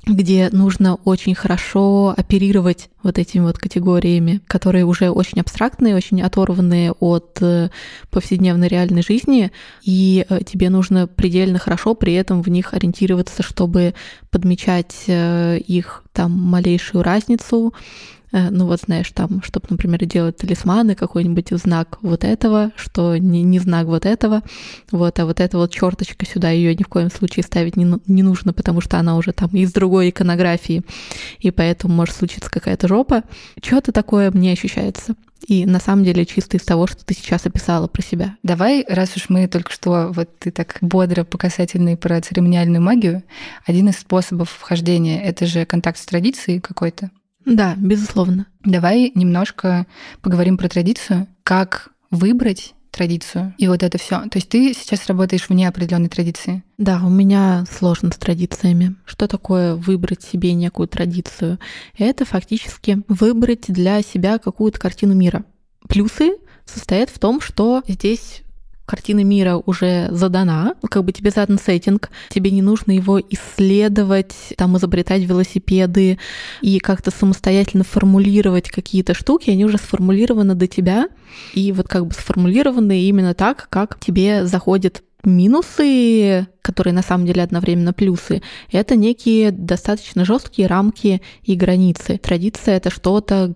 где 0.06 0.50
нужно 0.52 0.96
очень 0.96 1.34
хорошо 1.34 2.14
оперировать 2.18 2.90
вот 3.04 3.18
этими 3.18 3.44
вот 3.44 3.58
категориями, 3.58 4.42
которые 4.48 4.86
уже 4.86 5.10
очень 5.10 5.40
абстрактные, 5.40 5.96
очень 5.96 6.22
оторванные 6.22 6.92
от 6.92 7.38
э, 7.42 7.70
повседневной 8.10 8.68
реальной 8.68 9.02
жизни, 9.02 9.52
и 9.84 10.26
э, 10.28 10.40
тебе 10.44 10.70
нужно 10.70 11.08
предельно 11.08 11.58
хорошо 11.58 11.96
при 11.96 12.14
этом 12.14 12.42
в 12.42 12.50
них 12.50 12.74
ориентироваться, 12.74 13.44
чтобы 13.44 13.94
подмечать 14.30 15.06
э, 15.08 15.58
их 15.60 16.04
там 16.12 16.32
малейшую 16.32 17.02
разницу, 17.04 17.74
ну 18.34 18.66
вот 18.66 18.82
знаешь, 18.82 19.12
там, 19.12 19.44
чтобы, 19.44 19.68
например, 19.70 20.04
делать 20.06 20.38
талисманы, 20.38 20.96
какой-нибудь 20.96 21.50
знак 21.52 22.00
вот 22.02 22.24
этого, 22.24 22.72
что 22.76 23.16
не, 23.16 23.44
не 23.44 23.60
знак 23.60 23.86
вот 23.86 24.08
этого, 24.08 24.42
вот, 24.92 25.20
а 25.20 25.26
вот 25.26 25.40
эта 25.40 25.58
вот 25.58 25.72
черточка 25.72 26.26
сюда 26.26 26.50
ее 26.50 26.76
ни 26.76 26.84
в 26.84 26.88
коем 26.88 27.12
случае 27.12 27.44
ставить 27.44 27.78
не, 27.78 28.00
не 28.08 28.24
нужно, 28.24 28.52
потому 28.52 28.82
что 28.82 28.98
она 28.98 29.18
уже 29.18 29.34
там 29.34 29.52
из 29.52 29.72
другой 29.72 30.10
иконографии, 30.10 30.82
и 31.40 31.52
поэтому 31.52 31.94
может 31.94 32.16
случиться 32.16 32.50
какая-то 32.50 32.88
жопа. 32.88 33.24
Что-то 33.62 33.92
такое 33.92 34.32
мне 34.32 34.52
ощущается. 34.52 35.16
И 35.48 35.66
на 35.66 35.80
самом 35.80 36.04
деле 36.04 36.26
чисто 36.26 36.58
из 36.58 36.64
того, 36.64 36.88
что 36.88 37.06
ты 37.06 37.14
сейчас 37.14 37.46
описала 37.46 37.88
про 37.88 38.02
себя. 38.02 38.38
Давай, 38.44 38.86
раз 38.88 39.16
уж 39.16 39.30
мы 39.30 39.48
только 39.48 39.72
что, 39.72 40.10
вот 40.12 40.30
ты 40.40 40.52
так 40.52 40.78
бодро 40.82 41.24
по 41.24 41.38
про 41.38 42.22
церемониальную 42.22 42.82
магию, 42.82 43.24
один 43.66 43.90
из 43.90 44.00
способов 44.00 44.50
вхождения— 44.50 45.22
это 45.24 45.46
же 45.46 45.66
контакт 45.66 46.00
с 46.00 46.06
традицией 46.06 46.62
какой-то. 46.62 47.12
Да, 47.46 47.76
безусловно. 47.78 48.48
Давай 48.64 49.12
немножко 49.16 49.86
поговорим 50.22 50.58
про 50.58 50.70
традицию. 50.70 51.28
Как 51.44 51.90
выбрать 52.10 52.74
традицию 52.94 53.56
и 53.58 53.68
вот 53.68 53.82
это 53.84 53.98
все. 53.98 54.22
То 54.30 54.38
есть 54.38 54.50
ты 54.50 54.74
сейчас 54.74 55.08
работаешь 55.08 55.50
вне 55.50 55.68
определенной 55.68 56.10
традиции. 56.10 56.64
Да, 56.78 57.02
у 57.04 57.10
меня 57.10 57.66
сложно 57.70 58.12
с 58.12 58.18
традициями. 58.18 58.96
Что 59.06 59.28
такое 59.28 59.76
выбрать 59.76 60.22
себе 60.22 60.54
некую 60.54 60.88
традицию? 60.88 61.60
Это 61.98 62.24
фактически 62.24 63.02
выбрать 63.08 63.66
для 63.68 64.02
себя 64.04 64.38
какую-то 64.38 64.80
картину 64.80 65.16
мира. 65.16 65.44
Плюсы 65.90 66.38
состоят 66.66 67.10
в 67.10 67.20
том, 67.20 67.42
что 67.42 67.82
здесь 67.88 68.43
картина 68.86 69.24
мира 69.24 69.62
уже 69.66 70.10
задана, 70.12 70.76
как 70.90 71.06
бы 71.06 71.12
тебе 71.12 71.32
задан 71.32 71.58
сеттинг, 71.58 72.10
тебе 72.30 72.52
не 72.52 72.62
нужно 72.62 72.92
его 72.92 73.20
исследовать, 73.20 74.36
там 74.58 74.78
изобретать 74.78 75.24
велосипеды 75.24 76.20
и 76.62 76.80
как-то 76.80 77.12
самостоятельно 77.12 77.84
формулировать 77.84 78.70
какие-то 78.70 79.14
штуки, 79.14 79.50
они 79.50 79.66
уже 79.66 79.78
сформулированы 79.78 80.56
до 80.56 80.68
тебя, 80.68 81.08
и 81.54 81.72
вот 81.72 81.88
как 81.88 82.06
бы 82.06 82.14
сформулированы 82.14 83.04
именно 83.04 83.34
так, 83.34 83.68
как 83.70 84.00
тебе 84.00 84.46
заходит 84.46 85.04
минусы, 85.24 86.48
которые 86.62 86.94
на 86.94 87.02
самом 87.02 87.26
деле 87.26 87.44
одновременно 87.44 87.94
плюсы, 87.94 88.42
это 88.72 88.96
некие 88.96 89.52
достаточно 89.52 90.26
жесткие 90.26 90.68
рамки 90.68 91.22
и 91.44 91.56
границы. 91.56 92.18
Традиция 92.18 92.78
это 92.78 92.90
что-то, 92.90 93.56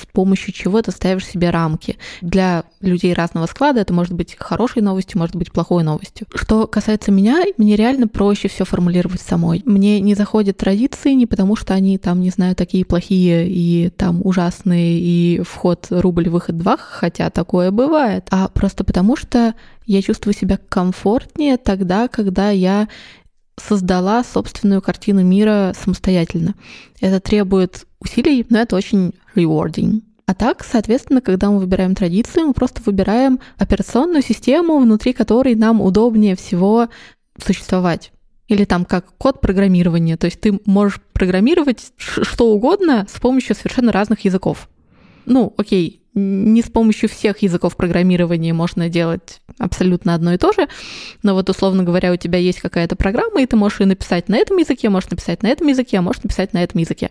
с 0.00 0.06
помощью 0.06 0.52
чего 0.52 0.80
ты 0.82 0.90
ставишь 0.90 1.26
себе 1.26 1.50
рамки. 1.50 1.96
Для 2.20 2.64
людей 2.80 3.12
разного 3.14 3.46
склада 3.46 3.80
это 3.80 3.92
может 3.92 4.12
быть 4.12 4.36
хорошей 4.38 4.82
новостью, 4.82 5.18
может 5.18 5.36
быть 5.36 5.52
плохой 5.52 5.82
новостью. 5.82 6.26
Что 6.34 6.66
касается 6.66 7.10
меня, 7.10 7.42
мне 7.56 7.76
реально 7.76 8.08
проще 8.08 8.48
все 8.48 8.64
формулировать 8.64 9.20
самой. 9.20 9.62
Мне 9.64 10.00
не 10.00 10.14
заходят 10.14 10.56
традиции 10.56 11.12
не 11.12 11.26
потому, 11.26 11.56
что 11.56 11.74
они 11.74 11.98
там, 11.98 12.20
не 12.20 12.30
знаю, 12.30 12.54
такие 12.54 12.84
плохие 12.84 13.48
и 13.48 13.90
там 13.90 14.20
ужасные, 14.24 14.98
и 14.98 15.40
вход 15.44 15.86
рубль, 15.90 16.28
выход 16.28 16.56
два, 16.58 16.76
хотя 16.76 17.30
такое 17.30 17.70
бывает, 17.70 18.26
а 18.30 18.48
просто 18.48 18.84
потому, 18.84 19.16
что 19.16 19.54
я 19.86 20.02
чувствую 20.02 20.34
себя 20.34 20.58
комфортнее 20.68 21.56
тогда, 21.56 22.08
когда 22.08 22.50
я 22.50 22.88
создала 23.58 24.22
собственную 24.22 24.82
картину 24.82 25.22
мира 25.22 25.72
самостоятельно. 25.78 26.54
Это 27.00 27.20
требует 27.20 27.85
усилий, 28.00 28.46
но 28.50 28.58
это 28.58 28.76
очень 28.76 29.12
rewarding. 29.34 30.02
А 30.26 30.34
так, 30.34 30.64
соответственно, 30.64 31.20
когда 31.20 31.50
мы 31.50 31.60
выбираем 31.60 31.94
традицию, 31.94 32.48
мы 32.48 32.52
просто 32.52 32.82
выбираем 32.84 33.38
операционную 33.58 34.22
систему, 34.22 34.78
внутри 34.78 35.12
которой 35.12 35.54
нам 35.54 35.80
удобнее 35.80 36.34
всего 36.34 36.88
существовать. 37.42 38.12
Или 38.48 38.64
там 38.64 38.84
как 38.84 39.06
код 39.18 39.40
программирования. 39.40 40.16
То 40.16 40.26
есть 40.26 40.40
ты 40.40 40.60
можешь 40.66 41.00
программировать 41.12 41.92
что 41.96 42.52
угодно 42.52 43.06
с 43.08 43.20
помощью 43.20 43.54
совершенно 43.54 43.92
разных 43.92 44.24
языков. 44.24 44.68
Ну, 45.26 45.52
окей, 45.56 46.00
не 46.16 46.62
с 46.62 46.70
помощью 46.70 47.08
всех 47.10 47.42
языков 47.42 47.76
программирования 47.76 48.54
можно 48.54 48.88
делать 48.88 49.42
абсолютно 49.58 50.14
одно 50.14 50.32
и 50.32 50.38
то 50.38 50.52
же, 50.52 50.66
но 51.22 51.34
вот, 51.34 51.48
условно 51.50 51.82
говоря, 51.82 52.12
у 52.12 52.16
тебя 52.16 52.38
есть 52.38 52.60
какая-то 52.60 52.96
программа, 52.96 53.42
и 53.42 53.46
ты 53.46 53.56
можешь 53.56 53.80
ее 53.80 53.86
написать 53.86 54.28
на 54.28 54.36
этом 54.36 54.56
языке, 54.56 54.88
можешь 54.88 55.10
написать 55.10 55.42
на 55.42 55.48
этом 55.48 55.66
языке, 55.66 55.98
а 55.98 56.02
можешь 56.02 56.22
написать 56.22 56.54
на 56.54 56.62
этом 56.62 56.80
языке. 56.80 57.10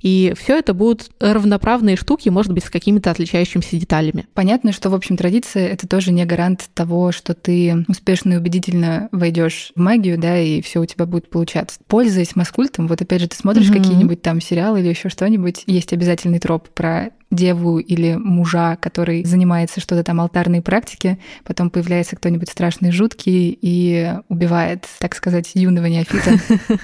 И 0.00 0.34
все 0.38 0.58
это 0.58 0.72
будут 0.72 1.10
равноправные 1.18 1.96
штуки, 1.96 2.28
может 2.28 2.52
быть, 2.52 2.64
с 2.64 2.70
какими-то 2.70 3.10
отличающимися 3.10 3.76
деталями. 3.76 4.26
Понятно, 4.34 4.72
что, 4.72 4.90
в 4.90 4.94
общем, 4.94 5.16
традиция— 5.16 5.68
это 5.68 5.88
тоже 5.88 6.12
не 6.12 6.24
гарант 6.24 6.68
того, 6.74 7.10
что 7.10 7.34
ты 7.34 7.84
успешно 7.88 8.34
и 8.34 8.36
убедительно 8.36 9.08
войдешь 9.10 9.72
в 9.74 9.80
магию, 9.80 10.16
да, 10.16 10.38
и 10.38 10.62
все 10.62 10.80
у 10.80 10.86
тебя 10.86 11.06
будет 11.06 11.28
получаться. 11.28 11.80
Пользуясь 11.88 12.36
маскультом, 12.36 12.86
вот 12.86 13.02
опять 13.02 13.20
же, 13.20 13.28
ты 13.28 13.36
смотришь 13.36 13.70
mm-hmm. 13.70 13.82
какие-нибудь 13.82 14.22
там 14.22 14.40
сериалы 14.40 14.80
или 14.80 14.88
еще 14.88 15.08
что-нибудь, 15.08 15.64
есть 15.66 15.92
обязательный 15.92 16.38
троп 16.38 16.68
про 16.68 17.10
деву 17.30 17.78
или 17.78 18.14
мужа, 18.14 18.76
который 18.80 19.24
занимается 19.24 19.80
что-то 19.80 20.02
там 20.02 20.20
алтарной 20.20 20.62
практики, 20.62 21.18
потом 21.44 21.70
появляется 21.70 22.16
кто-нибудь 22.16 22.48
страшный, 22.48 22.90
жуткий 22.90 23.56
и 23.60 24.14
убивает, 24.28 24.86
так 24.98 25.14
сказать, 25.14 25.50
юного 25.54 25.86
неофита, 25.86 26.38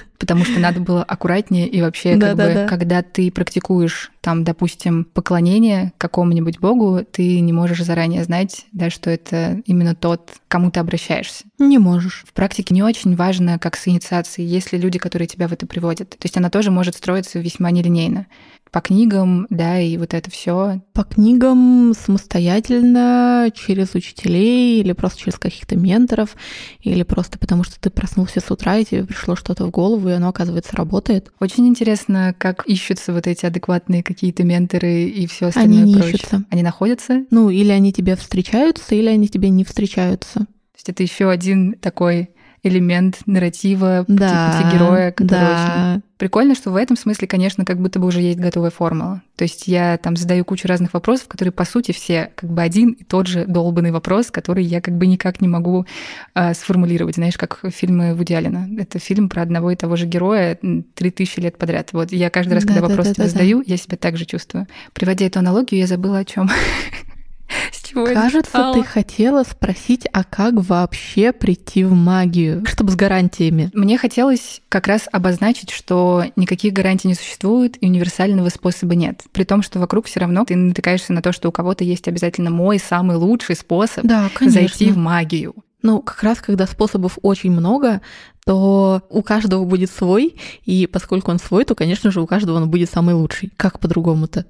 потому 0.19 0.45
что 0.45 0.59
надо 0.59 0.79
было 0.79 1.03
аккуратнее 1.03 1.67
и 1.67 1.81
вообще 1.81 2.17
как 2.17 2.37
бы, 2.37 2.65
когда 2.69 3.01
ты 3.01 3.31
практикуешь 3.31 4.11
там, 4.21 4.43
допустим, 4.43 5.05
поклонение 5.05 5.93
какому-нибудь 5.97 6.59
богу, 6.59 7.01
ты 7.09 7.39
не 7.41 7.53
можешь 7.53 7.83
заранее 7.83 8.23
знать, 8.23 8.65
да, 8.71 8.89
что 8.89 9.09
это 9.09 9.61
именно 9.65 9.93
тот, 9.93 10.31
к 10.47 10.51
кому 10.51 10.71
ты 10.71 10.79
обращаешься. 10.79 11.43
Не 11.59 11.77
можешь. 11.77 12.23
В 12.27 12.33
практике 12.33 12.73
не 12.73 12.81
очень 12.81 13.15
важно, 13.15 13.59
как 13.59 13.75
с 13.75 13.87
инициацией, 13.87 14.47
есть 14.47 14.73
ли 14.73 14.79
люди, 14.79 14.97
которые 14.97 15.27
тебя 15.27 15.47
в 15.47 15.53
это 15.53 15.67
приводят. 15.67 16.09
То 16.09 16.25
есть 16.25 16.37
она 16.37 16.49
тоже 16.49 16.71
может 16.71 16.95
строиться 16.95 17.39
весьма 17.39 17.69
нелинейно 17.71 18.25
по 18.75 18.81
книгам, 18.81 19.47
да, 19.49 19.79
и 19.79 19.95
вот 19.95 20.13
это 20.13 20.29
все. 20.29 20.81
По 20.91 21.05
книгам 21.05 21.93
самостоятельно, 21.97 23.49
через 23.55 23.95
учителей 23.95 24.81
или 24.81 24.91
просто 24.91 25.21
через 25.21 25.39
каких-то 25.39 25.77
менторов, 25.77 26.35
или 26.81 27.03
просто 27.03 27.39
потому, 27.39 27.63
что 27.63 27.79
ты 27.79 27.89
проснулся 27.89 28.41
с 28.41 28.51
утра, 28.51 28.75
и 28.75 28.83
тебе 28.83 29.05
пришло 29.05 29.37
что-то 29.37 29.65
в 29.65 29.71
голову, 29.71 30.09
и 30.09 30.11
оно, 30.11 30.27
оказывается, 30.27 30.75
работает. 30.75 31.31
Очень 31.39 31.69
интересно, 31.69 32.35
как 32.37 32.67
ищутся 32.67 33.13
вот 33.13 33.27
эти 33.27 33.45
адекватные 33.45 34.03
какие-то 34.03 34.43
менторы 34.43 35.05
и 35.05 35.25
все 35.25 35.45
остальное 35.45 35.83
Они 35.83 35.93
не 35.93 35.97
прочее. 35.97 36.15
ищутся. 36.15 36.43
Они 36.49 36.61
находятся? 36.61 37.25
Ну, 37.31 37.49
или 37.49 37.71
они 37.71 37.93
тебе 37.93 38.17
встречаются, 38.17 38.93
или 38.93 39.07
они 39.07 39.29
тебе 39.29 39.51
не 39.51 39.63
встречаются. 39.63 40.39
То 40.39 40.77
есть 40.79 40.89
это 40.89 41.01
еще 41.01 41.29
один 41.29 41.75
такой 41.79 42.31
элемент 42.65 43.19
нарратива, 43.27 44.05
да, 44.07 44.51
пути, 44.51 44.63
пути 44.63 44.75
героя, 44.75 45.11
который 45.11 45.29
да. 45.29 45.93
очень... 45.93 46.03
Прикольно, 46.17 46.55
что 46.55 46.71
в 46.71 46.77
этом 46.77 46.95
смысле, 46.95 47.27
конечно, 47.27 47.65
как 47.65 47.79
будто 47.79 47.99
бы 47.99 48.07
уже 48.07 48.21
есть 48.21 48.39
готовая 48.39 48.69
формула. 48.69 49.21
То 49.35 49.43
есть 49.43 49.67
я 49.67 49.97
там 49.97 50.15
задаю 50.15 50.45
кучу 50.45 50.67
разных 50.67 50.93
вопросов, 50.93 51.27
которые, 51.27 51.51
по 51.51 51.65
сути, 51.65 51.91
все 51.91 52.31
как 52.35 52.49
бы 52.49 52.61
один 52.61 52.91
и 52.91 53.03
тот 53.03 53.27
же 53.27 53.45
долбанный 53.45 53.91
вопрос, 53.91 54.31
который 54.31 54.63
я 54.63 54.79
как 54.79 54.97
бы 54.97 55.07
никак 55.07 55.41
не 55.41 55.49
могу 55.49 55.85
э, 56.33 56.53
сформулировать. 56.53 57.15
Знаешь, 57.15 57.37
как 57.37 57.59
фильмы 57.69 58.15
Вуди 58.15 58.33
Аллена. 58.33 58.67
Это 58.79 58.97
фильм 58.97 59.27
про 59.27 59.41
одного 59.41 59.71
и 59.71 59.75
того 59.75 59.97
же 59.97 60.05
героя 60.05 60.57
три 60.93 61.11
тысячи 61.11 61.41
лет 61.41 61.57
подряд. 61.57 61.89
Вот 61.91 62.13
я 62.13 62.29
каждый 62.29 62.53
раз, 62.53 62.63
да, 62.63 62.73
когда 62.73 62.81
да, 62.81 62.87
вопрос 62.87 63.07
да, 63.07 63.13
тебе 63.13 63.23
да, 63.25 63.29
задаю, 63.29 63.57
да. 63.59 63.65
я 63.67 63.77
себя 63.77 63.97
так 63.97 64.15
же 64.17 64.25
чувствую. 64.25 64.67
Приводя 64.93 65.25
эту 65.25 65.39
аналогию, 65.39 65.81
я 65.81 65.87
забыла 65.87 66.19
о 66.19 66.25
чем. 66.25 66.49
С 67.95 67.97
чего 67.97 68.13
Кажется, 68.13 68.71
ты 68.73 68.83
хотела 68.83 69.43
спросить, 69.43 70.05
а 70.11 70.25
как 70.25 70.55
вообще 70.55 71.31
прийти 71.31 71.85
в 71.85 71.93
магию, 71.93 72.65
чтобы 72.65 72.91
с 72.91 72.95
гарантиями? 72.95 73.71
Мне 73.73 73.97
хотелось 73.97 74.61
как 74.67 74.87
раз 74.87 75.07
обозначить, 75.11 75.69
что 75.69 76.25
никаких 76.35 76.73
гарантий 76.73 77.07
не 77.07 77.13
существует 77.13 77.81
и 77.81 77.87
универсального 77.87 78.49
способа 78.49 78.95
нет. 78.95 79.21
При 79.31 79.45
том, 79.45 79.61
что 79.61 79.79
вокруг 79.79 80.07
все 80.07 80.19
равно 80.19 80.43
ты 80.43 80.57
натыкаешься 80.57 81.13
на 81.13 81.21
то, 81.21 81.31
что 81.31 81.47
у 81.47 81.51
кого-то 81.53 81.85
есть 81.85 82.09
обязательно 82.09 82.49
мой 82.49 82.79
самый 82.79 83.15
лучший 83.15 83.55
способ 83.55 84.05
да, 84.05 84.29
зайти 84.41 84.91
в 84.91 84.97
магию. 84.97 85.55
Ну, 85.81 86.01
как 86.01 86.21
раз 86.23 86.41
когда 86.41 86.67
способов 86.67 87.17
очень 87.21 87.51
много, 87.51 88.01
то 88.45 89.03
у 89.09 89.21
каждого 89.21 89.63
будет 89.63 89.89
свой, 89.89 90.35
и 90.65 90.87
поскольку 90.87 91.31
он 91.31 91.39
свой, 91.39 91.63
то, 91.63 91.75
конечно 91.75 92.11
же, 92.11 92.21
у 92.21 92.27
каждого 92.27 92.57
он 92.57 92.69
будет 92.69 92.89
самый 92.89 93.15
лучший. 93.15 93.53
Как 93.55 93.79
по-другому-то? 93.79 94.45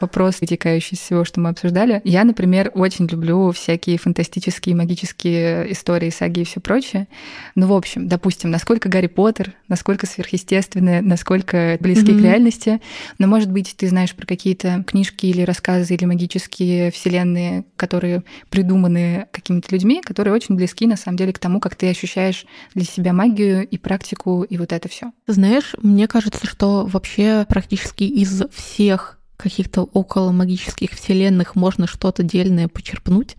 Вопрос, 0.00 0.40
вытекающий 0.40 0.96
из 0.96 1.00
всего, 1.00 1.24
что 1.24 1.40
мы 1.40 1.50
обсуждали. 1.50 2.00
Я, 2.04 2.24
например, 2.24 2.70
очень 2.74 3.06
люблю 3.06 3.50
всякие 3.52 3.98
фантастические, 3.98 4.76
магические 4.76 5.72
истории, 5.72 6.10
саги 6.10 6.40
и 6.40 6.44
все 6.44 6.60
прочее. 6.60 7.08
Ну, 7.54 7.66
в 7.66 7.72
общем, 7.72 8.08
допустим, 8.08 8.50
насколько 8.50 8.88
Гарри 8.88 9.06
Поттер, 9.06 9.54
насколько 9.68 10.06
сверхъестественное, 10.06 11.02
насколько 11.02 11.76
близки 11.80 12.12
mm-hmm. 12.12 12.20
к 12.20 12.22
реальности. 12.22 12.80
Но, 13.18 13.26
может 13.26 13.50
быть, 13.50 13.74
ты 13.76 13.88
знаешь 13.88 14.14
про 14.14 14.26
какие-то 14.26 14.84
книжки 14.86 15.26
или 15.26 15.42
рассказы 15.42 15.94
или 15.94 16.04
магические 16.04 16.90
вселенные, 16.90 17.64
которые 17.76 18.22
придуманы 18.50 19.26
какими-то 19.32 19.72
людьми, 19.72 20.02
которые 20.02 20.34
очень 20.34 20.54
близки, 20.56 20.86
на 20.86 20.96
самом 20.96 21.16
деле, 21.16 21.32
к 21.32 21.38
тому, 21.38 21.60
как 21.60 21.74
ты 21.74 21.88
ощущаешь 21.88 22.46
для 22.74 22.84
себя 22.84 23.12
магию 23.12 23.66
и 23.66 23.78
практику, 23.78 24.42
и 24.42 24.58
вот 24.58 24.72
это 24.72 24.88
все. 24.88 25.12
Знаешь, 25.26 25.74
мне 25.82 26.06
кажется, 26.08 26.46
что 26.46 26.86
вообще 26.86 27.46
практически 27.48 28.04
из 28.04 28.42
всех 28.52 29.15
каких-то 29.36 29.82
около 29.82 30.32
магических 30.32 30.90
вселенных 30.92 31.54
можно 31.54 31.86
что-то 31.86 32.22
дельное 32.22 32.68
почерпнуть, 32.68 33.36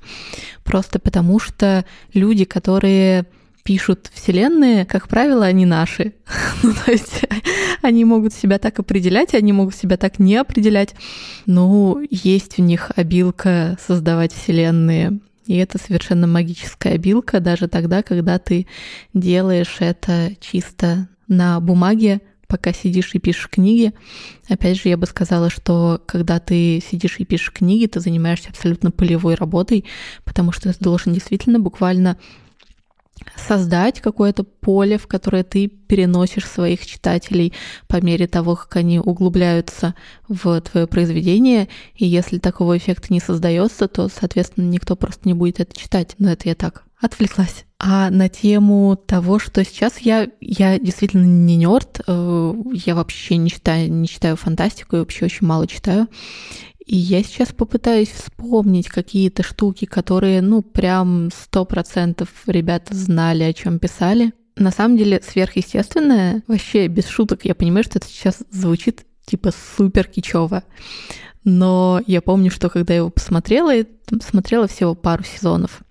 просто 0.64 1.00
потому 1.00 1.39
что 1.39 1.86
люди, 2.14 2.45
которые 2.45 3.26
пишут 3.68 4.10
вселенные, 4.14 4.86
как 4.86 5.10
правило, 5.10 5.45
они 5.45 5.66
наши. 5.66 6.14
ну, 6.64 6.74
то 6.74 6.89
есть 6.89 7.26
они 7.82 8.06
могут 8.06 8.34
себя 8.34 8.60
так 8.60 8.80
определять, 8.80 9.34
они 9.34 9.52
могут 9.52 9.76
себя 9.76 9.98
так 9.98 10.20
не 10.20 10.38
определять. 10.38 10.95
Ну, 11.45 12.02
есть 12.10 12.58
в 12.58 12.62
них 12.62 12.91
обилка 12.95 13.78
создавать 13.86 14.32
вселенные. 14.32 15.20
И 15.48 15.58
это 15.58 15.78
совершенно 15.78 16.28
магическая 16.28 16.93
обилка 16.93 17.41
даже 17.41 17.68
тогда, 17.68 18.04
когда 18.04 18.39
ты 18.39 18.68
делаешь 19.14 19.78
это 19.80 20.32
чисто 20.39 21.10
на 21.28 21.60
бумаге, 21.60 22.22
пока 22.48 22.74
сидишь 22.74 23.14
и 23.14 23.20
пишешь 23.20 23.50
книги. 23.50 23.93
Опять 24.50 24.82
же, 24.82 24.89
я 24.89 24.98
бы 24.98 25.06
сказала, 25.06 25.50
что 25.50 26.02
когда 26.06 26.39
ты 26.39 26.82
сидишь 26.82 27.20
и 27.20 27.26
пишешь 27.26 27.52
книги, 27.52 27.86
ты 27.88 28.00
занимаешься 28.00 28.50
абсолютно 28.50 28.91
полевой 28.91 29.36
работой, 29.36 29.86
потому 30.24 30.52
что 30.52 30.74
ты 30.74 30.80
должен 30.80 31.14
действительно 31.14 31.60
буквально 31.60 32.18
создать 33.36 34.00
какое-то 34.00 34.43
поле, 34.43 34.98
в 34.98 35.08
которое 35.08 35.43
ты 35.43 35.68
переносишь 35.68 36.45
своих 36.45 36.86
читателей 36.86 37.54
по 37.88 38.02
мере 38.02 38.28
того, 38.28 38.56
как 38.56 38.76
они 38.78 39.00
углубляются 39.00 39.95
в 40.28 40.62
твое 40.62 40.88
произведение. 40.88 41.68
И 41.95 42.06
если 42.06 42.38
такого 42.38 42.78
эффекта 42.78 43.08
не 43.12 43.20
создается, 43.20 43.88
то, 43.88 44.08
соответственно, 44.08 44.66
никто 44.66 44.95
просто 44.95 45.28
не 45.28 45.34
будет 45.34 45.60
это 45.60 45.78
читать. 45.78 46.16
Но 46.20 46.32
это 46.32 46.48
я 46.50 46.56
так 46.56 46.87
отвлеклась. 47.00 47.66
А 47.80 48.10
на 48.10 48.28
тему 48.28 48.95
того, 48.95 49.38
что 49.38 49.64
сейчас 49.64 50.00
я, 50.00 50.28
я 50.41 50.80
действительно 50.80 51.26
не 51.26 51.56
нерд, 51.56 52.02
э, 52.08 52.54
я 52.74 52.95
вообще 52.95 53.38
не 53.38 53.50
читаю, 53.50 53.91
не 53.91 54.08
читаю 54.08 54.36
фантастику, 54.36 54.95
я 54.95 55.02
вообще 55.02 55.26
очень 55.26 55.45
мало 55.45 55.68
читаю. 55.68 56.08
И 56.86 56.95
я 56.95 57.22
сейчас 57.22 57.50
попытаюсь 57.50 58.10
вспомнить 58.10 58.88
какие-то 58.88 59.43
штуки, 59.43 59.86
которые, 59.86 60.41
ну, 60.41 60.62
прям 60.62 61.30
сто 61.36 61.66
процентов 61.66 62.30
ребята 62.48 62.95
знали, 62.95 63.43
о 63.43 63.54
чем 63.54 63.78
писали. 63.78 64.32
На 64.56 64.72
самом 64.72 64.98
деле, 64.98 65.22
сверхъестественное, 65.22 66.43
вообще 66.48 66.88
без 66.88 67.08
шуток, 67.08 67.45
я 67.45 67.54
понимаю, 67.54 67.84
что 67.84 68.00
это 68.00 68.08
сейчас 68.08 68.41
звучит 68.50 69.06
типа 69.26 69.52
супер 69.76 70.08
кичево. 70.08 70.64
Но 71.43 72.02
я 72.08 72.22
помню, 72.22 72.50
что 72.50 72.70
когда 72.70 72.93
я 72.93 73.00
его 73.00 73.10
посмотрела, 73.10 73.76
я 73.76 73.86
смотрела 74.22 74.68
всего 74.68 74.95
пару 74.95 75.24
сезонов. 75.24 75.82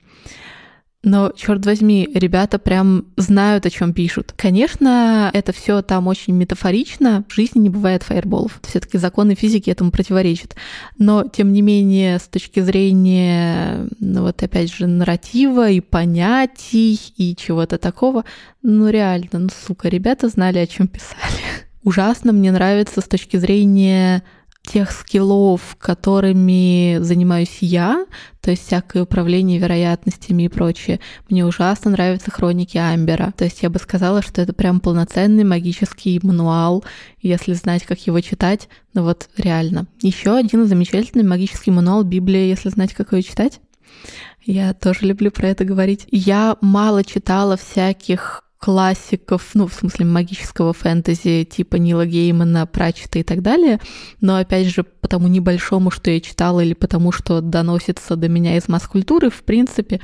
Но, 1.07 1.30
черт 1.36 1.64
возьми, 1.64 2.09
ребята 2.14 2.59
прям 2.59 3.04
знают, 3.16 3.64
о 3.64 3.70
чем 3.70 3.92
пишут. 3.92 4.34
Конечно, 4.36 5.30
это 5.32 5.52
все 5.52 5.80
там 5.80 6.09
очень 6.09 6.34
метафорично. 6.34 7.24
В 7.28 7.32
жизни 7.32 7.61
не 7.61 7.70
бывает 7.70 8.02
фаерболов. 8.02 8.59
Все-таки 8.66 8.98
законы 8.98 9.36
физики 9.36 9.70
этому 9.70 9.92
противоречат. 9.92 10.57
Но, 10.98 11.22
тем 11.22 11.52
не 11.52 11.62
менее, 11.62 12.18
с 12.18 12.22
точки 12.22 12.59
зрения, 12.59 13.86
ну 14.00 14.22
вот 14.22 14.42
опять 14.42 14.74
же, 14.74 14.88
нарратива 14.88 15.70
и 15.70 15.78
понятий 15.78 16.98
и 17.16 17.36
чего-то 17.36 17.78
такого, 17.78 18.24
ну 18.64 18.88
реально, 18.88 19.28
ну 19.38 19.48
сука, 19.64 19.88
ребята 19.88 20.28
знали, 20.28 20.59
о 20.59 20.66
чем 20.66 20.88
писали. 20.88 21.40
Ужасно 21.84 22.32
мне 22.32 22.50
нравится 22.50 23.00
с 23.00 23.04
точки 23.04 23.36
зрения 23.36 24.24
тех 24.66 24.90
скиллов, 24.90 25.76
которыми 25.78 26.98
занимаюсь 27.00 27.58
я, 27.60 28.06
то 28.40 28.50
есть 28.50 28.66
всякое 28.66 29.04
управление 29.04 29.58
вероятностями 29.58 30.44
и 30.44 30.48
прочее. 30.48 31.00
Мне 31.28 31.44
ужасно 31.46 31.90
нравятся 31.90 32.30
хроники 32.30 32.76
Амбера. 32.76 33.32
То 33.36 33.44
есть 33.44 33.62
я 33.62 33.70
бы 33.70 33.78
сказала, 33.78 34.22
что 34.22 34.42
это 34.42 34.52
прям 34.52 34.80
полноценный 34.80 35.44
магический 35.44 36.20
мануал, 36.22 36.84
если 37.20 37.54
знать, 37.54 37.84
как 37.84 37.98
его 38.06 38.20
читать. 38.20 38.68
Ну 38.94 39.02
вот 39.02 39.28
реально. 39.36 39.86
Еще 40.02 40.36
один 40.36 40.66
замечательный 40.66 41.24
магический 41.24 41.70
мануал 41.70 42.04
Библия, 42.04 42.46
если 42.46 42.68
знать, 42.68 42.92
как 42.94 43.12
ее 43.12 43.22
читать. 43.22 43.60
Я 44.44 44.74
тоже 44.74 45.06
люблю 45.06 45.30
про 45.30 45.48
это 45.48 45.64
говорить. 45.64 46.06
Я 46.10 46.56
мало 46.60 47.02
читала 47.02 47.56
всяких 47.56 48.45
классиков, 48.66 49.50
ну, 49.54 49.68
в 49.68 49.74
смысле 49.74 50.06
магического 50.06 50.72
фэнтези, 50.72 51.44
типа 51.44 51.76
Нила 51.76 52.04
Геймана, 52.04 52.66
Прачета 52.66 53.20
и 53.20 53.22
так 53.22 53.40
далее, 53.40 53.78
но, 54.20 54.38
опять 54.38 54.66
же, 54.66 54.82
по 54.82 55.06
тому 55.06 55.28
небольшому, 55.28 55.92
что 55.92 56.10
я 56.10 56.20
читала, 56.20 56.58
или 56.58 56.74
потому 56.74 57.12
что 57.12 57.40
доносится 57.40 58.16
до 58.16 58.28
меня 58.28 58.56
из 58.56 58.66
масс-культуры, 58.66 59.30
в 59.30 59.44
принципе, 59.44 60.00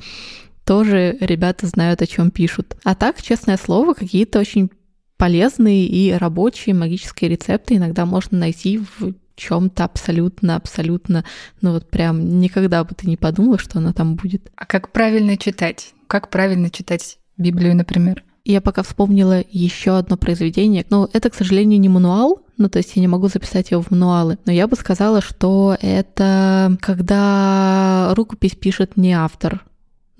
тоже 0.64 1.16
ребята 1.18 1.66
знают, 1.66 2.02
о 2.02 2.06
чем 2.06 2.30
пишут. 2.30 2.76
А 2.84 2.94
так, 2.94 3.20
честное 3.20 3.56
слово, 3.56 3.94
какие-то 3.94 4.38
очень 4.38 4.70
полезные 5.16 5.84
и 5.84 6.12
рабочие 6.12 6.76
магические 6.76 7.30
рецепты 7.30 7.74
иногда 7.74 8.06
можно 8.06 8.38
найти 8.38 8.78
в 8.78 9.14
чем-то 9.34 9.82
абсолютно, 9.82 10.54
абсолютно, 10.54 11.24
ну 11.62 11.72
вот 11.72 11.90
прям 11.90 12.38
никогда 12.38 12.84
бы 12.84 12.94
ты 12.94 13.08
не 13.08 13.16
подумала, 13.16 13.58
что 13.58 13.80
она 13.80 13.92
там 13.92 14.14
будет. 14.14 14.52
А 14.54 14.66
как 14.66 14.92
правильно 14.92 15.36
читать? 15.36 15.94
Как 16.06 16.30
правильно 16.30 16.70
читать 16.70 17.18
Библию, 17.36 17.74
например? 17.74 18.22
Я 18.45 18.61
пока 18.61 18.82
вспомнила 18.82 19.43
еще 19.51 19.97
одно 19.97 20.16
произведение. 20.16 20.84
Но 20.90 21.09
это, 21.12 21.30
к 21.30 21.34
сожалению, 21.34 21.78
не 21.78 21.88
мануал, 21.88 22.43
ну, 22.59 22.68
то 22.68 22.78
есть 22.78 22.97
я 22.97 23.01
не 23.01 23.09
могу 23.09 23.28
записать 23.28 23.70
его 23.70 23.82
в 23.82 23.90
мануалы. 23.90 24.38
Но 24.45 24.53
я 24.53 24.66
бы 24.66 24.76
сказала, 24.76 25.20
что 25.20 25.76
это 25.80 26.76
когда 26.80 28.12
рукопись 28.14 28.57
пишет 28.57 28.97
не 28.97 29.12
автор, 29.12 29.64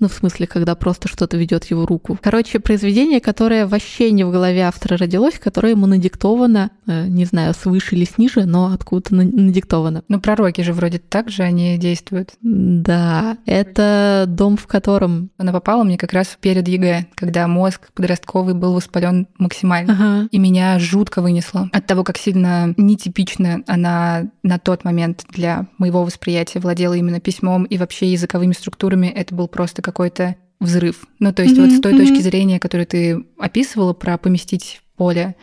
ну, 0.03 0.09
в 0.09 0.13
смысле, 0.13 0.47
когда 0.47 0.75
просто 0.75 1.07
что-то 1.07 1.37
ведет 1.37 1.63
его 1.65 1.85
руку. 1.85 2.19
Короче, 2.21 2.59
произведение, 2.59 3.21
которое 3.21 3.65
вообще 3.65 4.11
не 4.11 4.25
в 4.25 4.31
голове 4.31 4.63
автора 4.63 4.97
родилось, 4.97 5.39
которое 5.39 5.69
ему 5.71 5.87
надиктовано, 5.87 6.71
э, 6.87 7.07
не 7.07 7.23
знаю, 7.23 7.53
свыше 7.53 7.95
или 7.95 8.03
снизу, 8.03 8.45
но 8.45 8.73
откуда-то 8.73 9.15
надиктовано. 9.15 10.03
Ну, 10.09 10.19
пророки 10.19 10.59
же 10.59 10.73
вроде 10.73 10.99
так 10.99 11.29
же 11.29 11.43
они 11.43 11.77
действуют. 11.77 12.31
Да, 12.41 13.37
это 13.45 14.25
дом, 14.27 14.57
в 14.57 14.67
котором... 14.67 15.29
Она 15.37 15.53
попала 15.53 15.85
мне 15.85 15.97
как 15.97 16.11
раз 16.11 16.37
перед 16.41 16.67
ЕГЭ, 16.67 17.07
когда 17.15 17.47
мозг 17.47 17.89
подростковый 17.93 18.55
был 18.55 18.73
воспален 18.73 19.27
максимально. 19.37 19.93
Ага. 19.93 20.27
И 20.31 20.37
меня 20.37 20.79
жутко 20.79 21.21
вынесло 21.21 21.69
от 21.71 21.87
того, 21.87 22.03
как 22.03 22.17
сильно 22.17 22.73
нетипично 22.75 23.63
она 23.67 24.25
на 24.43 24.59
тот 24.59 24.83
момент 24.83 25.23
для 25.29 25.67
моего 25.77 26.03
восприятия 26.03 26.59
владела 26.59 26.93
именно 26.93 27.21
письмом 27.21 27.63
и 27.63 27.77
вообще 27.77 28.11
языковыми 28.11 28.51
структурами. 28.51 29.07
Это 29.07 29.33
был 29.33 29.47
просто 29.47 29.81
как 29.81 29.92
какой-то 29.93 30.35
взрыв. 30.59 31.05
Ну, 31.19 31.31
то 31.31 31.43
есть 31.43 31.55
mm-hmm, 31.55 31.69
вот 31.69 31.71
с 31.71 31.81
той 31.81 31.93
mm-hmm. 31.93 31.97
точки 31.97 32.21
зрения, 32.21 32.59
которую 32.59 32.87
ты 32.87 33.23
описывала 33.37 33.93
про 33.93 34.17
поместить 34.17 34.81
поле 34.95 35.35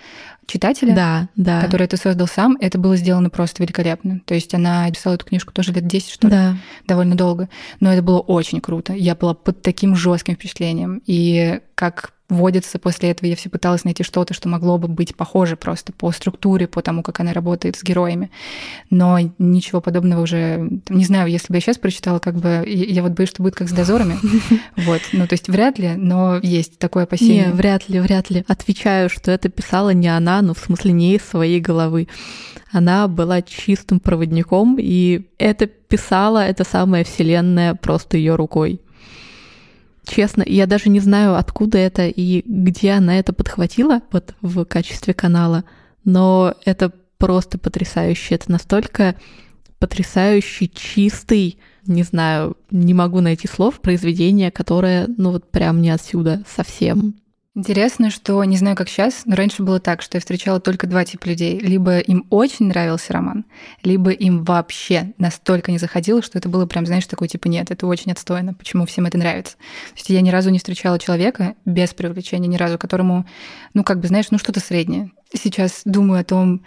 читателя, 0.46 0.94
да, 0.94 1.28
да. 1.36 1.60
который 1.60 1.86
ты 1.86 1.96
создал 1.96 2.26
сам, 2.26 2.56
это 2.60 2.76
было 2.78 2.96
сделано 2.96 3.30
просто 3.30 3.62
великолепно. 3.62 4.20
То 4.24 4.34
есть 4.34 4.52
она 4.52 4.90
писала 4.90 5.14
эту 5.14 5.26
книжку 5.26 5.52
тоже 5.52 5.72
лет 5.72 5.86
10, 5.86 6.10
что 6.10 6.26
ли, 6.26 6.32
да. 6.32 6.56
довольно 6.86 7.14
долго. 7.14 7.48
Но 7.78 7.92
это 7.92 8.02
было 8.02 8.18
очень 8.18 8.60
круто. 8.60 8.92
Я 8.92 9.14
была 9.14 9.34
под 9.34 9.62
таким 9.62 9.94
жестким 9.94 10.34
впечатлением. 10.34 11.02
И 11.06 11.60
как 11.80 12.12
вводится 12.28 12.78
после 12.78 13.10
этого. 13.10 13.26
Я 13.26 13.36
все 13.36 13.48
пыталась 13.48 13.84
найти 13.84 14.02
что-то, 14.02 14.34
что 14.34 14.50
могло 14.50 14.76
бы 14.76 14.86
быть 14.86 15.16
похоже 15.16 15.56
просто 15.56 15.94
по 15.94 16.12
структуре, 16.12 16.66
по 16.66 16.82
тому, 16.82 17.02
как 17.02 17.20
она 17.20 17.32
работает 17.32 17.76
с 17.76 17.82
героями. 17.82 18.30
Но 18.90 19.18
ничего 19.38 19.80
подобного 19.80 20.20
уже... 20.20 20.68
Не 20.90 21.06
знаю, 21.06 21.30
если 21.30 21.48
бы 21.48 21.56
я 21.56 21.62
сейчас 21.62 21.78
прочитала, 21.78 22.18
как 22.18 22.34
бы... 22.34 22.64
Я 22.66 23.02
вот 23.02 23.12
боюсь, 23.12 23.30
что 23.30 23.42
будет 23.42 23.54
как 23.54 23.70
с 23.70 23.72
дозорами. 23.72 24.18
Вот. 24.76 25.00
Ну, 25.12 25.26
то 25.26 25.32
есть 25.32 25.48
вряд 25.48 25.78
ли, 25.78 25.94
но 25.96 26.38
есть 26.42 26.78
такое 26.78 27.04
опасение. 27.04 27.46
Не, 27.46 27.52
вряд 27.52 27.88
ли, 27.88 27.98
вряд 27.98 28.28
ли. 28.28 28.44
Отвечаю, 28.46 29.08
что 29.08 29.30
это 29.30 29.48
писала 29.48 29.90
не 29.90 30.08
она, 30.08 30.42
ну, 30.42 30.52
в 30.52 30.58
смысле, 30.58 30.92
не 30.92 31.14
из 31.14 31.22
своей 31.22 31.60
головы. 31.60 32.08
Она 32.72 33.08
была 33.08 33.40
чистым 33.40 34.00
проводником, 34.00 34.76
и 34.78 35.28
это 35.38 35.66
писала 35.66 36.44
эта 36.46 36.64
самая 36.64 37.04
вселенная 37.04 37.74
просто 37.74 38.18
ее 38.18 38.36
рукой. 38.36 38.80
Честно, 40.04 40.42
я 40.46 40.66
даже 40.66 40.88
не 40.88 41.00
знаю, 41.00 41.36
откуда 41.36 41.78
это 41.78 42.06
и 42.08 42.42
где 42.46 42.92
она 42.92 43.18
это 43.18 43.32
подхватила 43.32 44.00
вот 44.10 44.34
в 44.40 44.64
качестве 44.64 45.14
канала, 45.14 45.64
но 46.04 46.54
это 46.64 46.92
просто 47.18 47.58
потрясающе. 47.58 48.34
Это 48.34 48.50
настолько 48.50 49.14
потрясающий, 49.78 50.70
чистый, 50.72 51.58
не 51.86 52.02
знаю, 52.02 52.56
не 52.70 52.94
могу 52.94 53.20
найти 53.20 53.46
слов, 53.46 53.80
произведение, 53.80 54.50
которое, 54.50 55.06
ну 55.16 55.32
вот 55.32 55.50
прям 55.50 55.80
не 55.80 55.90
отсюда 55.90 56.42
совсем. 56.48 57.14
Интересно, 57.56 58.10
что 58.10 58.44
не 58.44 58.56
знаю, 58.56 58.76
как 58.76 58.88
сейчас, 58.88 59.22
но 59.24 59.34
раньше 59.34 59.64
было 59.64 59.80
так, 59.80 60.02
что 60.02 60.16
я 60.16 60.20
встречала 60.20 60.60
только 60.60 60.86
два 60.86 61.04
типа 61.04 61.26
людей. 61.26 61.58
Либо 61.58 61.98
им 61.98 62.24
очень 62.30 62.68
нравился 62.68 63.12
роман, 63.12 63.44
либо 63.82 64.12
им 64.12 64.44
вообще 64.44 65.14
настолько 65.18 65.72
не 65.72 65.78
заходило, 65.78 66.22
что 66.22 66.38
это 66.38 66.48
было 66.48 66.66
прям, 66.66 66.86
знаешь, 66.86 67.06
такой 67.06 67.26
типа 67.26 67.48
нет, 67.48 67.72
это 67.72 67.88
очень 67.88 68.12
отстойно, 68.12 68.54
почему 68.54 68.86
всем 68.86 69.06
это 69.06 69.18
нравится. 69.18 69.56
То 69.56 69.96
есть 69.96 70.10
я 70.10 70.20
ни 70.20 70.30
разу 70.30 70.50
не 70.50 70.58
встречала 70.58 70.96
человека 71.00 71.56
без 71.64 71.92
привлечения, 71.92 72.46
ни 72.46 72.56
разу, 72.56 72.78
которому, 72.78 73.26
ну 73.74 73.82
как 73.82 73.98
бы, 73.98 74.06
знаешь, 74.06 74.30
ну 74.30 74.38
что-то 74.38 74.60
среднее. 74.60 75.10
Сейчас 75.34 75.82
думаю 75.84 76.20
о 76.20 76.24
том, 76.24 76.64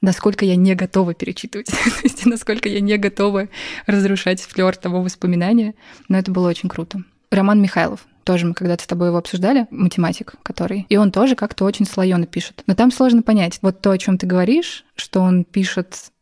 насколько 0.00 0.44
я 0.44 0.54
не 0.54 0.76
готова 0.76 1.12
перечитывать, 1.12 1.66
то 1.66 1.74
есть 2.04 2.24
насколько 2.24 2.68
я 2.68 2.78
не 2.78 2.96
готова 2.98 3.48
разрушать 3.86 4.40
флер 4.40 4.76
того 4.76 5.02
воспоминания. 5.02 5.74
Но 6.08 6.16
это 6.16 6.30
было 6.30 6.48
очень 6.48 6.68
круто. 6.68 7.02
Роман 7.32 7.60
Михайлов. 7.60 8.06
Тоже 8.30 8.46
мы 8.46 8.54
когда-то 8.54 8.84
с 8.84 8.86
тобой 8.86 9.08
его 9.08 9.16
обсуждали, 9.16 9.66
математик, 9.72 10.34
который. 10.44 10.86
И 10.88 10.96
он 10.96 11.10
тоже 11.10 11.34
как-то 11.34 11.64
очень 11.64 11.84
слоёно 11.84 12.26
пишет. 12.26 12.62
Но 12.68 12.76
там 12.76 12.92
сложно 12.92 13.22
понять. 13.22 13.58
Вот 13.60 13.80
то, 13.80 13.90
о 13.90 13.98
чем 13.98 14.18
ты 14.18 14.26
говоришь, 14.28 14.84
что 14.94 15.20
он 15.20 15.42
пишет 15.42 16.12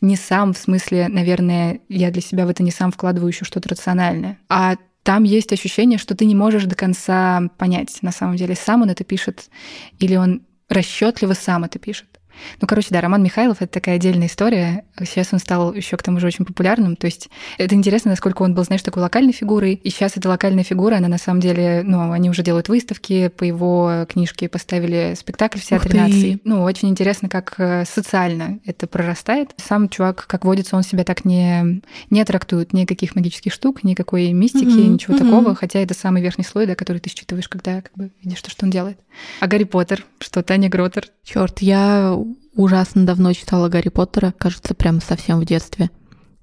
не 0.00 0.16
сам, 0.16 0.54
в 0.54 0.58
смысле, 0.58 1.08
наверное, 1.08 1.80
я 1.90 2.10
для 2.10 2.22
себя 2.22 2.46
в 2.46 2.48
это 2.48 2.62
не 2.62 2.70
сам 2.70 2.90
вкладываю 2.90 3.28
еще 3.28 3.44
что-то 3.44 3.68
рациональное, 3.68 4.38
а 4.48 4.76
там 5.02 5.24
есть 5.24 5.52
ощущение, 5.52 5.98
что 5.98 6.14
ты 6.14 6.24
не 6.24 6.34
можешь 6.34 6.64
до 6.64 6.74
конца 6.74 7.50
понять, 7.58 7.98
на 8.00 8.12
самом 8.12 8.36
деле, 8.36 8.54
сам 8.54 8.80
он 8.80 8.88
это 8.88 9.04
пишет, 9.04 9.50
или 9.98 10.16
он 10.16 10.40
расчетливо 10.70 11.34
сам 11.34 11.64
это 11.64 11.78
пишет. 11.78 12.17
Ну, 12.60 12.66
короче, 12.66 12.88
да, 12.90 13.00
Роман 13.00 13.22
Михайлов— 13.22 13.58
это 13.60 13.72
такая 13.72 13.96
отдельная 13.96 14.26
история. 14.26 14.84
Сейчас 14.98 15.28
он 15.32 15.38
стал 15.38 15.72
еще 15.74 15.96
к 15.96 16.02
тому 16.02 16.20
же 16.20 16.26
очень 16.26 16.44
популярным. 16.44 16.96
То 16.96 17.06
есть 17.06 17.28
это 17.56 17.74
интересно, 17.74 18.10
насколько 18.10 18.42
он 18.42 18.54
был, 18.54 18.64
знаешь, 18.64 18.82
такой 18.82 19.02
локальной 19.02 19.32
фигурой. 19.32 19.74
И 19.74 19.90
сейчас 19.90 20.16
эта 20.16 20.28
локальная 20.28 20.64
фигура, 20.64 20.96
она 20.96 21.08
на 21.08 21.18
самом 21.18 21.40
деле, 21.40 21.82
ну, 21.84 22.12
они 22.12 22.30
уже 22.30 22.42
делают 22.42 22.68
выставки, 22.68 23.28
по 23.28 23.44
его 23.44 24.06
книжке 24.08 24.48
поставили 24.48 25.14
спектакль 25.18 25.58
в 25.58 25.64
театре 25.64 26.00
наций. 26.00 26.40
Ну, 26.44 26.62
очень 26.62 26.88
интересно, 26.88 27.28
как 27.28 27.54
э, 27.58 27.84
социально 27.84 28.58
это 28.64 28.86
прорастает. 28.86 29.50
Сам 29.56 29.88
чувак, 29.88 30.26
как 30.26 30.44
водится, 30.44 30.76
он 30.76 30.82
себя 30.82 31.04
так 31.04 31.24
не, 31.24 31.82
не 32.10 32.24
трактует 32.24 32.72
никаких 32.72 33.14
магических 33.14 33.52
штук, 33.52 33.84
никакой 33.84 34.32
мистики, 34.32 34.64
mm-hmm. 34.64 34.88
ничего 34.88 35.14
mm-hmm. 35.14 35.18
такого, 35.18 35.54
хотя 35.54 35.80
это 35.80 35.94
самый 35.94 36.22
верхний 36.22 36.44
слой, 36.44 36.66
да, 36.66 36.74
который 36.74 36.98
ты 36.98 37.10
считываешь, 37.10 37.48
когда 37.48 37.82
как 37.82 37.92
бы 37.94 38.10
видишь 38.22 38.42
то, 38.42 38.50
что 38.50 38.64
он 38.64 38.70
делает. 38.70 38.98
А 39.40 39.46
Гарри 39.46 39.64
Поттер, 39.64 40.04
что 40.20 40.42
Таня 40.42 40.68
Гротер? 40.68 41.08
Черт, 41.24 41.60
я 41.60 42.16
ужасно 42.58 43.06
давно 43.06 43.32
читала 43.32 43.68
Гарри 43.68 43.88
Поттера, 43.88 44.34
кажется, 44.36 44.74
прямо 44.74 45.00
совсем 45.00 45.40
в 45.40 45.44
детстве. 45.44 45.90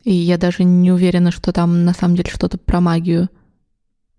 И 0.03 0.13
я 0.13 0.37
даже 0.37 0.63
не 0.63 0.91
уверена, 0.91 1.29
что 1.29 1.51
там 1.51 1.83
на 1.83 1.93
самом 1.93 2.15
деле 2.15 2.29
что-то 2.31 2.57
про 2.57 2.79
магию. 2.79 3.29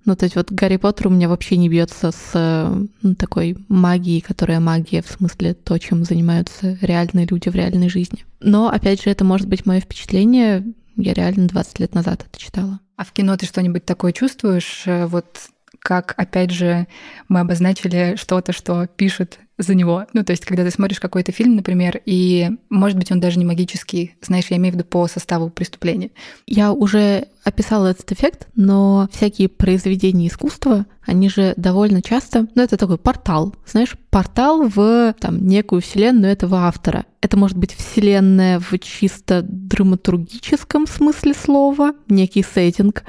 Ну, 0.05 0.15
то 0.15 0.25
есть 0.25 0.37
вот 0.37 0.53
Гарри 0.53 0.77
Поттер 0.77 1.09
у 1.09 1.11
меня 1.11 1.29
вообще 1.29 1.57
не 1.57 1.69
бьется 1.69 2.13
с 2.13 2.79
ну, 3.03 3.15
такой 3.15 3.57
магией, 3.69 4.21
которая 4.21 4.61
магия, 4.61 5.03
в 5.03 5.09
смысле 5.09 5.55
то, 5.55 5.79
чем 5.79 6.05
занимаются 6.05 6.79
реальные 6.83 7.27
люди 7.27 7.49
в 7.49 7.55
реальной 7.55 7.89
жизни. 7.89 8.25
Но, 8.41 8.69
опять 8.69 9.03
же, 9.03 9.11
это 9.11 9.25
может 9.25 9.49
быть 9.49 9.65
мое 9.65 9.81
впечатление. 9.81 10.65
Я 10.97 11.15
реально 11.15 11.49
20 11.49 11.81
лет 11.81 11.95
назад 11.95 12.27
это 12.29 12.39
читала. 12.39 12.81
А 12.97 13.05
в 13.05 13.13
кино 13.13 13.37
ты 13.37 13.47
что-нибудь 13.47 13.85
такое 13.85 14.13
чувствуешь? 14.13 14.83
Э, 14.87 15.07
вот 15.07 15.49
как, 15.81 16.15
опять 16.17 16.51
же, 16.51 16.87
мы 17.29 17.41
обозначили 17.41 18.17
что-то, 18.17 18.53
что 18.53 18.87
пишет 18.87 19.39
за 19.59 19.75
него. 19.75 20.07
Ну, 20.13 20.25
то 20.25 20.33
есть, 20.33 20.45
когда 20.45 20.65
ты 20.65 20.71
смотришь 20.71 21.01
какой-то 21.01 21.33
фильм, 21.33 21.57
например, 21.57 22.01
и, 22.05 22.51
может 22.69 22.99
быть, 22.99 23.11
он 23.11 23.21
даже 23.21 23.39
не 23.39 23.45
магический, 23.45 24.15
знаешь, 24.21 24.47
я 24.51 24.57
имею 24.59 24.73
в 24.73 24.77
виду 24.77 24.85
по 24.85 25.07
составу 25.09 25.49
преступления. 25.49 26.11
Я 26.47 26.73
уже 26.73 27.29
описала 27.43 27.87
этот 27.87 28.11
эффект, 28.13 28.49
но 28.55 29.09
всякие 29.13 29.49
произведения 29.49 30.29
искусства, 30.29 30.87
они 31.03 31.29
же 31.29 31.55
довольно 31.57 32.03
часто, 32.03 32.49
ну, 32.55 32.63
это 32.63 32.77
такой 32.77 32.99
портал, 32.99 33.55
знаешь, 33.67 33.97
портал 34.11 34.69
в 34.69 35.15
там 35.19 35.47
некую 35.47 35.81
вселенную 35.81 36.33
этого 36.33 36.67
автора. 36.67 37.07
Это 37.21 37.37
может 37.37 37.57
быть 37.57 37.73
вселенная 37.73 38.61
в 38.61 38.79
чисто 38.79 39.43
драматургическом 39.43 40.87
смысле 40.87 41.35
слова, 41.35 41.93
некий 42.09 42.43
сеттинг, 42.43 43.05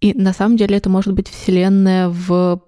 и 0.00 0.14
на 0.14 0.32
самом 0.32 0.56
деле 0.56 0.76
это 0.76 0.88
может 0.88 1.12
быть 1.14 1.28
вселенная 1.28 2.08
в 2.08 2.62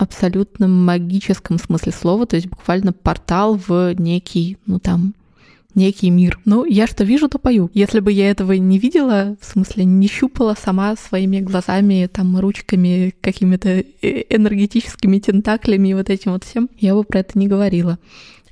абсолютно 0.00 0.66
магическом 0.66 1.58
смысле 1.58 1.92
слова, 1.92 2.26
то 2.26 2.36
есть 2.36 2.48
буквально 2.48 2.92
портал 2.94 3.56
в 3.56 3.94
некий, 3.94 4.56
ну 4.64 4.78
там, 4.78 5.14
некий 5.74 6.08
мир. 6.08 6.38
Ну, 6.46 6.64
я 6.64 6.86
что 6.86 7.04
вижу, 7.04 7.28
то 7.28 7.38
пою. 7.38 7.70
Если 7.74 8.00
бы 8.00 8.10
я 8.10 8.30
этого 8.30 8.52
не 8.52 8.78
видела, 8.78 9.36
в 9.40 9.44
смысле, 9.44 9.84
не 9.84 10.08
щупала 10.08 10.56
сама 10.58 10.96
своими 10.96 11.40
глазами, 11.40 12.08
там, 12.10 12.38
ручками, 12.38 13.14
какими-то 13.20 13.68
э, 13.68 13.84
энергетическими 14.30 15.18
тентаклями 15.18 15.88
и 15.88 15.94
вот 15.94 16.08
этим 16.08 16.32
вот 16.32 16.44
всем, 16.44 16.70
я 16.78 16.94
бы 16.94 17.04
про 17.04 17.20
это 17.20 17.38
не 17.38 17.46
говорила. 17.46 17.98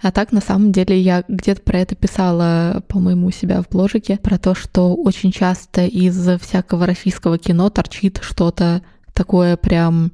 А 0.02 0.12
так, 0.12 0.30
на 0.30 0.42
самом 0.42 0.70
деле, 0.70 1.00
я 1.00 1.24
где-то 1.28 1.62
про 1.62 1.78
это 1.78 1.96
писала, 1.96 2.84
по-моему, 2.88 3.28
у 3.28 3.30
себя 3.30 3.62
в 3.62 3.68
бложике, 3.70 4.18
про 4.22 4.38
то, 4.38 4.54
что 4.54 4.94
очень 4.94 5.32
часто 5.32 5.86
из 5.86 6.28
всякого 6.40 6.84
российского 6.86 7.38
кино 7.38 7.70
торчит 7.70 8.20
что-то 8.22 8.82
такое 9.14 9.56
прям 9.56 10.12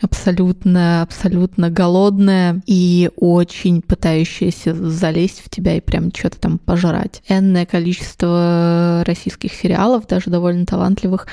абсолютно, 0.00 1.02
абсолютно 1.02 1.70
голодная 1.70 2.62
и 2.66 3.10
очень 3.16 3.82
пытающаяся 3.82 4.74
залезть 4.74 5.42
в 5.44 5.50
тебя 5.50 5.76
и 5.76 5.80
прям 5.80 6.12
что-то 6.14 6.38
там 6.38 6.58
пожрать. 6.58 7.22
Энное 7.28 7.66
количество 7.66 9.02
российских 9.06 9.52
сериалов, 9.52 10.06
даже 10.06 10.30
довольно 10.30 10.66
талантливых, 10.66 11.26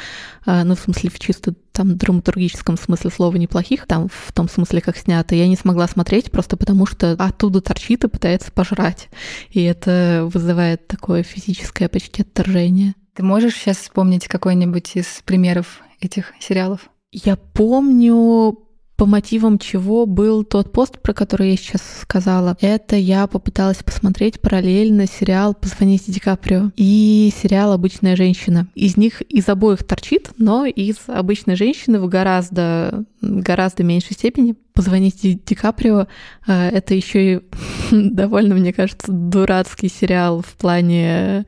а, 0.46 0.64
ну, 0.64 0.76
в 0.76 0.80
смысле, 0.80 1.10
в 1.10 1.20
чисто 1.20 1.54
там 1.72 1.98
драматургическом 1.98 2.78
смысле 2.78 3.12
слова 3.12 3.36
неплохих, 3.38 3.86
там 3.88 4.10
в 4.10 4.32
том 4.34 4.50
смысле, 4.50 4.82
как 4.82 4.98
снято, 4.98 5.36
я 5.36 5.48
не 5.48 5.56
смогла 5.56 5.88
смотреть 5.88 6.32
просто 6.32 6.58
потому, 6.58 6.86
что 6.86 7.14
оттуда 7.14 7.62
торчит 7.62 8.04
и 8.04 8.10
пытается 8.10 8.52
пожрать. 8.52 9.10
И 9.52 9.62
это 9.64 10.30
вызывает 10.32 10.88
такое 10.88 11.24
физическое 11.24 11.90
почти 11.90 12.24
отторжение. 12.24 12.96
Ты 13.14 13.24
можешь 13.24 13.56
сейчас 13.56 13.78
вспомнить 13.78 14.28
какой-нибудь 14.28 14.96
из 14.96 15.22
примеров 15.26 15.82
этих 16.00 16.34
сериалов? 16.40 16.90
Я 17.14 17.36
помню 17.36 18.58
по 18.96 19.06
мотивам 19.06 19.60
чего 19.60 20.06
был 20.06 20.46
тот 20.46 20.72
пост, 20.72 21.02
про 21.02 21.14
который 21.14 21.50
я 21.50 21.58
сейчас 21.58 21.82
сказала. 22.02 22.56
Это 22.62 22.96
я 22.96 23.28
попыталась 23.28 23.84
посмотреть 23.84 24.40
параллельно 24.40 25.08
сериал 25.08 25.54
«Позвоните 25.54 26.14
Ди 26.14 26.22
Каприо» 26.22 26.72
и 26.78 27.34
сериал 27.36 27.74
«Обычная 27.74 28.16
женщина». 28.16 28.68
Из 28.76 28.96
них 28.96 29.22
из 29.24 29.50
обоих 29.50 29.84
торчит, 29.84 30.30
но 30.38 30.66
из 30.66 30.98
«Обычной 31.08 31.58
женщины» 31.58 32.00
в 32.00 32.08
гораздо, 32.08 33.04
гораздо 33.22 33.84
меньшей 33.84 34.14
степени. 34.14 34.56
«Позвоните 34.74 35.34
Ди 35.34 35.56
Каприо» 35.56 36.08
э,— 36.48 36.70
это 36.72 36.94
еще 36.94 37.34
и 37.34 37.40
довольно, 37.92 38.56
мне 38.56 38.72
кажется, 38.72 39.12
дурацкий 39.12 39.90
сериал 39.90 40.42
в 40.42 40.54
плане 40.54 41.46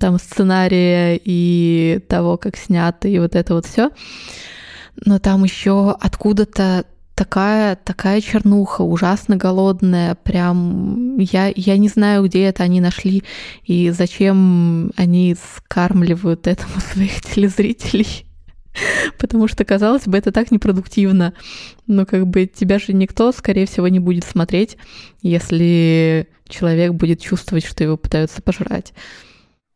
там 0.00 0.18
сценария 0.18 1.20
и 1.22 2.00
того, 2.08 2.38
как 2.38 2.56
снято, 2.56 3.06
и 3.06 3.18
вот 3.18 3.34
это 3.34 3.52
вот 3.52 3.66
все 3.66 3.90
но 5.04 5.18
там 5.18 5.44
еще 5.44 5.96
откуда-то 5.98 6.84
такая, 7.14 7.74
такая 7.76 8.20
чернуха, 8.20 8.82
ужасно 8.82 9.36
голодная, 9.36 10.14
прям 10.14 11.18
я, 11.18 11.52
я 11.54 11.76
не 11.76 11.88
знаю, 11.88 12.24
где 12.24 12.44
это 12.44 12.62
они 12.62 12.80
нашли 12.80 13.24
и 13.64 13.90
зачем 13.90 14.92
они 14.96 15.36
скармливают 15.56 16.46
этому 16.46 16.80
своих 16.92 17.20
телезрителей. 17.22 18.24
Потому 19.18 19.48
что, 19.48 19.64
казалось 19.64 20.04
бы, 20.06 20.16
это 20.16 20.30
так 20.30 20.52
непродуктивно. 20.52 21.34
Но 21.88 22.06
как 22.06 22.28
бы 22.28 22.46
тебя 22.46 22.78
же 22.78 22.92
никто, 22.92 23.32
скорее 23.32 23.66
всего, 23.66 23.88
не 23.88 23.98
будет 23.98 24.24
смотреть, 24.24 24.76
если 25.20 26.28
человек 26.48 26.92
будет 26.92 27.20
чувствовать, 27.20 27.66
что 27.66 27.82
его 27.82 27.96
пытаются 27.96 28.40
пожрать. 28.40 28.92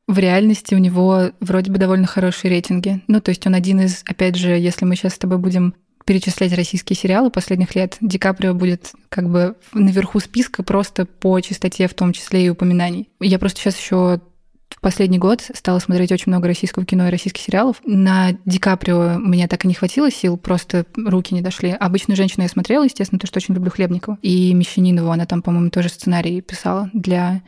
В 0.09 0.19
реальности 0.19 0.75
у 0.75 0.79
него 0.79 1.31
вроде 1.41 1.71
бы 1.71 1.79
довольно 1.79 2.07
хорошие 2.07 2.51
рейтинги. 2.51 3.03
Ну, 3.07 3.21
то 3.21 3.31
есть 3.31 3.47
он 3.47 3.55
один 3.55 3.81
из, 3.81 4.03
опять 4.05 4.37
же, 4.37 4.51
если 4.51 4.85
мы 4.85 4.97
сейчас 4.97 5.15
с 5.15 5.19
тобой 5.19 5.39
будем 5.39 5.75
перечислять 6.05 6.53
российские 6.53 6.97
сериалы 6.97 7.31
последних 7.31 7.75
лет, 7.75 7.97
Ди 8.01 8.19
Каприо 8.19 8.55
будет 8.55 8.93
как 9.09 9.31
бы 9.31 9.55
наверху 9.73 10.19
списка 10.19 10.63
просто 10.65 11.07
по 11.07 11.41
чистоте, 11.41 11.87
в 11.87 11.95
том 11.95 12.13
числе 12.13 12.47
и 12.47 12.49
упоминаний. 12.51 13.09
Я 13.21 13.39
просто 13.39 13.61
сейчас 13.61 13.79
еще 13.79 14.21
в 14.69 14.81
последний 14.81 15.19
год 15.19 15.43
стала 15.55 15.79
смотреть 15.79 16.11
очень 16.13 16.33
много 16.33 16.49
российского 16.49 16.85
кино 16.85 17.07
и 17.07 17.11
российских 17.11 17.43
сериалов. 17.43 17.77
На 17.85 18.33
Ди 18.45 18.59
Каприо 18.59 19.19
мне 19.19 19.47
так 19.47 19.65
и 19.65 19.69
не 19.69 19.75
хватило 19.75 20.11
сил, 20.11 20.37
просто 20.37 20.87
руки 20.97 21.35
не 21.35 21.43
дошли. 21.43 21.71
Обычную 21.71 22.17
женщину 22.17 22.43
я 22.43 22.49
смотрела, 22.49 22.85
естественно, 22.85 23.19
то, 23.19 23.27
что 23.27 23.39
очень 23.39 23.55
люблю 23.55 23.71
Хлебникову. 23.71 24.19
И 24.23 24.53
Мещанинову, 24.55 25.11
она 25.11 25.27
там, 25.27 25.43
по-моему, 25.43 25.71
тоже 25.71 25.89
сценарий 25.89 26.41
писала 26.41 26.91
для 26.93 27.43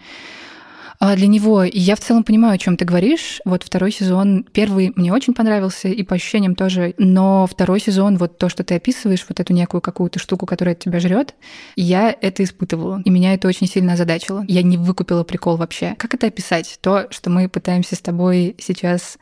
для 1.01 1.27
него, 1.27 1.65
и 1.65 1.79
я 1.79 1.97
в 1.97 2.01
целом 2.01 2.25
понимаю, 2.25 2.55
о 2.55 2.59
чем 2.59 2.77
ты 2.77 2.85
говоришь. 2.85 3.41
Вот 3.45 3.63
второй 3.63 3.93
сезон, 3.93 4.45
первый 4.53 4.93
мне 4.97 5.13
очень 5.13 5.35
понравился, 5.35 5.89
и 5.89 6.03
по 6.03 6.15
ощущениям 6.15 6.55
тоже, 6.55 6.95
но 6.99 7.47
второй 7.47 7.81
сезон, 7.81 8.17
вот 8.17 8.39
то, 8.39 8.49
что 8.49 8.65
ты 8.65 8.75
описываешь, 8.75 9.25
вот 9.29 9.41
эту 9.41 9.53
некую 9.53 9.81
какую-то 9.81 10.19
штуку, 10.19 10.47
которая 10.47 10.75
тебя 10.75 11.01
жрет, 11.01 11.35
я 11.77 12.15
это 12.21 12.43
испытывала, 12.43 13.03
и 13.05 13.11
меня 13.11 13.35
это 13.35 13.49
очень 13.49 13.67
сильно 13.67 13.95
озадачило. 13.95 14.45
Я 14.49 14.63
не 14.63 14.77
выкупила 14.77 15.25
прикол 15.25 15.57
вообще. 15.57 15.95
Как 15.99 16.15
это 16.15 16.27
описать? 16.27 16.79
То, 16.81 17.07
что 17.11 17.31
мы 17.31 17.49
пытаемся 17.49 17.97
с 17.97 18.01
тобой 18.01 18.57
сейчас 18.59 19.19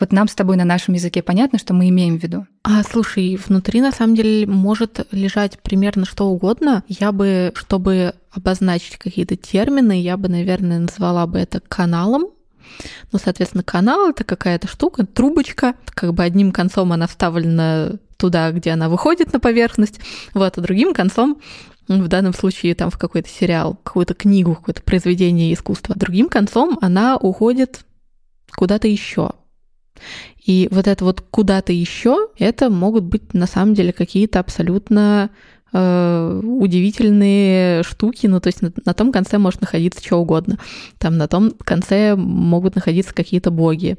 вот 0.00 0.12
нам 0.12 0.28
с 0.28 0.34
тобой 0.34 0.56
на 0.56 0.64
нашем 0.64 0.94
языке 0.94 1.22
понятно, 1.22 1.58
что 1.58 1.74
мы 1.74 1.88
имеем 1.88 2.18
в 2.18 2.22
виду. 2.22 2.46
А 2.62 2.82
слушай, 2.82 3.36
внутри 3.36 3.80
на 3.80 3.92
самом 3.92 4.14
деле 4.14 4.46
может 4.46 5.06
лежать 5.10 5.58
примерно 5.60 6.04
что 6.04 6.26
угодно. 6.26 6.82
Я 6.88 7.12
бы, 7.12 7.52
чтобы 7.54 8.14
обозначить 8.32 8.96
какие-то 8.96 9.36
термины, 9.36 10.00
я 10.00 10.16
бы, 10.16 10.28
наверное, 10.28 10.80
назвала 10.80 11.26
бы 11.26 11.38
это 11.38 11.60
каналом. 11.60 12.26
Ну, 13.12 13.18
соответственно, 13.22 13.62
канал 13.62 14.10
это 14.10 14.24
какая-то 14.24 14.66
штука, 14.66 15.06
трубочка, 15.06 15.74
как 15.86 16.12
бы 16.14 16.22
одним 16.24 16.50
концом 16.50 16.92
она 16.92 17.06
вставлена 17.06 17.98
туда, 18.16 18.50
где 18.52 18.70
она 18.70 18.88
выходит 18.88 19.32
на 19.32 19.40
поверхность, 19.40 20.00
вот, 20.32 20.56
а 20.56 20.60
другим 20.60 20.94
концом 20.94 21.40
в 21.88 22.08
данном 22.08 22.32
случае 22.32 22.74
там 22.74 22.90
в 22.90 22.98
какой-то 22.98 23.28
сериал, 23.28 23.78
какую-то 23.82 24.14
книгу, 24.14 24.54
какое-то 24.54 24.82
произведение 24.82 25.52
искусства. 25.52 25.94
Другим 25.94 26.28
концом 26.28 26.78
она 26.80 27.16
уходит 27.16 27.84
куда-то 28.56 28.88
еще. 28.88 29.32
И 30.44 30.68
вот 30.70 30.86
это 30.86 31.04
вот 31.04 31.22
куда-то 31.30 31.72
еще, 31.72 32.28
это 32.38 32.70
могут 32.70 33.04
быть 33.04 33.32
на 33.34 33.46
самом 33.46 33.74
деле 33.74 33.92
какие-то 33.92 34.40
абсолютно 34.40 35.30
э, 35.72 36.40
удивительные 36.42 37.82
штуки. 37.82 38.26
Ну, 38.26 38.40
то 38.40 38.48
есть 38.48 38.62
на, 38.62 38.72
на 38.84 38.94
том 38.94 39.12
конце 39.12 39.38
может 39.38 39.60
находиться 39.60 40.04
что 40.04 40.18
угодно. 40.18 40.58
Там 40.98 41.16
на 41.16 41.28
том 41.28 41.52
конце 41.52 42.14
могут 42.16 42.74
находиться 42.74 43.14
какие-то 43.14 43.50
боги. 43.50 43.96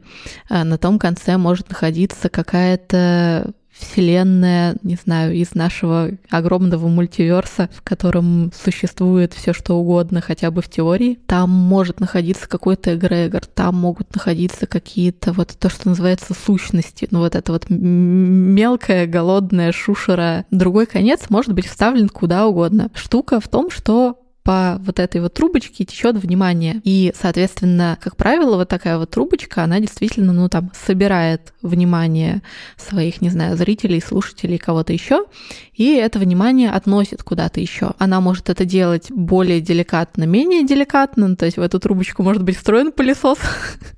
А 0.49 0.63
на 0.63 0.77
том 0.77 0.99
конце 0.99 1.37
может 1.37 1.69
находиться 1.69 2.29
какая-то 2.29 3.53
вселенная, 3.77 4.77
не 4.83 4.95
знаю, 4.95 5.33
из 5.33 5.53
нашего 5.53 6.11
огромного 6.29 6.87
мультиверса, 6.87 7.69
в 7.73 7.81
котором 7.81 8.51
существует 8.53 9.33
все 9.33 9.53
что 9.53 9.75
угодно, 9.75 10.21
хотя 10.21 10.51
бы 10.51 10.61
в 10.61 10.69
теории. 10.69 11.19
Там 11.25 11.49
может 11.49 11.99
находиться 11.99 12.47
какой-то 12.47 12.95
эгрегор, 12.95 13.45
там 13.45 13.75
могут 13.75 14.13
находиться 14.15 14.65
какие-то 14.65 15.33
вот 15.33 15.55
то, 15.59 15.69
что 15.69 15.89
называется 15.89 16.33
сущности. 16.33 17.07
Ну 17.11 17.19
вот 17.19 17.35
это 17.35 17.51
вот 17.51 17.65
мелкая 17.69 19.07
голодная 19.07 19.71
шушера. 19.71 20.45
Другой 20.51 20.85
конец 20.85 21.29
может 21.29 21.53
быть 21.53 21.67
вставлен 21.67 22.09
куда 22.09 22.47
угодно. 22.47 22.89
Штука 22.93 23.39
в 23.39 23.47
том, 23.47 23.69
что 23.69 24.19
по 24.45 24.79
вот 24.85 24.99
этой 24.99 25.21
вот 25.21 25.33
трубочке 25.33 25.85
течет 25.85 26.15
внимание. 26.17 26.79
И, 26.83 27.11
соответственно, 27.19 27.97
как 27.99 28.15
правило, 28.15 28.57
вот 28.57 28.69
такая 28.69 28.99
вот 28.99 29.09
трубочка, 29.09 29.63
она 29.63 29.79
действительно, 29.79 30.33
ну, 30.33 30.47
там, 30.49 30.71
собирает 30.85 31.51
внимание 31.63 32.43
своих, 32.77 33.21
не 33.21 33.29
знаю, 33.29 33.57
зрителей, 33.57 33.99
слушателей, 33.99 34.59
кого-то 34.59 34.93
еще, 34.93 35.25
и 35.73 35.95
это 35.95 36.19
внимание 36.19 36.69
относит 36.69 37.23
куда-то 37.23 37.59
еще. 37.59 37.93
Она 37.97 38.21
может 38.21 38.51
это 38.51 38.65
делать 38.65 39.07
более 39.09 39.61
деликатно, 39.61 40.25
менее 40.25 40.63
деликатно, 40.63 41.27
ну, 41.27 41.35
то 41.35 41.45
есть 41.45 41.57
в 41.57 41.61
эту 41.61 41.79
трубочку 41.79 42.21
может 42.21 42.43
быть 42.43 42.55
встроен 42.55 42.91
пылесос, 42.91 43.39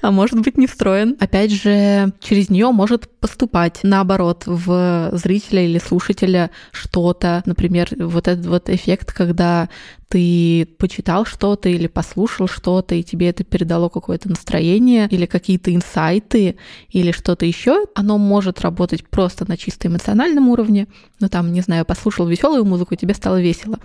а 0.00 0.10
может 0.10 0.40
быть 0.40 0.58
не 0.58 0.66
встроен. 0.66 1.16
Опять 1.20 1.52
же, 1.52 2.12
через 2.20 2.50
нее 2.50 2.70
может 2.70 3.08
поступать, 3.18 3.80
наоборот, 3.82 4.44
в 4.46 5.10
зрителя 5.12 5.64
или 5.64 5.78
слушателя 5.78 6.50
что-то. 6.72 7.42
Например, 7.46 7.88
вот 7.98 8.28
этот 8.28 8.46
вот 8.46 8.68
эффект, 8.68 9.12
когда 9.12 9.68
ты 10.12 10.66
почитал 10.76 11.24
что-то 11.24 11.70
или 11.70 11.86
послушал 11.86 12.46
что-то, 12.46 12.94
и 12.94 13.02
тебе 13.02 13.30
это 13.30 13.44
передало 13.44 13.88
какое-то 13.88 14.28
настроение 14.28 15.08
или 15.10 15.24
какие-то 15.24 15.74
инсайты 15.74 16.56
или 16.90 17.12
что-то 17.12 17.46
еще, 17.46 17.86
оно 17.94 18.18
может 18.18 18.60
работать 18.60 19.08
просто 19.08 19.48
на 19.48 19.56
чисто 19.56 19.88
эмоциональном 19.88 20.50
уровне. 20.50 20.86
Ну 21.18 21.30
там, 21.30 21.50
не 21.50 21.62
знаю, 21.62 21.86
послушал 21.86 22.26
веселую 22.26 22.66
музыку, 22.66 22.94
тебе 22.94 23.14
стало 23.14 23.40
весело. 23.40 23.78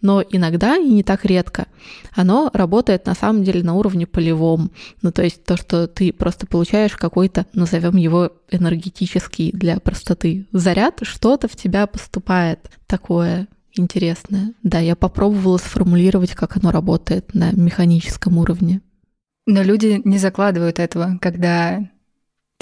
Но 0.00 0.20
иногда, 0.20 0.76
и 0.76 0.88
не 0.88 1.04
так 1.04 1.24
редко, 1.24 1.68
оно 2.12 2.50
работает 2.52 3.06
на 3.06 3.14
самом 3.14 3.44
деле 3.44 3.62
на 3.62 3.74
уровне 3.74 4.04
полевом. 4.04 4.72
Ну 5.02 5.12
то 5.12 5.22
есть 5.22 5.44
то, 5.44 5.56
что 5.56 5.86
ты 5.86 6.12
просто 6.12 6.48
получаешь 6.48 6.96
какой-то, 6.96 7.46
назовем 7.52 7.96
его 7.96 8.32
энергетический 8.50 9.52
для 9.52 9.78
простоты 9.78 10.48
заряд, 10.50 10.98
что-то 11.02 11.46
в 11.46 11.54
тебя 11.54 11.86
поступает 11.86 12.68
такое 12.88 13.46
интересное. 13.78 14.52
Да, 14.62 14.78
я 14.78 14.96
попробовала 14.96 15.58
сформулировать, 15.58 16.34
как 16.34 16.56
оно 16.56 16.70
работает 16.70 17.34
на 17.34 17.52
механическом 17.52 18.38
уровне. 18.38 18.80
Но 19.46 19.62
люди 19.62 20.00
не 20.04 20.18
закладывают 20.18 20.78
этого, 20.78 21.18
когда 21.20 21.88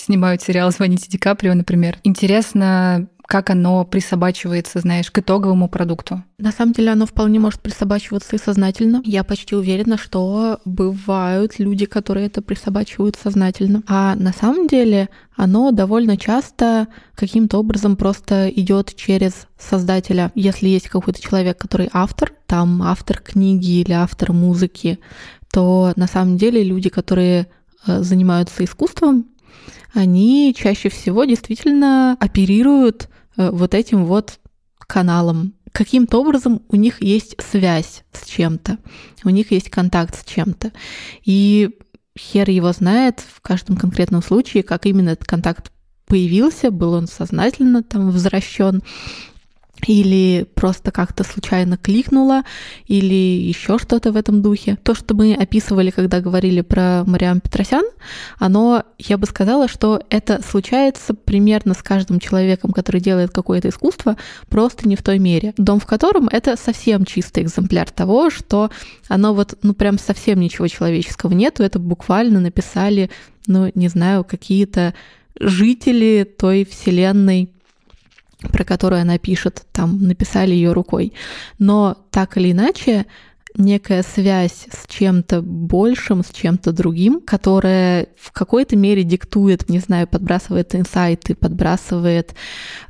снимают 0.00 0.42
сериал 0.42 0.70
«Звоните 0.70 1.08
Ди 1.10 1.18
Каприо», 1.18 1.54
например. 1.54 1.98
Интересно, 2.04 3.08
как 3.27 3.51
оно 3.51 3.85
присобачивается, 3.85 4.81
знаешь, 4.81 5.11
к 5.11 5.18
итоговому 5.18 5.68
продукту? 5.68 6.22
На 6.39 6.53
самом 6.53 6.72
деле 6.72 6.91
оно 6.91 7.07
вполне 7.07 7.41
может 7.41 7.61
присобачиваться 7.61 8.37
и 8.37 8.39
сознательно. 8.39 9.03
Я 9.05 9.24
почти 9.24 9.57
уверена, 9.57 9.99
что 9.99 10.61
бывают 10.64 11.59
люди, 11.59 11.87
которые 11.87 12.27
это 12.27 12.41
присобачивают 12.41 13.16
сознательно. 13.20 13.83
А 13.89 14.14
на 14.14 14.33
самом 14.33 14.68
деле 14.68 15.09
оно 15.35 15.72
довольно 15.72 16.16
часто 16.16 16.89
каким-то 17.14 17.59
образом 17.59 17.97
просто 17.97 18.49
идет 18.49 18.95
через 18.95 19.49
создателя. 19.59 20.31
Если 20.35 20.68
есть 20.68 20.89
какой-то 20.89 21.20
человек, 21.20 21.59
который 21.59 21.91
автор, 21.93 22.33
там 22.47 22.83
автор 22.83 23.18
книги 23.18 23.81
или 23.81 23.93
автор 23.93 24.33
музыки, 24.33 25.01
то 25.51 25.93
на 25.97 26.07
самом 26.07 26.37
деле 26.37 26.62
люди, 26.62 26.91
которые 26.91 27.49
э, 27.87 28.03
занимаются 28.03 28.64
искусством, 28.64 29.27
они 29.92 30.54
чаще 30.57 30.88
всего 30.88 31.24
действительно 31.24 32.16
оперируют 32.20 33.09
э, 33.36 33.50
вот 33.50 33.74
этим 33.74 34.04
вот 34.04 34.38
каналом. 34.78 35.54
Каким-то 35.72 36.20
образом 36.20 36.62
у 36.68 36.76
них 36.76 37.02
есть 37.02 37.36
связь 37.42 38.04
с 38.12 38.26
чем-то, 38.26 38.78
у 39.24 39.30
них 39.30 39.50
есть 39.52 39.70
контакт 39.70 40.18
с 40.18 40.24
чем-то. 40.24 40.72
И 41.24 41.70
хер 42.18 42.48
его 42.48 42.72
знает 42.72 43.20
в 43.20 43.40
каждом 43.40 43.76
конкретном 43.76 44.22
случае, 44.22 44.62
как 44.62 44.86
именно 44.86 45.11
этот 45.11 45.26
контакт 45.26 45.70
появился, 46.07 46.70
был 46.70 46.92
он 46.92 47.07
сознательно 47.07 47.82
там 47.82 48.11
возвращен 48.11 48.82
или 49.87 50.47
просто 50.55 50.91
как-то 50.91 51.24
случайно 51.24 51.77
кликнула, 51.77 52.43
или 52.87 53.14
еще 53.14 53.79
что-то 53.79 54.12
в 54.12 54.16
этом 54.16 54.43
духе. 54.43 54.79
То, 54.83 54.95
что 54.95 55.14
мы 55.14 55.35
описывали, 55.35 55.91
когда 55.91 56.20
говорили 56.20 56.62
про 56.62 57.05
Мариам 57.05 57.41
Петросян, 57.41 57.85
оно, 58.39 58.85
я 58.99 59.18
бы 59.18 59.27
сказала, 59.27 59.68
что 59.68 60.03
это 60.11 60.41
случается 60.43 61.14
примерно 61.14 61.74
с 61.74 61.83
каждым 61.83 62.20
человеком, 62.20 62.72
который 62.72 63.01
делает 63.01 63.31
какое-то 63.31 63.68
искусство, 63.68 64.16
просто 64.49 64.89
не 64.89 64.97
в 64.97 65.03
той 65.03 65.18
мере. 65.18 65.55
Дом 65.57 65.81
в 65.81 65.87
котором 65.87 66.29
это 66.29 66.57
совсем 66.57 67.05
чистый 67.05 67.45
экземпляр 67.45 67.91
того, 67.91 68.31
что 68.31 68.70
оно 69.09 69.35
вот, 69.35 69.59
ну 69.62 69.74
прям 69.74 69.99
совсем 69.99 70.41
ничего 70.41 70.68
человеческого 70.68 71.33
нету, 71.33 71.62
это 71.62 71.79
буквально 71.79 72.41
написали, 72.41 73.11
ну 73.47 73.70
не 73.74 73.89
знаю, 73.89 74.24
какие-то 74.24 74.95
жители 75.39 76.24
той 76.39 76.64
вселенной, 76.64 77.51
про 78.49 78.64
которую 78.64 79.03
она 79.03 79.18
пишет, 79.18 79.64
там 79.72 79.99
написали 80.03 80.55
ее 80.55 80.72
рукой. 80.72 81.12
Но 81.59 81.97
так 82.11 82.36
или 82.36 82.53
иначе, 82.53 83.07
некая 83.57 84.03
связь 84.03 84.66
с 84.70 84.86
чем-то 84.86 85.42
большим, 85.42 86.22
с 86.22 86.30
чем-то 86.30 86.72
другим, 86.72 87.20
которая 87.20 88.09
в 88.18 88.32
какой-то 88.32 88.76
мере 88.76 89.03
диктует, 89.03 89.68
не 89.68 89.78
знаю, 89.78 90.07
подбрасывает 90.07 90.74
инсайты, 90.74 91.34
подбрасывает 91.34 92.34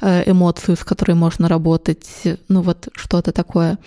э, 0.01 0.31
эмоцию, 0.31 0.77
с 0.77 0.85
которой 0.85 1.13
можно 1.13 1.49
работать, 1.49 2.07
ну 2.49 2.63
вот 2.63 2.89
что-то 2.95 3.33
такое 3.33 3.79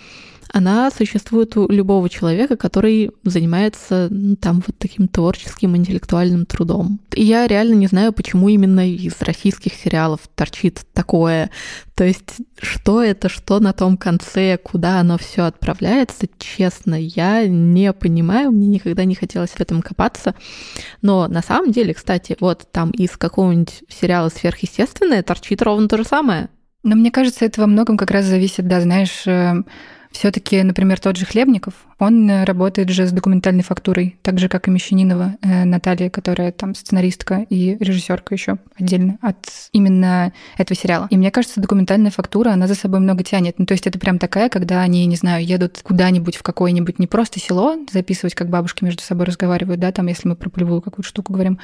она 0.52 0.90
существует 0.90 1.56
у 1.56 1.68
любого 1.68 2.08
человека, 2.08 2.56
который 2.56 3.12
занимается 3.22 4.08
ну, 4.10 4.36
там 4.36 4.62
вот 4.66 4.76
таким 4.78 5.08
творческим 5.08 5.76
интеллектуальным 5.76 6.46
трудом. 6.46 7.00
И 7.14 7.22
я 7.22 7.46
реально 7.46 7.74
не 7.74 7.86
знаю, 7.86 8.12
почему 8.12 8.48
именно 8.48 8.88
из 8.88 9.20
российских 9.20 9.74
сериалов 9.74 10.20
торчит 10.34 10.80
такое. 10.92 11.50
То 11.94 12.04
есть, 12.04 12.36
что 12.60 13.02
это, 13.02 13.28
что 13.28 13.60
на 13.60 13.72
том 13.72 13.96
конце, 13.96 14.56
куда 14.56 15.00
оно 15.00 15.18
все 15.18 15.42
отправляется, 15.42 16.26
честно, 16.38 16.94
я 16.94 17.46
не 17.46 17.92
понимаю, 17.92 18.50
мне 18.50 18.66
никогда 18.66 19.04
не 19.04 19.14
хотелось 19.14 19.50
в 19.50 19.60
этом 19.60 19.82
копаться. 19.82 20.34
Но 21.02 21.28
на 21.28 21.42
самом 21.42 21.72
деле, 21.72 21.94
кстати, 21.94 22.36
вот 22.40 22.66
там 22.72 22.90
из 22.90 23.10
какого-нибудь 23.16 23.84
сериала 23.88 24.30
сверхъестественное 24.30 25.22
торчит 25.22 25.62
ровно 25.62 25.88
то 25.88 25.96
же 25.96 26.04
самое. 26.04 26.48
Но 26.82 26.96
мне 26.96 27.10
кажется, 27.10 27.44
это 27.44 27.60
во 27.60 27.66
многом 27.66 27.96
как 27.96 28.10
раз 28.10 28.24
зависит, 28.24 28.66
да, 28.66 28.80
знаешь, 28.80 29.26
э, 29.26 29.62
Все-таки, 30.10 30.62
например, 30.62 30.98
тот 31.00 31.16
же 31.16 31.24
Хлебников, 31.26 31.74
он 32.00 32.28
э, 32.28 32.44
работает 32.44 32.88
же 32.88 33.06
с 33.06 33.12
документальной 33.12 33.62
фактурой, 33.62 34.16
так 34.22 34.38
же, 34.38 34.48
как 34.48 34.66
и 34.66 34.70
Мещанинова 34.70 35.36
э, 35.42 35.64
Наталья, 35.64 36.10
которая 36.10 36.50
там 36.50 36.74
сценаристка 36.74 37.46
и 37.48 37.76
режиссерка 37.78 38.34
еще 38.34 38.56
отдельно 38.78 39.18
от 39.20 39.36
именно 39.72 40.32
этого 40.56 40.78
сериала. 40.78 41.06
И 41.10 41.16
мне 41.16 41.30
кажется, 41.30 41.60
документальная 41.60 42.10
фактура, 42.10 42.50
она 42.50 42.66
за 42.66 42.74
собой 42.74 43.00
много 43.00 43.22
тянет. 43.22 43.58
Ну, 43.58 43.66
то 43.66 43.72
есть 43.72 43.86
это 43.86 43.98
прям 43.98 44.18
такая, 44.18 44.48
когда 44.48 44.80
они, 44.80 45.04
не 45.04 45.16
знаю, 45.16 45.44
едут 45.44 45.80
куда-нибудь 45.82 46.36
в 46.36 46.42
какое-нибудь 46.42 46.98
не 46.98 47.06
просто 47.06 47.38
село 47.38 47.76
записывать, 47.92 48.34
как 48.34 48.48
бабушки 48.48 48.82
между 48.82 49.02
собой 49.02 49.26
разговаривают, 49.26 49.78
да, 49.78 49.92
там, 49.92 50.06
если 50.06 50.26
мы 50.26 50.36
про 50.36 50.48
полевую 50.48 50.80
какую-то 50.80 51.08
штуку 51.08 51.34
говорим, 51.34 51.58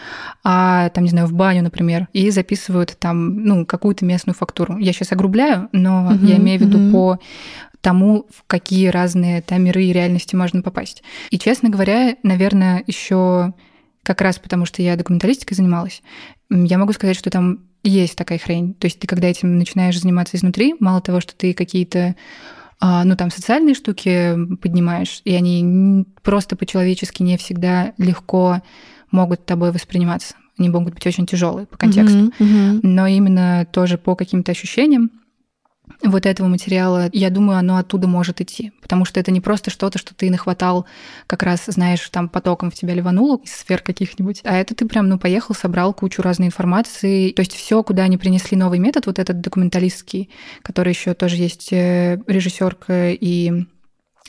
а 0.45 0.91
там, 0.91 1.05
не 1.05 1.11
знаю, 1.11 1.27
в 1.27 1.33
баню, 1.33 1.63
например, 1.63 2.09
и 2.13 2.31
записывают 2.31 2.97
там, 2.99 3.43
ну, 3.43 3.65
какую-то 3.65 4.05
местную 4.05 4.35
фактуру. 4.35 4.77
Я 4.77 4.93
сейчас 4.93 5.13
огрубляю, 5.13 5.71
но 5.73 6.13
угу, 6.15 6.27
я 6.27 6.37
имею 6.37 6.59
в 6.59 6.63
виду 6.63 6.79
угу. 6.79 6.93
по 6.93 7.19
тому, 7.87 8.27
в 8.35 8.43
какие 8.49 8.89
разные 8.89 9.43
там 9.43 9.63
миры 9.63 9.85
и 9.85 9.93
реальности 9.93 10.26
можно 10.35 10.63
попасть. 10.63 11.03
И, 11.31 11.39
честно 11.39 11.69
говоря, 11.69 12.17
наверное, 12.23 12.83
еще 12.87 13.55
как 14.03 14.21
раз 14.21 14.39
потому, 14.39 14.67
что 14.67 14.83
я 14.83 14.97
документалистикой 14.97 15.57
занималась, 15.57 16.03
я 16.51 16.79
могу 16.79 16.93
сказать, 16.93 17.17
что 17.17 17.31
там 17.31 17.61
есть 17.83 18.17
такая 18.17 18.39
хрень. 18.39 18.75
То 18.75 18.87
есть 18.87 18.99
ты, 18.99 19.07
когда 19.07 19.29
этим 19.29 19.59
начинаешь 19.59 20.01
заниматься 20.01 20.37
изнутри, 20.37 20.75
мало 20.81 21.01
того, 21.01 21.21
что 21.21 21.35
ты 21.35 21.55
какие-то 21.55 22.17
а, 22.79 23.05
ну, 23.05 23.17
там, 23.17 23.31
социальные 23.31 23.75
штуки 23.75 24.37
поднимаешь, 24.61 25.23
и 25.25 25.35
они 25.35 26.07
просто 26.23 26.57
по-человечески 26.57 27.23
не 27.23 27.39
всегда 27.39 27.93
легко 27.97 28.63
могут 29.11 29.47
тобой 29.47 29.73
восприниматься. 29.73 30.35
Они 30.59 30.69
могут 30.69 30.95
быть 30.95 31.07
очень 31.07 31.27
тяжелые 31.27 31.67
по 31.67 31.77
контексту. 31.77 32.19
Mm-hmm, 32.19 32.33
mm-hmm. 32.39 32.81
Но 32.83 33.07
именно 33.07 33.67
тоже 33.71 33.99
по 33.99 34.15
каким-то 34.15 34.53
ощущениям 34.53 35.11
вот 36.03 36.27
этого 36.27 36.47
материала, 36.49 37.09
я 37.13 37.31
думаю, 37.31 37.59
оно 37.59 37.79
оттуда 37.79 38.07
может 38.07 38.41
идти. 38.41 38.73
Потому 38.81 39.05
что 39.05 39.21
это 39.21 39.31
не 39.31 39.41
просто 39.41 39.71
что-то, 39.71 39.99
что 39.99 40.15
ты 40.15 40.31
нахватал, 40.31 40.87
как 41.27 41.43
раз, 41.43 41.65
знаешь, 41.67 42.09
там 42.11 42.29
потоком 42.29 42.71
в 42.71 42.75
тебя 42.75 42.95
ливануло 42.95 43.41
из 43.43 43.53
сфер 43.53 43.81
каких-нибудь, 43.81 44.41
а 44.45 44.57
это 44.57 44.75
ты 44.75 44.87
прям, 44.87 45.09
ну, 45.09 45.19
поехал, 45.19 45.55
собрал 45.55 45.95
кучу 45.95 46.23
разной 46.23 46.49
информации. 46.49 47.33
То 47.33 47.41
есть 47.41 47.55
все, 47.55 47.83
куда 47.83 48.05
они 48.05 48.19
принесли 48.19 48.57
новый 48.57 48.79
метод, 48.79 49.07
вот 49.07 49.19
этот 49.19 49.41
документалистский, 49.41 50.31
который 50.63 50.93
еще 50.93 51.15
тоже 51.15 51.37
есть 51.37 51.73
э, 51.73 52.21
режиссерка 52.27 53.11
и 53.13 53.67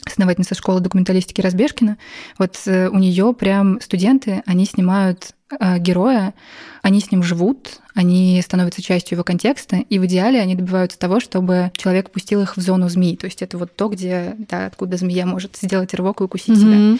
основательница 0.04 0.54
школы 0.54 0.80
документалистики 0.80 1.40
Разбежкина, 1.40 1.98
вот 2.38 2.56
э, 2.66 2.88
у 2.88 2.98
нее 2.98 3.34
прям 3.34 3.80
студенты, 3.80 4.42
они 4.46 4.64
снимают 4.64 5.34
героя, 5.78 6.34
они 6.82 7.00
с 7.00 7.10
ним 7.10 7.22
живут, 7.22 7.80
они 7.94 8.40
становятся 8.42 8.82
частью 8.82 9.16
его 9.16 9.24
контекста, 9.24 9.76
и 9.76 9.98
в 9.98 10.06
идеале 10.06 10.40
они 10.40 10.54
добиваются 10.54 10.98
того, 10.98 11.20
чтобы 11.20 11.72
человек 11.76 12.10
пустил 12.10 12.42
их 12.42 12.56
в 12.56 12.60
зону 12.60 12.88
змеи. 12.88 13.16
То 13.16 13.26
есть 13.26 13.42
это 13.42 13.58
вот 13.58 13.74
то, 13.74 13.88
где, 13.88 14.36
да, 14.38 14.66
откуда 14.66 14.96
змея 14.96 15.26
может 15.26 15.56
сделать 15.56 15.94
рывок 15.94 16.20
и 16.20 16.24
укусить 16.24 16.58
mm-hmm. 16.58 16.94
себя. 16.94 16.98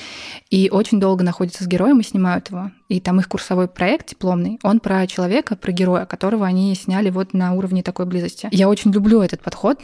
И 0.51 0.71
очень 0.71 0.99
долго 0.99 1.25
находятся 1.25 1.65
с 1.65 1.67
героем 1.67 2.01
и 2.01 2.05
снимают 2.05 2.51
его. 2.51 2.71
И 2.89 3.01
там 3.01 3.21
их 3.21 3.29
курсовой 3.29 3.69
проект 3.69 4.11
дипломный, 4.11 4.59
он 4.63 4.81
про 4.81 5.07
человека, 5.07 5.57
про 5.57 5.73
героя, 5.73 6.07
которого 6.07 6.47
они 6.47 6.75
сняли 6.75 7.11
вот 7.11 7.35
на 7.35 7.53
уровне 7.53 7.83
такой 7.83 8.07
близости. 8.07 8.49
Я 8.51 8.69
очень 8.69 8.93
люблю 8.93 9.21
этот 9.21 9.43
подход, 9.43 9.79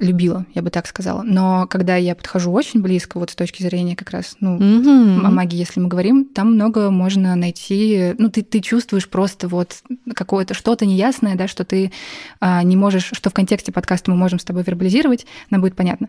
любила, 0.00 0.46
я 0.54 0.62
бы 0.62 0.70
так 0.70 0.86
сказала. 0.86 1.22
Но 1.22 1.66
когда 1.68 1.96
я 1.96 2.14
подхожу 2.14 2.50
очень 2.52 2.80
близко, 2.80 3.18
вот 3.18 3.30
с 3.30 3.34
точки 3.34 3.62
зрения 3.62 3.94
как 3.94 4.10
раз, 4.10 4.36
ну, 4.40 4.58
mm-hmm. 4.58 5.26
о 5.26 5.30
магии, 5.30 5.58
если 5.58 5.78
мы 5.78 5.88
говорим, 5.88 6.24
там 6.24 6.54
много 6.54 6.90
можно 6.90 7.36
найти. 7.36 8.14
Ну, 8.18 8.30
ты, 8.30 8.42
ты 8.42 8.60
чувствуешь 8.60 9.08
просто 9.08 9.46
вот 9.46 9.82
какое-то 10.14 10.54
что-то 10.54 10.86
неясное, 10.86 11.36
да, 11.36 11.46
что 11.46 11.64
ты 11.64 11.92
а, 12.40 12.62
не 12.62 12.76
можешь, 12.76 13.10
что 13.12 13.30
в 13.30 13.34
контексте 13.34 13.72
подкаста 13.72 14.10
мы 14.10 14.16
можем 14.16 14.38
с 14.38 14.44
тобой 14.44 14.62
вербализировать, 14.66 15.26
нам 15.50 15.60
будет 15.60 15.76
понятно. 15.76 16.08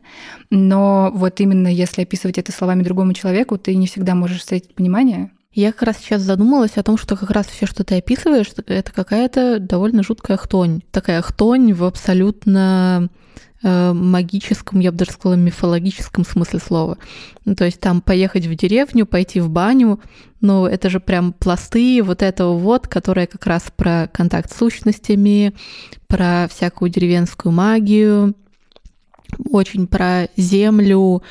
Но 0.50 1.12
вот 1.14 1.40
именно 1.42 1.68
если 1.68 2.02
описывать 2.02 2.38
это 2.38 2.52
словами 2.52 2.84
другому 2.84 3.14
человеку, 3.14 3.58
ты 3.58 3.76
не 3.76 3.88
всегда 3.88 4.16
можешь 4.16 4.40
встретить 4.40 4.74
понимание. 4.74 5.32
Я 5.54 5.72
как 5.72 5.84
раз 5.84 5.98
сейчас 5.98 6.22
задумалась 6.22 6.78
о 6.78 6.84
том, 6.84 6.98
что 6.98 7.18
как 7.18 7.30
раз 7.32 7.48
все, 7.48 7.66
что 7.66 7.84
ты 7.84 7.98
описываешь, 7.98 8.52
это 8.68 8.92
какая-то 8.92 9.60
довольно 9.60 10.02
жуткая 10.04 10.38
хтонь. 10.38 10.82
Такая 10.92 11.22
хтонь 11.22 11.74
в 11.74 11.84
абсолютно 11.84 13.10
Э, 13.64 13.94
магическом, 13.94 14.80
я 14.80 14.92
бы 14.92 14.98
даже 14.98 15.12
сказала, 15.12 15.38
мифологическом 15.38 16.26
смысле 16.26 16.60
слова. 16.60 16.98
Ну, 17.46 17.56
то 17.56 17.66
есть 17.66 17.80
там 17.80 18.02
поехать 18.02 18.48
в 18.48 18.56
деревню, 18.56 19.06
пойти 19.06 19.40
в 19.40 19.50
баню, 19.50 20.00
ну, 20.40 20.66
это 20.66 20.90
же 20.90 21.00
прям 21.00 21.32
пласты 21.32 22.02
вот 22.02 22.24
этого 22.24 22.58
вот, 22.58 22.88
которые 22.88 23.28
как 23.28 23.46
раз 23.46 23.72
про 23.76 24.10
контакт 24.12 24.52
с 24.52 24.58
сущностями, 24.58 25.54
про 26.08 26.48
всякую 26.50 26.90
деревенскую 26.90 27.54
магию, 27.54 28.36
очень 29.52 29.86
про 29.86 30.28
землю 30.36 31.22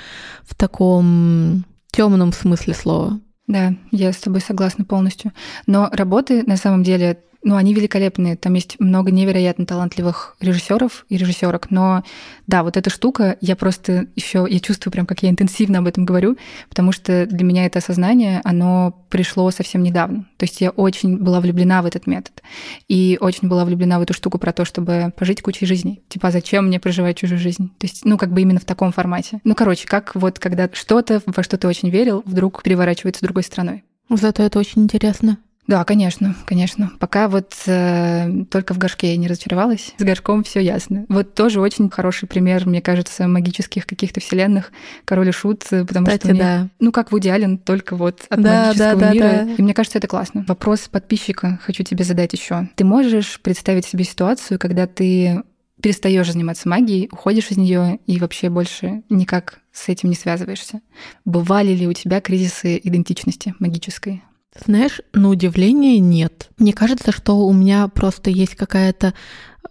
в 0.42 0.54
таком 0.54 1.64
темном 1.90 2.32
смысле 2.32 2.74
слова. 2.74 3.20
Да, 3.50 3.74
я 3.90 4.12
с 4.12 4.18
тобой 4.18 4.40
согласна 4.40 4.84
полностью. 4.84 5.32
Но 5.66 5.88
работы 5.90 6.44
на 6.44 6.56
самом 6.56 6.84
деле 6.84 7.18
ну, 7.42 7.56
они 7.56 7.72
великолепные. 7.74 8.36
Там 8.36 8.54
есть 8.54 8.78
много 8.78 9.10
невероятно 9.10 9.64
талантливых 9.64 10.36
режиссеров 10.40 11.06
и 11.08 11.16
режиссерок. 11.16 11.70
Но 11.70 12.04
да, 12.46 12.62
вот 12.62 12.76
эта 12.76 12.90
штука, 12.90 13.36
я 13.40 13.56
просто 13.56 14.08
еще, 14.14 14.46
я 14.48 14.60
чувствую 14.60 14.92
прям, 14.92 15.06
как 15.06 15.22
я 15.22 15.30
интенсивно 15.30 15.78
об 15.78 15.86
этом 15.86 16.04
говорю, 16.04 16.36
потому 16.68 16.92
что 16.92 17.26
для 17.26 17.44
меня 17.44 17.66
это 17.66 17.78
осознание, 17.78 18.40
оно 18.44 19.06
пришло 19.08 19.50
совсем 19.50 19.82
недавно. 19.82 20.26
То 20.36 20.44
есть 20.44 20.60
я 20.60 20.70
очень 20.70 21.18
была 21.18 21.40
влюблена 21.40 21.82
в 21.82 21.86
этот 21.86 22.06
метод. 22.06 22.42
И 22.88 23.16
очень 23.20 23.48
была 23.48 23.64
влюблена 23.64 23.98
в 23.98 24.02
эту 24.02 24.12
штуку 24.12 24.38
про 24.38 24.52
то, 24.52 24.64
чтобы 24.64 25.12
пожить 25.16 25.42
кучей 25.42 25.66
жизней. 25.66 26.02
Типа, 26.08 26.30
зачем 26.30 26.66
мне 26.66 26.78
проживать 26.78 27.16
чужую 27.16 27.38
жизнь? 27.38 27.70
То 27.78 27.86
есть, 27.86 28.04
ну, 28.04 28.18
как 28.18 28.32
бы 28.32 28.42
именно 28.42 28.60
в 28.60 28.64
таком 28.64 28.92
формате. 28.92 29.40
Ну, 29.44 29.54
короче, 29.54 29.86
как 29.86 30.14
вот 30.14 30.38
когда 30.38 30.68
что-то, 30.72 31.22
во 31.24 31.42
что 31.42 31.56
ты 31.56 31.66
очень 31.68 31.90
верил, 31.90 32.22
вдруг 32.26 32.62
переворачивается 32.62 33.22
другой 33.22 33.44
стороной. 33.44 33.84
Зато 34.10 34.42
это 34.42 34.58
очень 34.58 34.82
интересно. 34.82 35.38
Да, 35.70 35.84
конечно, 35.84 36.34
конечно. 36.46 36.90
Пока 36.98 37.28
вот 37.28 37.54
э, 37.66 38.28
только 38.50 38.74
в 38.74 38.78
горшке 38.78 39.12
я 39.12 39.16
не 39.16 39.28
разочаровалась. 39.28 39.94
С 39.96 40.02
горшком 40.02 40.42
все 40.42 40.58
ясно. 40.58 41.06
Вот 41.08 41.34
тоже 41.34 41.60
очень 41.60 41.88
хороший 41.90 42.26
пример, 42.26 42.66
мне 42.66 42.82
кажется, 42.82 43.28
магических 43.28 43.86
каких-то 43.86 44.18
вселенных. 44.18 44.72
Король 45.04 45.28
и 45.28 45.30
Шут, 45.30 45.64
э, 45.70 45.84
потому 45.84 46.06
Кстати, 46.06 46.22
что... 46.22 46.30
Мне, 46.30 46.40
да. 46.40 46.68
Ну, 46.80 46.90
как 46.90 47.12
в 47.12 47.18
идеален, 47.20 47.56
только 47.56 47.94
вот 47.94 48.22
от 48.28 48.42
да, 48.42 48.66
магического 48.66 49.00
да, 49.00 49.12
мира. 49.12 49.28
Да, 49.28 49.44
да. 49.44 49.52
И 49.52 49.62
мне 49.62 49.72
кажется, 49.72 49.98
это 49.98 50.08
классно. 50.08 50.44
Вопрос 50.48 50.88
подписчика 50.88 51.60
хочу 51.62 51.84
тебе 51.84 52.02
задать 52.02 52.32
еще. 52.32 52.68
Ты 52.74 52.84
можешь 52.84 53.38
представить 53.40 53.86
себе 53.86 54.02
ситуацию, 54.02 54.58
когда 54.58 54.88
ты 54.88 55.44
перестаешь 55.80 56.32
заниматься 56.32 56.68
магией, 56.68 57.08
уходишь 57.12 57.52
из 57.52 57.58
нее 57.58 58.00
и 58.06 58.18
вообще 58.18 58.50
больше 58.50 59.04
никак 59.08 59.60
с 59.70 59.88
этим 59.88 60.08
не 60.08 60.16
связываешься. 60.16 60.80
Бывали 61.24 61.74
ли 61.74 61.86
у 61.86 61.92
тебя 61.92 62.20
кризисы 62.20 62.80
идентичности 62.82 63.54
магической? 63.60 64.24
Знаешь, 64.54 65.00
на 65.12 65.28
удивление 65.28 65.98
нет. 66.00 66.50
Мне 66.58 66.72
кажется, 66.72 67.12
что 67.12 67.46
у 67.46 67.52
меня 67.52 67.86
просто 67.88 68.30
есть 68.30 68.56
какая-то 68.56 69.14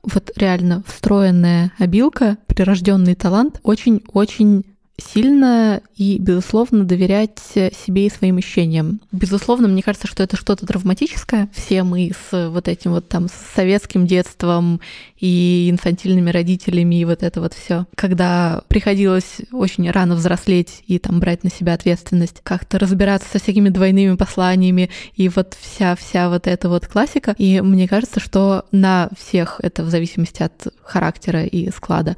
вот 0.03 0.31
реально 0.37 0.83
встроенная 0.87 1.73
обилка, 1.77 2.37
прирожденный 2.47 3.15
талант, 3.15 3.59
очень-очень 3.63 4.65
сильно 4.99 5.81
и, 5.95 6.17
безусловно, 6.17 6.83
доверять 6.83 7.39
себе 7.53 8.07
и 8.07 8.09
своим 8.09 8.37
ощущениям. 8.37 9.01
Безусловно, 9.11 9.67
мне 9.67 9.81
кажется, 9.81 10.07
что 10.07 10.23
это 10.23 10.35
что-то 10.35 10.65
травматическое. 10.65 11.49
Все 11.53 11.83
мы 11.83 12.11
с 12.29 12.49
вот 12.49 12.67
этим 12.67 12.91
вот 12.91 13.07
там 13.07 13.27
с 13.27 13.33
советским 13.55 14.07
детством 14.07 14.81
и 15.19 15.67
инфантильными 15.69 16.29
родителями 16.29 17.01
и 17.01 17.05
вот 17.05 17.23
это 17.23 17.41
вот 17.41 17.53
все. 17.53 17.85
Когда 17.95 18.61
приходилось 18.67 19.41
очень 19.51 19.89
рано 19.91 20.15
взрослеть 20.15 20.83
и 20.87 20.99
там 20.99 21.19
брать 21.19 21.43
на 21.43 21.49
себя 21.49 21.73
ответственность, 21.73 22.41
как-то 22.43 22.79
разбираться 22.79 23.27
со 23.29 23.39
всякими 23.39 23.69
двойными 23.69 24.15
посланиями 24.15 24.89
и 25.15 25.29
вот 25.29 25.57
вся-вся 25.59 26.29
вот 26.29 26.47
эта 26.47 26.69
вот 26.69 26.87
классика. 26.87 27.35
И 27.37 27.61
мне 27.61 27.87
кажется, 27.87 28.19
что 28.19 28.65
на 28.71 29.09
всех 29.17 29.59
это 29.61 29.83
в 29.83 29.89
зависимости 29.89 30.43
от 30.43 30.67
характера 30.83 31.43
и 31.43 31.69
склада 31.71 32.15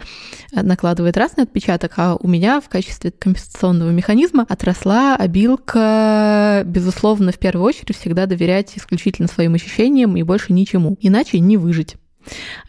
накладывает 0.52 1.18
разный 1.18 1.44
отпечаток, 1.44 1.94
а 1.98 2.16
у 2.16 2.28
меня 2.28 2.62
в 2.62 2.70
качестве 2.72 3.12
компенсационного 3.12 3.92
механизма 3.92 4.46
отросла 4.48 5.16
обилка, 5.16 6.64
безусловно, 6.66 7.32
в 7.32 7.38
первую 7.38 7.66
очередь 7.66 7.98
всегда 7.98 8.26
доверять 8.26 8.76
исключительно 8.76 9.28
своим 9.28 9.54
ощущениям 9.54 10.18
и 10.18 10.24
больше 10.24 10.54
ничему. 10.54 10.98
Иначе 11.02 11.40
не 11.40 11.58
выжить. 11.58 11.98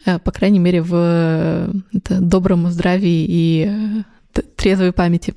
Э, 0.05 0.19
по 0.19 0.31
крайней 0.31 0.59
мере, 0.59 0.81
в 0.81 0.93
э, 0.93 1.71
добром 2.19 2.69
здравии 2.69 3.25
и 3.27 4.03
э, 4.35 4.41
трезвой 4.55 4.91
памяти. 4.91 5.33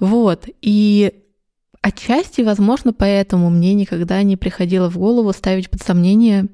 Вот. 0.00 0.46
И 0.62 1.12
отчасти, 1.82 2.42
возможно, 2.42 2.92
поэтому 2.92 3.50
мне 3.50 3.74
никогда 3.74 4.22
не 4.22 4.36
приходило 4.36 4.90
в 4.90 4.98
голову 4.98 5.32
ставить 5.32 5.70
под 5.70 5.82
сомнение 5.82 6.46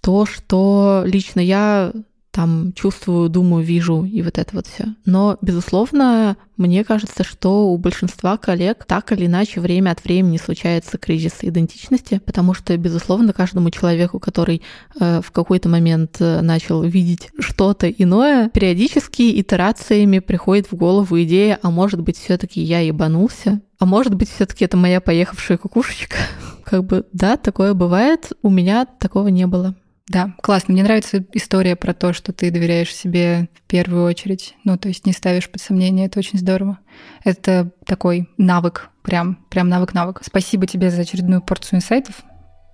то, 0.00 0.26
что 0.26 1.02
лично 1.06 1.40
я 1.40 1.92
там 2.32 2.72
чувствую, 2.74 3.28
думаю, 3.28 3.62
вижу 3.62 4.04
и 4.04 4.22
вот 4.22 4.38
это 4.38 4.56
вот 4.56 4.66
все. 4.66 4.86
Но, 5.04 5.36
безусловно, 5.42 6.36
мне 6.56 6.82
кажется, 6.82 7.24
что 7.24 7.68
у 7.68 7.76
большинства 7.76 8.38
коллег 8.38 8.84
так 8.86 9.12
или 9.12 9.26
иначе 9.26 9.60
время 9.60 9.90
от 9.90 10.02
времени 10.02 10.38
случается 10.38 10.96
кризис 10.96 11.34
идентичности, 11.42 12.20
потому 12.24 12.54
что, 12.54 12.76
безусловно, 12.78 13.34
каждому 13.34 13.70
человеку, 13.70 14.18
который 14.18 14.62
э, 14.98 15.20
в 15.22 15.30
какой-то 15.30 15.68
момент 15.68 16.16
э, 16.20 16.40
начал 16.40 16.82
видеть 16.82 17.30
что-то 17.38 17.90
иное, 17.90 18.48
периодически 18.48 19.38
итерациями 19.38 20.18
приходит 20.20 20.72
в 20.72 20.74
голову 20.74 21.22
идея, 21.22 21.58
а 21.62 21.70
может 21.70 22.00
быть, 22.00 22.16
все-таки 22.16 22.62
я 22.62 22.80
ебанулся, 22.80 23.60
а 23.78 23.84
может 23.84 24.14
быть, 24.14 24.30
все-таки 24.30 24.64
это 24.64 24.78
моя 24.78 25.02
поехавшая 25.02 25.58
кукушечка. 25.58 26.16
Как 26.64 26.84
бы, 26.84 27.04
да, 27.12 27.36
такое 27.36 27.74
бывает. 27.74 28.32
У 28.42 28.48
меня 28.48 28.86
такого 28.86 29.28
не 29.28 29.46
было. 29.46 29.74
Да, 30.12 30.32
классно. 30.42 30.74
Мне 30.74 30.82
нравится 30.82 31.24
история 31.32 31.74
про 31.74 31.94
то, 31.94 32.12
что 32.12 32.34
ты 32.34 32.50
доверяешь 32.50 32.94
себе 32.94 33.48
в 33.54 33.62
первую 33.62 34.04
очередь. 34.04 34.54
Ну, 34.62 34.76
то 34.76 34.88
есть 34.88 35.06
не 35.06 35.12
ставишь 35.12 35.48
под 35.48 35.62
сомнение. 35.62 36.04
Это 36.04 36.18
очень 36.18 36.38
здорово. 36.38 36.78
Это 37.24 37.70
такой 37.86 38.28
навык, 38.36 38.90
прям, 39.00 39.38
прям 39.48 39.70
навык-навык. 39.70 40.20
Спасибо 40.22 40.66
тебе 40.66 40.90
за 40.90 41.00
очередную 41.00 41.40
порцию 41.40 41.78
инсайтов, 41.78 42.16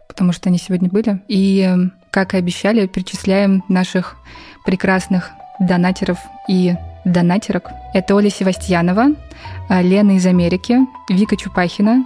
потому 0.08 0.32
что 0.32 0.48
они 0.48 0.58
сегодня 0.58 0.88
были. 0.88 1.22
И, 1.28 1.76
как 2.10 2.34
и 2.34 2.38
обещали, 2.38 2.88
перечисляем 2.88 3.62
наших 3.68 4.16
прекрасных 4.66 5.30
донатеров 5.60 6.18
и 6.48 6.74
донатерок. 7.04 7.70
Это 7.94 8.16
Оля 8.16 8.30
Севастьянова, 8.30 9.14
Лена 9.70 10.16
из 10.16 10.26
Америки, 10.26 10.78
Вика 11.08 11.36
Чупахина, 11.36 12.04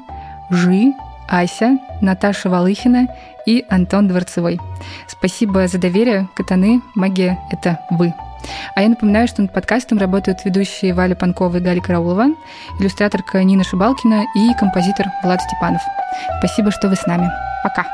Жи, 0.50 0.92
Ася, 1.28 1.78
Наташа 2.00 2.48
Валыхина 2.48 3.08
и 3.46 3.64
Антон 3.68 4.08
Дворцевой. 4.08 4.60
Спасибо 5.08 5.66
за 5.68 5.78
доверие. 5.78 6.28
Катаны, 6.34 6.80
магия— 6.94 7.38
это 7.50 7.80
вы. 7.90 8.12
А 8.74 8.82
я 8.82 8.88
напоминаю, 8.88 9.28
что 9.28 9.42
над 9.42 9.52
подкастом 9.52 9.98
работают 9.98 10.44
ведущие 10.44 10.94
Валя 10.94 11.14
Панкова 11.14 11.56
и 11.56 11.60
Галя 11.60 11.80
Караулова, 11.80 12.26
иллюстраторка 12.80 13.42
Нина 13.42 13.64
Шибалкина 13.64 14.24
и 14.34 14.54
композитор 14.58 15.06
Влад 15.22 15.40
Степанов. 15.42 15.82
Спасибо, 16.38 16.70
что 16.70 16.88
вы 16.88 16.96
с 16.96 17.06
нами. 17.06 17.30
Пока. 17.62 17.86